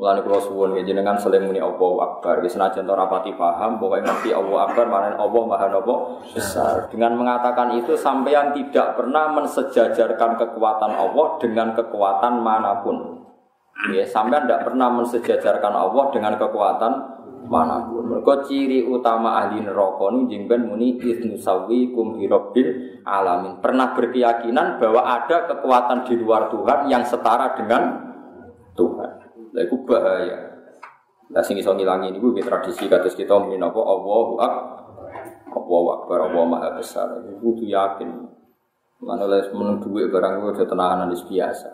[0.01, 2.41] Mulane kula suwun nggih jenengan saling muni Akbar.
[2.41, 5.93] Wis senajan ora rapati paham, pokoke ngerti Allahu Akbar mana Allah Maha napa
[6.33, 6.89] besar.
[6.89, 13.21] Dengan mengatakan itu sampean tidak pernah mensejajarkan kekuatan Allah dengan kekuatan mana pun.
[13.93, 16.93] Ya, sampean tidak pernah mensejajarkan Allah dengan kekuatan
[17.45, 18.01] mana pun.
[18.09, 22.25] Mergo ciri utama ahli neraka nu jengben muni idnu sawikum bi
[23.05, 23.61] alamin.
[23.61, 28.01] Pernah berkeyakinan bahwa ada kekuatan di luar Tuhan yang setara dengan
[28.73, 29.20] Tuhan.
[29.51, 30.37] Lah iku bahaya.
[31.31, 34.79] Lah sing iso ngilangi niku nggih tradisi kados kita muni napa Allahu akbar.
[35.51, 37.07] Allahu akbar, Allah maha besar.
[37.27, 38.09] Iku kudu yakin.
[39.01, 41.69] Mana les menung duit barang itu udah tenanan biasa.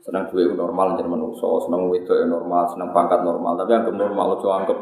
[0.00, 3.52] Senang duit normal jadi manusia, senang itu ya normal, senang pangkat normal.
[3.60, 4.78] Tapi yang normal itu anggap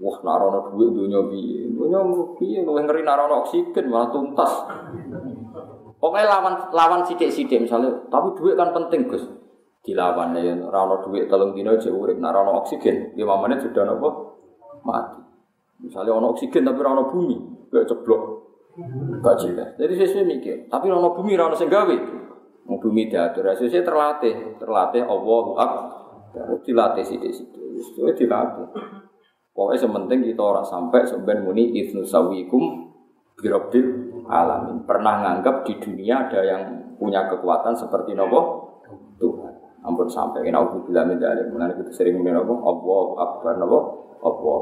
[0.00, 2.00] wah narono duit dunia bi, dunia
[2.40, 4.48] bi, lu ngeri narono oksigen malah tuntas.
[6.00, 9.20] Pokoknya lawan lawan sidik sidik misalnya, tapi duit kan penting gus
[9.80, 12.20] dilawan ya rano duit telung dino aja urip.
[12.20, 13.16] Nah rano oksigen.
[13.16, 14.08] Lima menit sudah nopo?
[14.84, 15.20] Mati.
[15.80, 17.36] Misalnya rano oksigen tapi rano bumi.
[17.72, 18.22] Gak ceblok.
[19.20, 21.96] Gak jelas jadi sesuai mikir tapi rano bumi rano senggawi
[22.68, 23.50] mau bumi diatur.
[23.56, 24.34] Sesuai terlatih.
[24.60, 25.84] Terlatih Allah akbar.
[26.62, 28.68] Dilatih sidik itu dilatih.
[29.50, 32.94] Pokoknya sementing kita orang sampai sebenarnya muni ibnu sawikum
[33.34, 33.86] birobil
[34.30, 34.86] alamin.
[34.86, 36.62] Pernah nganggap di dunia ada yang
[37.00, 38.59] punya kekuatan seperti nopo
[39.80, 42.54] ampun sampai kena aku bilang menjadi mengenai kita sering mengenai apa?
[42.54, 43.78] Allah akbar nabo
[44.20, 44.60] Allah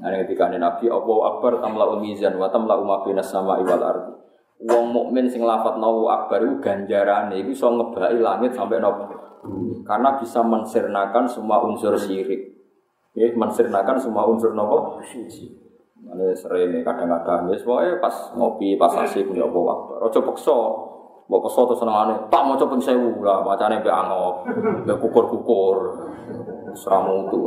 [0.00, 4.12] nah ketika Nabi Allah akbar tamla umizan wa tamla umabina sama iwal ardi.
[4.60, 9.08] Wong mukmin sing lafat nawu akbar itu ganjaran itu so ngebai langit sampai nopo
[9.88, 12.60] karena bisa mensirnakan semua unsur syirik.
[13.16, 15.00] Ya mensirnakan semua unsur nopo
[16.00, 19.98] Mana sering kadang-kadang, ya, pas ngopi, pas asik, ya Allah Akbar.
[20.08, 20.58] Ojo pekso,
[21.30, 24.50] Mbok peso terus senengane, tak mau coba sewu lah, bacane mbek angop,
[24.82, 25.76] mbek kukur-kukur.
[26.74, 27.40] Seramu itu.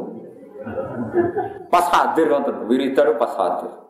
[1.68, 3.84] Pas hadir nonton, wiridan pas hadir.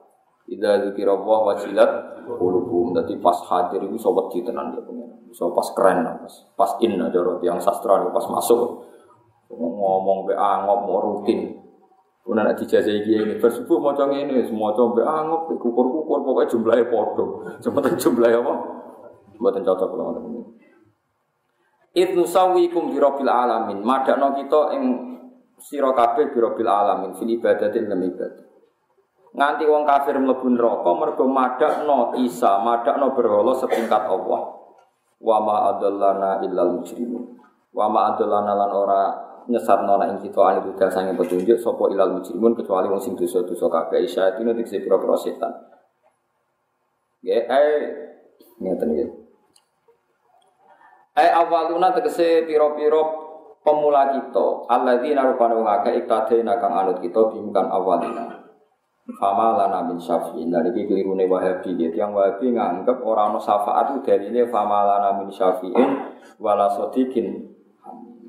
[0.50, 1.92] Ida dzikira Allah wajilat
[2.26, 2.98] qulubuhum.
[2.98, 5.30] Dadi pas hadir iku iso wedi tenan ya pengen.
[5.30, 8.90] Iso pas keren pas pas in aja yang sastra pas masuk
[9.54, 11.54] ngomong be angop mau rutin.
[12.24, 17.26] Kemudian nanti dijajah iki ini bersubuh mau ini semua coba angop kukur-kukur pokoknya jumlahnya podo.
[17.60, 18.54] Cuma jumlahnya apa?
[19.44, 20.42] Mboten cocok ngoten niku.
[21.94, 23.84] Idnu sawikum bi rabbil alamin.
[23.84, 24.84] Madakno kita ing
[25.60, 28.44] sira kabeh bi rabbil alamin fil ibadati lan ibadah.
[29.34, 34.42] Nganti wong kafir mlebu neraka mergo madakno Isa, madakno berhala setingkat Allah.
[35.20, 37.36] Wa ma adallana illal mujrimun.
[37.76, 39.02] Wa ma adallana lan ora
[39.52, 44.08] nyesatno nek kita ali budal sange petunjuk sapa ilal mujrimun kecuali wong sing dosa-dosa kabeh.
[44.08, 45.52] Isa itu nek pira-pira setan.
[47.24, 47.84] Ya, eh,
[48.60, 49.23] iki.
[51.14, 53.02] Ai awaluna tegese piro-piro
[53.62, 58.42] pemula kita, alladzina rupane wong akeh iktadena kang anut kita bimkan awalina.
[59.20, 61.92] Fama lana min syafi'in dari iki kelirune Wahabi gitu.
[61.92, 65.90] Yang Wahabi nganggep orang ana syafaat itu dalile fama lana min syafi'in
[66.40, 66.72] wala.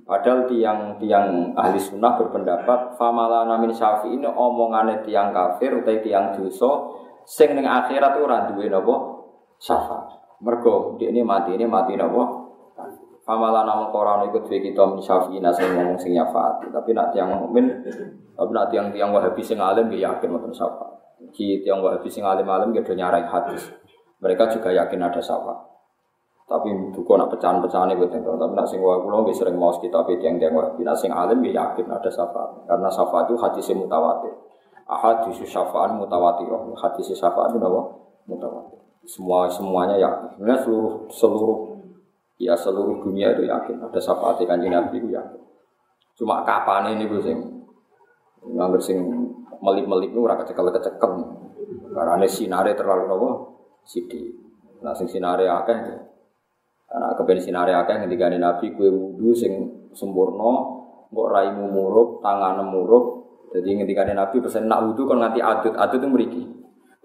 [0.04, 6.36] Padahal tiang tiang ahli sunnah berpendapat fama lana min syafi'in omongane tiang kafir utawa tiang
[6.36, 6.90] dosa
[7.24, 9.24] sing ning akhirat ora duwe napa
[9.56, 10.20] syafaat.
[10.44, 12.43] Mergo ini mati ini mati napa
[13.24, 16.68] Pamala nama koran ikut dua kita mensyafi nasi ngomong sing nyafaati.
[16.68, 17.72] Tapi nak tiang mukmin,
[18.36, 20.92] tapi nak tiang tiang wahabi sing alim dia yakin mau syafaat.
[21.32, 23.72] Ki tiang wahabi sing alim alim dia nyarai hadis.
[24.20, 25.56] Mereka juga yakin ada syafaat.
[26.44, 28.28] Tapi bukan nak pecahan-pecahan itu tentu.
[28.36, 30.84] Tapi nak sing wahabi lo sering mau kita tapi tiang tiang wahabi.
[30.84, 32.68] Nak sing alim dia yakin ada syafaat.
[32.68, 34.36] Karena syafaat itu hadis mutawatir.
[34.84, 36.44] Ahadis syafaat mutawatir.
[36.76, 37.82] Hadis syafaat itu apa?
[38.28, 38.78] Mutawatir.
[39.08, 40.36] Semua semuanya yakin.
[40.36, 41.73] Sebenarnya seluruh seluruh
[42.38, 45.40] ya seluruh dunia itu yakin ada syafaat kanjeng Nabi itu yakin.
[46.14, 47.38] Cuma kapan ini gue sing
[48.44, 48.98] nggak sing
[49.62, 51.12] melip-melip itu ora kecekel-kecekel.
[51.94, 53.28] Karena sinare terlalu nopo
[53.86, 54.30] sidi.
[54.82, 59.52] Nah sing sinare akeh karena keben sinare akeh ketika Nabi kue wudhu sing
[59.94, 60.74] sempurna
[61.14, 63.22] mbok raimu murup, tangan murup.
[63.54, 66.42] Jadi ketika Nabi pesen nak wudhu kan nanti adut, adut itu meriki.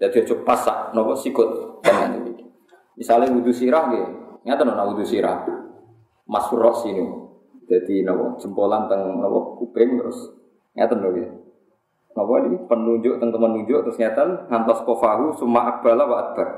[0.02, 1.78] Jadi coba pasak nopo sikut.
[2.98, 4.06] Misalnya wudhu sirah gitu,
[4.44, 5.44] Nyata nona wudhu sirah.
[6.30, 7.04] Mas Furos ini.
[7.70, 10.18] Jadi nopo jempolan teng nopo kuping terus
[10.74, 11.22] nyata nopo
[12.10, 16.48] Nopo ini penunjuk teng teman nunjuk terus nyata ngantos kofahu summa akbala wa akbar.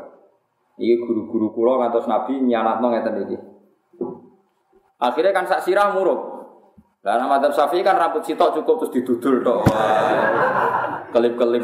[0.80, 3.36] Ini guru-guru kulo ngantos nabi nyanatno ngeten iki.
[5.02, 6.32] Akhirnya kan sak sirah muruk.
[7.02, 9.66] Lah nama Syafi'i kan rambut sitok cukup terus didudul tok.
[11.12, 11.62] Kelip-kelip.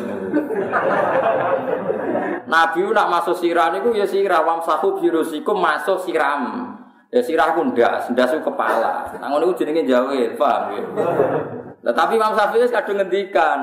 [2.49, 6.77] Nabi nak masuk sirah niku ya sirah wamsahu birusikum masuk siram.
[7.09, 9.09] Ya sirah ku ndak, ndas kepala.
[9.17, 10.85] Nang ngono jenenge jawil, paham ya?
[11.81, 13.59] Lah tapi Imam Syafi'i kadung ngendikan,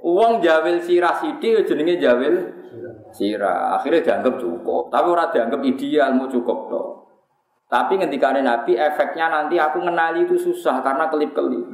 [0.00, 2.34] uang jawil sirah sithik ya jenenge jawil
[3.12, 3.76] sirah.
[3.76, 7.05] Akhirnya dianggap cukup, tapi ora dianggap ideal, mau cukup toh.
[7.66, 11.66] Tapi ketika Nabi efeknya nanti aku mengenali itu susah karena kelip-kelip.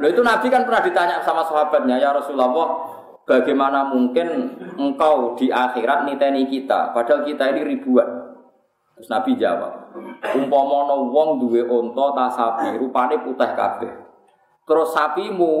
[0.00, 2.50] Loh itu Nabi kan pernah ditanya sama sahabatnya, ya Rasulullah,
[3.30, 8.34] Bagaimana mungkin engkau di akhirat niteni kita, padahal kita ini ribuan.
[8.98, 9.94] Terus Nabi jawab,
[10.34, 13.92] umpomono wong duwe onto ta sapi, rupane putih kabeh.
[14.66, 15.52] Terus sapimu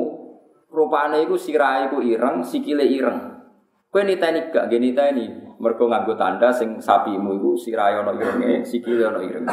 [0.66, 3.38] rupane iku sirahe iku ireng, sikile ireng.
[3.86, 5.26] Kowe niteni gak nggih niteni,
[5.60, 9.52] mergo nganggo tanda sing sapimu iku sirahe ana irenge, sikile ana irenge.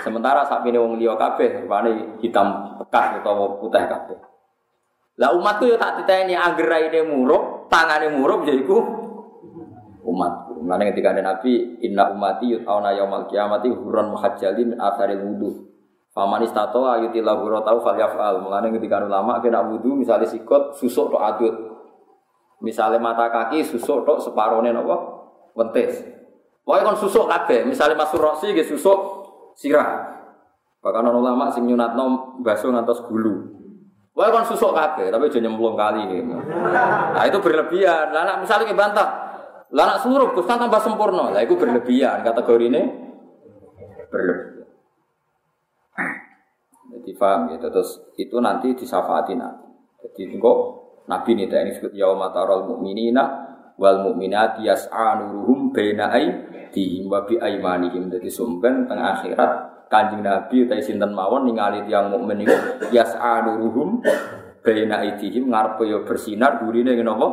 [0.00, 4.16] Sementara sapine wong liya kabeh rupane hitam pekat utawa putih kabeh.
[5.20, 8.80] Lah umatku ya tak titeni angger raine murup, tangane murup ya iku
[10.08, 10.48] umat.
[10.56, 15.68] Mulane ketika ada Nabi, inna umati yut'auna yaumal qiyamati hurran muhajjalin min atharil wudu.
[16.16, 18.40] Faman istato ayuti lahu tau falyafal.
[18.40, 21.54] Mulane ketika ulama kena wudu misalnya sikot susuk tok adut.
[22.64, 25.21] Misalnya mata kaki susuk tok separone napa?
[25.52, 26.00] Wentis.
[26.62, 27.66] Pokoknya kan susuk kabeh.
[27.66, 28.98] Misalnya masuk roksi ge susuk
[29.58, 30.12] sirah.
[30.82, 33.52] Bahkan ulama sing nyunatno baso ngantos gulu.
[34.12, 36.36] Wah kan susuk kabeh, tapi aja nyemplung kali gitu.
[36.36, 38.12] Nah itu berlebihan.
[38.12, 39.08] Lah anak misalnya bantah,
[39.72, 41.32] lah anak seluruh Gus kan tambah sempurna.
[41.32, 42.82] Lah itu berlebihan kategori ini
[44.12, 44.68] berlebihan.
[46.92, 47.66] Jadi paham gitu.
[47.72, 49.64] Terus itu nanti disafati nanti.
[50.12, 50.56] Jadi kok
[51.08, 58.12] Nabi ini ini disebut yaumatarol mu'minina wal mu'minat yas'a nuruhum baina aydihim wa bi aymanihim.
[58.12, 59.52] Jadi sumben tengah akhirat
[59.92, 62.56] Kanjeng Nabi utai sinten mawon ningali tiyang mukmin niku
[62.92, 64.00] yas'a nuruhum
[64.64, 67.28] baina aidihim ngarepe yo bersinar gurine ngene apa?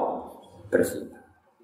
[0.68, 1.20] Bersinar.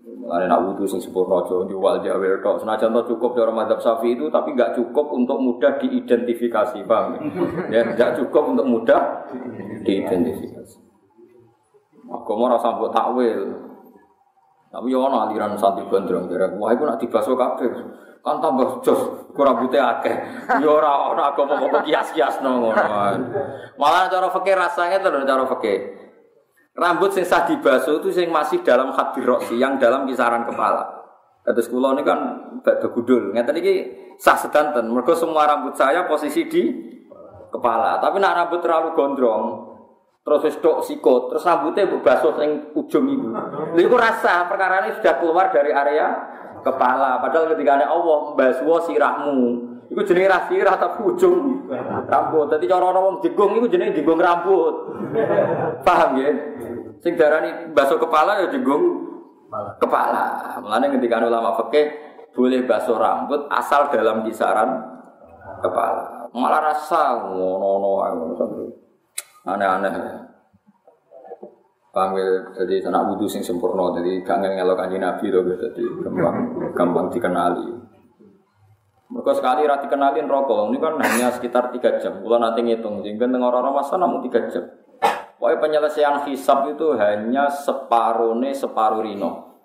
[0.05, 2.61] Mulane nak wudu sing sempurna aja jual jawel tok.
[2.61, 7.17] Senajan to cukup cara madzhab Syafi'i itu tapi enggak cukup untuk mudah diidentifikasi, Bang.
[7.73, 9.25] Ya, enggak cukup untuk mudah
[9.81, 10.77] diidentifikasi.
[12.05, 13.64] Agama rasa mbok takwil.
[14.75, 16.27] Tapi yo ana aliran santri gondrong,
[16.59, 17.71] wah iku nak dibaso kabeh.
[18.19, 20.15] Kan tambah jos kurang rambutnya akeh.
[20.59, 22.73] Ya ora ora agama-agama kias-kias ngono
[23.79, 25.79] malah cara fikih rasanya itu cara fikih.
[26.75, 30.83] Rambut sing sah dibaso itu sing masih dalam hati roksi yang dalam kisaran kepala.
[31.45, 32.19] Terus kulo ini kan
[32.65, 33.73] bak begudul, ngeten iki
[34.17, 34.89] sah sedanten.
[34.89, 36.67] Mergo semua rambut saya posisi di
[37.53, 38.01] kepala.
[38.01, 39.43] Tapi nak rambut terlalu gondrong,
[40.25, 43.29] terus wis tok sikut, terus rambutnya basuh sing ujung itu.
[43.29, 46.09] Lha iku rasa perkara ini sudah keluar dari area
[46.65, 47.21] kepala.
[47.21, 49.39] Padahal ketika ada Allah mbaswa sirahmu,
[49.85, 51.69] itu jenis sirah tapi ujung
[52.09, 52.49] rambut.
[52.57, 54.97] Jadi cara orang jegung itu jenis jegung rambut.
[55.85, 56.33] Paham ya?
[57.05, 59.05] Sing darani basuh kepala ya jegung
[59.77, 60.57] kepala.
[60.57, 61.85] Mulane ketika ulama fikih
[62.33, 64.73] boleh basuh rambut asal dalam kisaran
[65.61, 66.33] kepala.
[66.33, 68.64] Malah rasa ngono-ngono
[69.45, 69.93] aneh-aneh.
[71.95, 72.27] Paham ya?
[72.59, 76.37] Jadi anak wudhu sing sempurna, jadi gak ngelok kanji Nabi loh, jadi gampang,
[76.75, 77.71] gampang dikenali.
[79.05, 82.19] Mereka sekali rati kenalin rokok, ini kan hanya sekitar tiga jam.
[82.19, 84.65] Kalau nanti ngitung, sehingga dengan orang-orang masa namun tiga jam.
[85.39, 89.55] Pokoknya penyelesaian hisab itu hanya separuh nih separuh rino.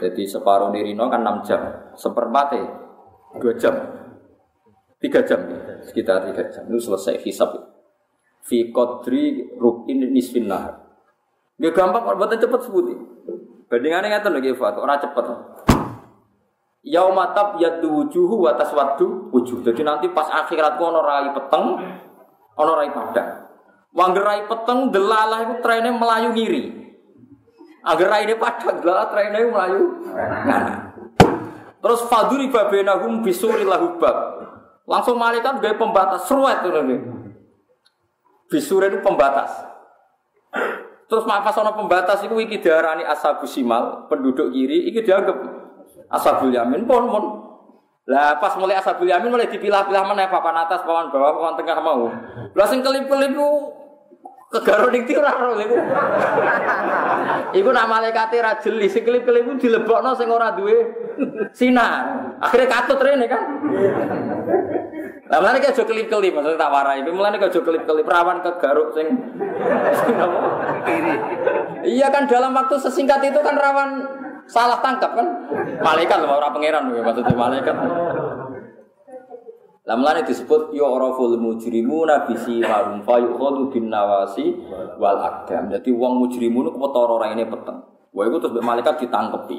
[0.00, 1.60] Jadi separuh di rino kan enam jam,
[1.94, 2.56] seperempat
[3.36, 3.74] Dua jam.
[4.96, 5.38] Tiga jam.
[5.84, 6.64] Sekitar tiga jam.
[6.72, 7.52] Itu selesai hisap.
[8.46, 10.86] Fi kodri rukin nisfin nahar.
[11.58, 12.94] Gampang, kalau buatan cepet sebuti.
[13.66, 15.24] Bandingannya ngeten lagi Fat, orang cepet.
[16.86, 19.66] Yaumatab yadu wujuhu watas wadu wujuh.
[19.66, 21.66] Jadi nanti pas akhirat ono rai peteng,
[22.54, 23.30] ono rai padang.
[24.46, 26.62] Peteng delalah itu trennya melayu ngiri.
[27.82, 29.82] Agar rai ini padang delalah melayu.
[30.46, 30.94] Nah.
[31.82, 34.46] Terus faduri babenahum bisuri lahubab.
[34.86, 36.70] Langsung malaikat gaya pembatas seruat tuh
[38.46, 39.50] Bisuri itu pembatas.
[41.06, 45.38] Terus pas ono pembatas itu iki diarani ashabus simal, penduduk kiri iki dianggap
[46.10, 47.24] ashabul yamin pun pun.
[48.06, 52.10] Lah pas mulai ashabul yamin mulai dipilah-pilah mana papan atas, papan bawah, papan tengah mau.
[52.54, 53.34] Lah sing kelip-kelip
[54.46, 55.76] kegaro ning ora ora iku.
[57.50, 60.74] Iku nak malaikate ra jeli, sing kelip-kelip dilebokno sing ora duwe
[61.50, 62.34] sinar.
[62.42, 63.42] Akhirnya katut rene kan.
[65.26, 67.02] Lah mulane aja kelip-kelip, maksudnya tak warai.
[67.02, 69.10] Mulane aja kelip-kelip rawan kegaruk sing
[71.82, 74.06] Iya kan dalam waktu sesingkat itu kan rawan
[74.46, 75.26] salah tangkap kan?
[75.82, 77.74] Malaikat loh orang pangeran loh maksudnya malaikat.
[79.86, 84.54] Lah mulane disebut yu'raful mujrimuna bisi marum fa yukhadu bin nawasi
[84.98, 85.70] wal aqdam.
[85.70, 87.82] Dadi wong mujrimun ku petara ora ini peteng.
[88.14, 89.58] Wah iku terus malaikat ditangkepi.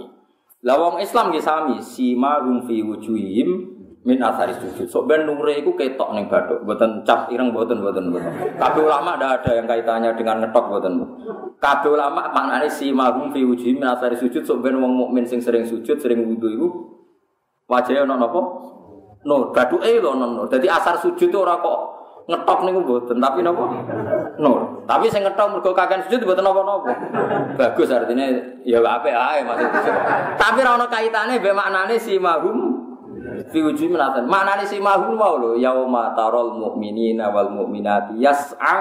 [0.64, 3.77] Lah wong Islam nggih sami, sima hum fi wujuhihim
[4.08, 4.88] min asari sujud.
[4.88, 8.32] Sok ben nure iku ketok ning bathuk, mboten cap ireng mboten mboten mboten.
[8.56, 10.94] Kabeh ulama ada ada yang kaitannya dengan ngetok mboten.
[11.60, 15.44] Kabeh ulama maknane si mahum fi wujuhi min asari sujud sok ben wong mukmin sing
[15.44, 16.68] sering sujud, sering wudu iku
[17.68, 18.40] wajahe ana napa?
[19.28, 20.48] Nur, bathuke lho ana nur.
[20.48, 21.80] Dadi asar sujud ora kok
[22.32, 23.64] ngetok niku mboten, tapi napa?
[24.40, 24.88] Nur.
[24.88, 26.92] Tapi sing ngetok mergo kakean sujud mboten napa-napa.
[27.60, 28.24] Bagus artinya
[28.64, 29.82] ya apik ae maksudnya.
[30.40, 32.67] Tapi ora ana kaitane mbek maknane si mahum
[33.52, 34.28] fi wujuhi minatan.
[34.28, 38.76] Maknane si mahul mau lho yauma tarol mu'minina wal mu'minati yas'a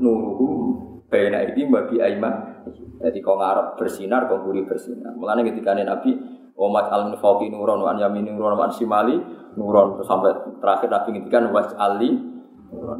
[0.00, 2.64] nuruhum baina iki babi aiman.
[2.98, 5.14] Jadi kau ngarep bersinar, kau gurih bersinar.
[5.14, 6.18] Mulane ketika Nabi
[6.58, 9.14] Omat al nifaqi nuron wa an nuron wa an simali
[9.54, 12.38] nuron sampai terakhir Nabi ngendikan was ali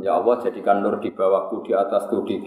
[0.00, 2.40] Ya Allah jadikan nur di bawahku, di atasku, di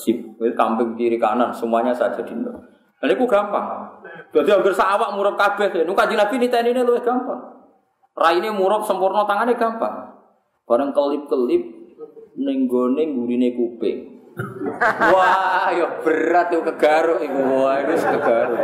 [0.00, 0.16] sip,
[0.56, 2.56] kamping kiri kanan, semuanya saya jadi nur.
[2.96, 3.84] Dan itu gampang.
[4.32, 5.84] Jadi hampir sawak murab kabeh.
[5.84, 7.53] Nu kanjeng Nabi niteni ini lebih gampang.
[8.14, 10.14] Raine murab sempurna tangannya gampang.
[10.64, 11.62] Bareng kelip-kelip
[12.38, 14.14] ning gone gurine kuping.
[15.14, 17.38] Wah, ya berat tuh kegaruk iku.
[17.54, 18.58] Wah, itu kegaruk.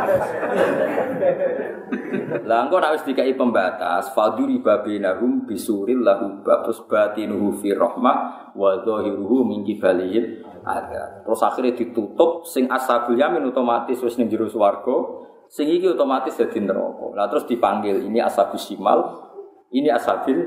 [2.43, 8.71] Lah engko nek wis dikai pembatas, faduri babinahum bisuril lahu terus batinuhu fi rahmah wa
[8.83, 11.23] zahiruhu min kibalil ada.
[11.23, 16.59] Terus akhirnya ditutup sing ashabul yamin otomatis wis ning jero swarga, sing iki otomatis dadi
[16.59, 17.15] neraka.
[17.15, 19.30] Lah terus dipanggil ini ashabus simal,
[19.71, 20.37] ini asabil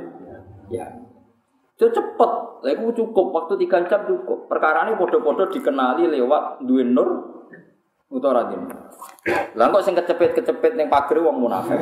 [0.71, 0.87] ya.
[1.75, 2.31] Itu cepet,
[2.71, 4.47] itu cukup waktu tiga jam cukup.
[4.47, 7.09] Perkara ini podo-podo dikenali lewat dua nur
[8.15, 8.71] ini.
[9.59, 11.75] Lah kok sing kecepet-kecepet ning pager wong munafik.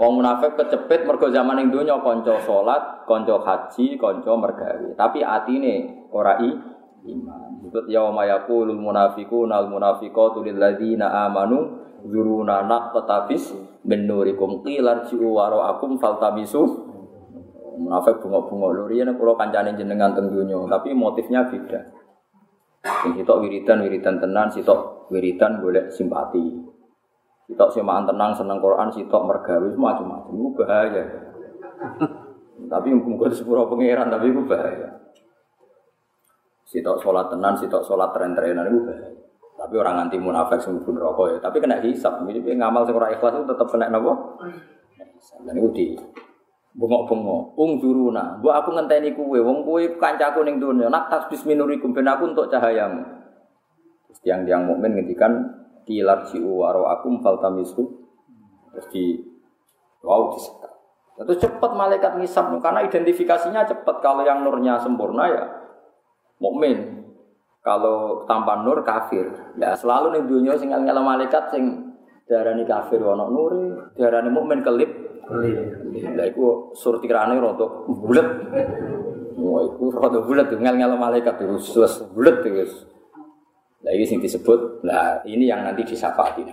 [0.00, 4.88] Wong munafik kecepet mergo zaman ning donya kanca salat, kanca haji, kanca mergawe.
[4.96, 6.48] Tapi atine ora i
[7.04, 7.60] iman.
[7.60, 8.24] Disebut yauma
[8.72, 13.56] munafiquna wal munafiqatu lil ladzina amanu zuruna naqtabis
[13.88, 16.92] min nurikum qilar ji'u waro akum faltamisu.
[17.74, 20.30] Munafik bunga-bunga lho riyen kula kancane jenengan teng
[20.70, 21.90] tapi motifnya beda.
[23.02, 26.54] Sing sitok wiridan wiridan tenan sitok wiridan golek simpati.
[27.50, 31.04] Sitok semaan tenang seneng Quran sitok mergawe macam-macam itu bahaya.
[32.72, 34.88] Tapi muga sepuro pangeran tapi itu bahaya.
[36.64, 39.13] Sitok sholat tenan sitok sholat tren-trenan itu bahaya
[39.64, 41.38] tapi orang anti munafik sing pun rokok ya.
[41.40, 42.20] Tapi kena hisap.
[42.28, 44.12] Jadi ngamal sing ora ikhlas itu tetap kena napa?
[45.40, 45.86] Dan itu di
[46.76, 47.56] bengok-bengok.
[47.56, 48.36] Ung duruna.
[48.44, 49.40] Bu aku ngenteni kuwe.
[49.40, 50.92] Wong kuwe kancaku ning dunya.
[50.92, 53.08] Nak tasbis minurikum ben aku untuk cahayamu.
[54.12, 55.32] Terus yang mukmin ngendikan
[55.88, 57.88] kilar jiu waro akum faltamisu.
[58.76, 59.16] Terus di
[60.04, 60.72] wow disekat.
[61.24, 64.04] Itu cepat malaikat ngisap karena identifikasinya cepat.
[64.04, 65.44] Kalau yang nurnya sempurna ya
[66.36, 67.03] mukmin.
[67.64, 69.32] Kalau tanpa nur kafir.
[69.56, 71.96] Ya selalu nih dunia sing ngel malaikat sing
[72.28, 74.92] darani kafir ono nuri, darani mukmin kelip.
[76.12, 78.28] Lah iku surtirane rada bulet.
[79.40, 81.72] Wah iku rada bulet ngel-ngel malaikat terus
[82.12, 82.84] bulet terus.
[83.80, 86.44] Lah ini sing disebut, lah ini yang nanti disafati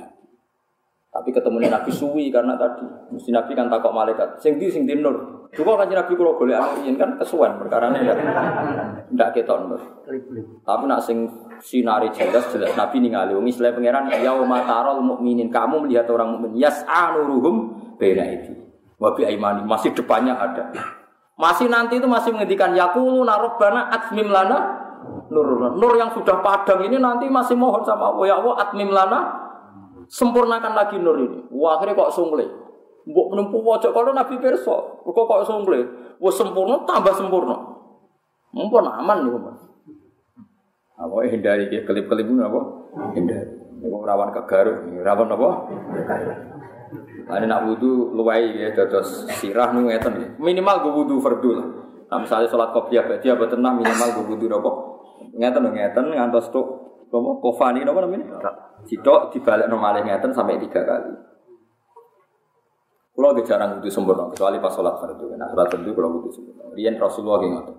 [1.11, 4.95] Tapi ketemu Nabi suwi karena tadi, mesti Nabi kan takok malaikat, sing di sing di
[4.95, 5.43] nur.
[5.51, 8.15] Juga kan Nabi kalau boleh amin kan kesuwen perkara ini ya.
[9.11, 9.81] Tidak ketok nur.
[10.63, 11.27] Tapi nak sing
[11.59, 16.55] sinari jelas jelas Nabi ningali wong Islam pangeran yauma taral mukminin kamu melihat orang mukmin
[16.55, 18.55] yas'anuruhum bena itu.
[18.95, 20.71] Wabi aimani masih depannya ada.
[21.35, 24.79] Masih nanti itu masih menghentikan yakulu narobana atmim lana
[25.27, 29.19] nur nur yang sudah padang ini nanti masih mohon sama Allah ya Allah atmim lana
[30.11, 31.39] sempurnakan lagi nur ini.
[31.55, 32.45] Wah akhirnya kok sungle.
[33.07, 35.79] Mbok menempuh wajah kalau Nabi perso, kok kok sungle.
[36.19, 37.55] Wah sempurna tambah sempurna.
[38.51, 39.55] Mumpun aman nih, Pak.
[41.01, 42.61] Apa hindari dia kelip-kelip ini apa?
[43.15, 43.57] Hindari.
[43.81, 45.49] Ini rawan kegaruk, rawan apa?
[47.31, 50.27] Ada nak wudhu luwai ya, terus sirah nu ngeten ya.
[50.37, 51.67] Minimal gue wudhu fardu lah.
[52.11, 54.71] Nah, misalnya sholat kopiah berarti apa tenang minimal gue wudhu apa?
[55.31, 57.31] Ngeten ngeten ngantos tuh apa?
[57.43, 58.25] Kofani apa namanya?
[58.87, 61.11] Cito dibalik normalnya ngeten sampai tiga kali.
[63.11, 65.35] Kalau jarang wudhu sempurna, kecuali pas sholat fardu.
[65.35, 66.71] Nah, sholat fardu kalau wudhu sempurna.
[66.73, 67.73] Rian Rasulullah gitu.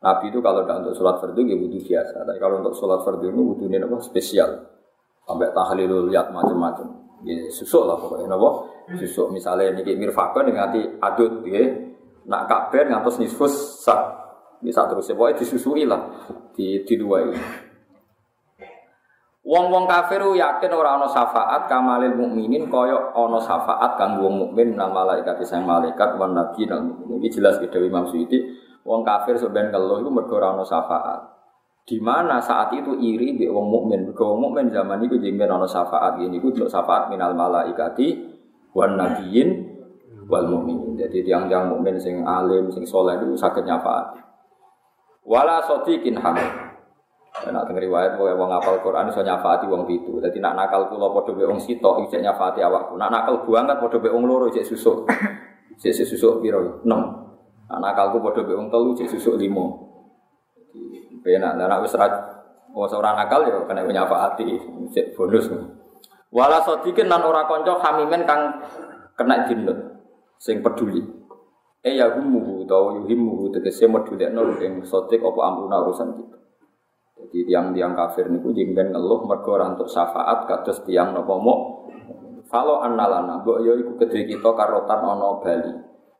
[0.00, 2.16] Nabi itu kalau tidak untuk sholat fardu ya wudhu biasa.
[2.24, 3.96] Tapi kalau untuk sholat fardu itu wudhunya apa?
[4.00, 4.50] Spesial.
[5.28, 7.00] Sampai tahlilul lihat macam-macam.
[7.20, 8.64] Ya, susuk lah pokoknya nopo
[8.96, 11.68] susuk misalnya ini mirfakon dengan nanti adut ya
[12.24, 14.00] nak kabar ngantos nisfus sak
[14.64, 16.00] bisa terus ya pokoknya disusui lah
[16.56, 17.36] di di dua ini
[19.40, 24.92] Wong-wong kafir yakin orang ono syafaat kamalil mukminin koyo ono syafaat kang wong mukmin nang
[24.92, 28.36] malaikat sang malaikat wan nabi nang ini jelas ke Dewi Imam Suyuti
[28.84, 31.40] wong kafir sebenarnya kalau itu mergo ono syafaat
[31.88, 34.12] di mana saat itu iri di wong mukmin.
[34.12, 38.30] Mergo wong mukmin zaman itu jengben ana syafaat ini ku syafaat minal malaikati
[38.76, 39.70] wan nabiyyin
[40.30, 40.94] wal mukminin.
[40.94, 44.20] Jadi tiang-tiang mukmin sing alim, sing soleh itu sakit nyafaat.
[45.26, 46.59] Wala sodikin hamil.
[47.48, 50.20] Nak denger riwayat pokoke wong apal Quran iso nyafaati wong pitu.
[50.20, 53.00] Dadi nak nakal kula padha mek wong sitok iki nyafaati awakku.
[53.00, 55.08] Nak nakal buangat padha mek wong loro cek susuk.
[55.80, 56.84] Cek susuk piro?
[56.84, 56.84] 6.
[56.84, 59.88] Nak nakalku padha mek wong telu cek susuk 5.
[61.20, 62.12] Benak, dan aku serat,
[62.72, 64.56] oh seorang nakal ya kena hati,
[64.88, 65.52] cek bonus.
[66.32, 68.56] Wala sodikin nan ora konco hamimen kang
[69.20, 69.76] kena jinut,
[70.40, 71.04] sing peduli.
[71.84, 76.36] Eh ya humuhu tau yuhimuhu tegese meduli nol ing sodik apa ampuna urusan kita.
[77.28, 81.84] Jadi tiang-tiang kafir niku jingben ngeluh mergo ora untuk syafaat kados tiang napa mo.
[82.50, 85.72] Kalau annalana mbok yo iku kedhe kita karotan ana Bali.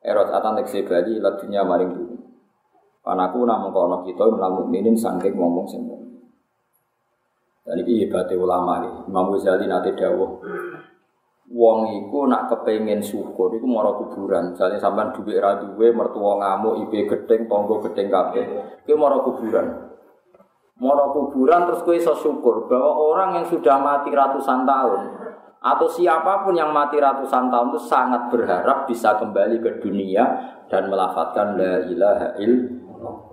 [0.04, 2.20] Erot atan tekse Bali ladinya maring dunia.
[3.00, 5.82] Panaku namun kono kita menal mukminin sangking ngomong sing
[7.60, 8.92] Dan ini hebatnya ulama nih.
[9.10, 10.30] Imam Ghazali nanti dawuh.
[11.50, 14.54] Wong iku nak kepengen syukur iku mara kuburan.
[14.54, 18.44] Misalnya sampean duwe ra duwe mertua ngamuk ibe gedeng tonggo gedeng kabeh.
[18.86, 19.89] Kuwi mara kuburan.
[20.80, 25.00] Mara kuburan terus kowe iso syukur bahwa orang yang sudah mati ratusan tahun
[25.60, 30.24] atau siapa pun yang mati ratusan tahun itu sangat berharap bisa kembali ke dunia
[30.72, 33.30] dan melafatkan la ilaha illallah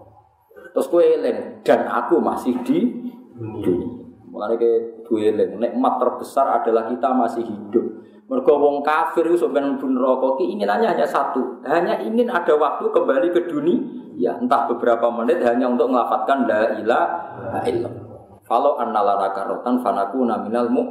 [0.76, 2.86] Terus kue eling dan aku masih di
[3.34, 3.90] dunia.
[4.30, 4.72] Mulane ke
[5.10, 7.86] eling nikmat terbesar adalah kita masih hidup.
[8.30, 13.48] Mergo wong kafir itu sebenarnya rokok keinginannya hanya satu, hanya ingin ada waktu kembali ke
[13.49, 13.80] dunia,
[14.18, 18.19] ya entah beberapa menit hanya untuk melafatkan la ilaha illallah.
[18.44, 20.84] Kalau annalana karotan fanaku naminal mu.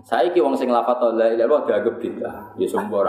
[0.00, 3.04] Saya ki wong sing lafat la ilaha illallah dianggap bidah, ya sumber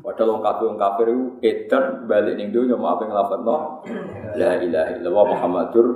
[0.00, 1.08] Padahal wong kafir wong kafir
[1.44, 3.84] edan balik ning dunya mau apa nglafadzno
[4.32, 5.86] la ilaha illallah Muhammadur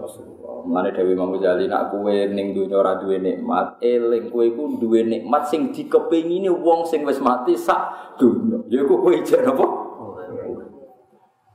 [0.00, 0.64] Rasulullah.
[0.64, 5.04] Mulane Dewi Imam Ghazali nak kowe ning dunya ora duwe nikmat, eling kowe iku duwe
[5.04, 8.60] nikmat sing wong sing wis mati sak dunya.
[8.72, 9.79] Ya iku kowe napa?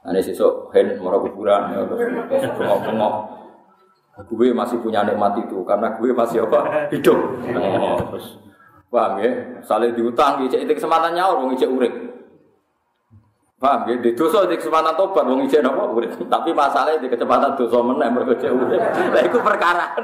[0.06, 2.14] Ane sesuk hen mara kuburan ya terus
[2.56, 3.14] bengok-bengok.
[4.32, 6.60] Gue masih punya nikmat itu karena gue masih apa?
[6.94, 7.20] Hidup.
[7.52, 8.40] Oh, terus
[8.96, 9.32] Paham ya?
[9.60, 11.92] Saling diutang, ijek itu kesempatan nyaur, wong ijek urip.
[13.60, 14.00] Paham ya?
[14.00, 16.16] Di dosa di kesempatan tobat, wong ijek nopo urip.
[16.34, 18.80] Tapi masalahnya di kecepatan dosa meneh mergo ijek urip.
[19.14, 20.00] Lah iku perkara.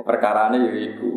[0.00, 1.12] Perkarane ya iku.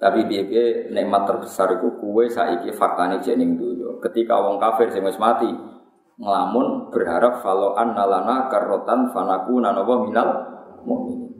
[0.00, 4.00] Tapi piye nikmat terbesar iku kuwe saiki faktane jek ning donya.
[4.08, 5.52] Ketika wong kafir sing wis mati
[6.18, 10.28] ngelamun berharap kalau an nalana karotan fanaku nanowo minal
[10.82, 11.30] mu'min.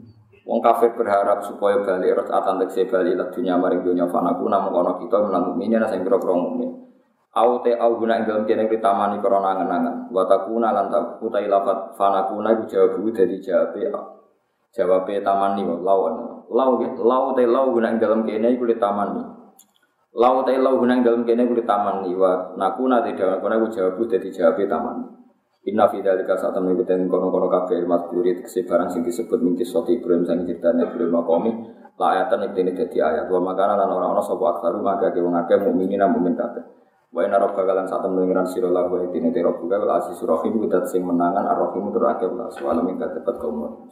[0.49, 4.73] Wong kafir berharap supaya balik rot atan tekse bali lah dunia maring dunia fanaku namun
[4.73, 6.89] kono kita menang mukmin ana sing pira-pira mukmin.
[7.37, 10.09] Au te au guna ing dalem kene kritamani krana angen-angen.
[10.09, 13.77] Wa takuna lan tak utai lafat fanakuna iku jawab dari jawab
[14.73, 16.15] jawab tamani lawan.
[16.49, 19.38] Lau lau te lau guna ing dalem kene iku tamani.
[20.09, 23.67] Lau te lau guna ing dalem kene iku tamani wa nakuna te jawab kono iku
[23.69, 25.05] jawab dadi jawab tamani.
[25.69, 29.61] Inna fi dzalika saat temen kuten kono-kono kabeh mas buri tekse barang sing disebut mingki
[29.61, 31.51] soti Ibrahim sang ceritane Ibrahim makomi
[31.99, 33.29] la ayatan iki dene dadi ayat.
[33.29, 36.63] Wa makana lan ora ana sapa aksaru maka ke wong akeh mukminin mukmin kabeh.
[37.13, 40.17] Wa inna rabbaka lan saat temen ngiran sira lahu wa dene te rabbuka wal asis
[40.25, 43.85] rahim kudat sing menangan ar-rahim tur akeh wala suwala min katepat kaum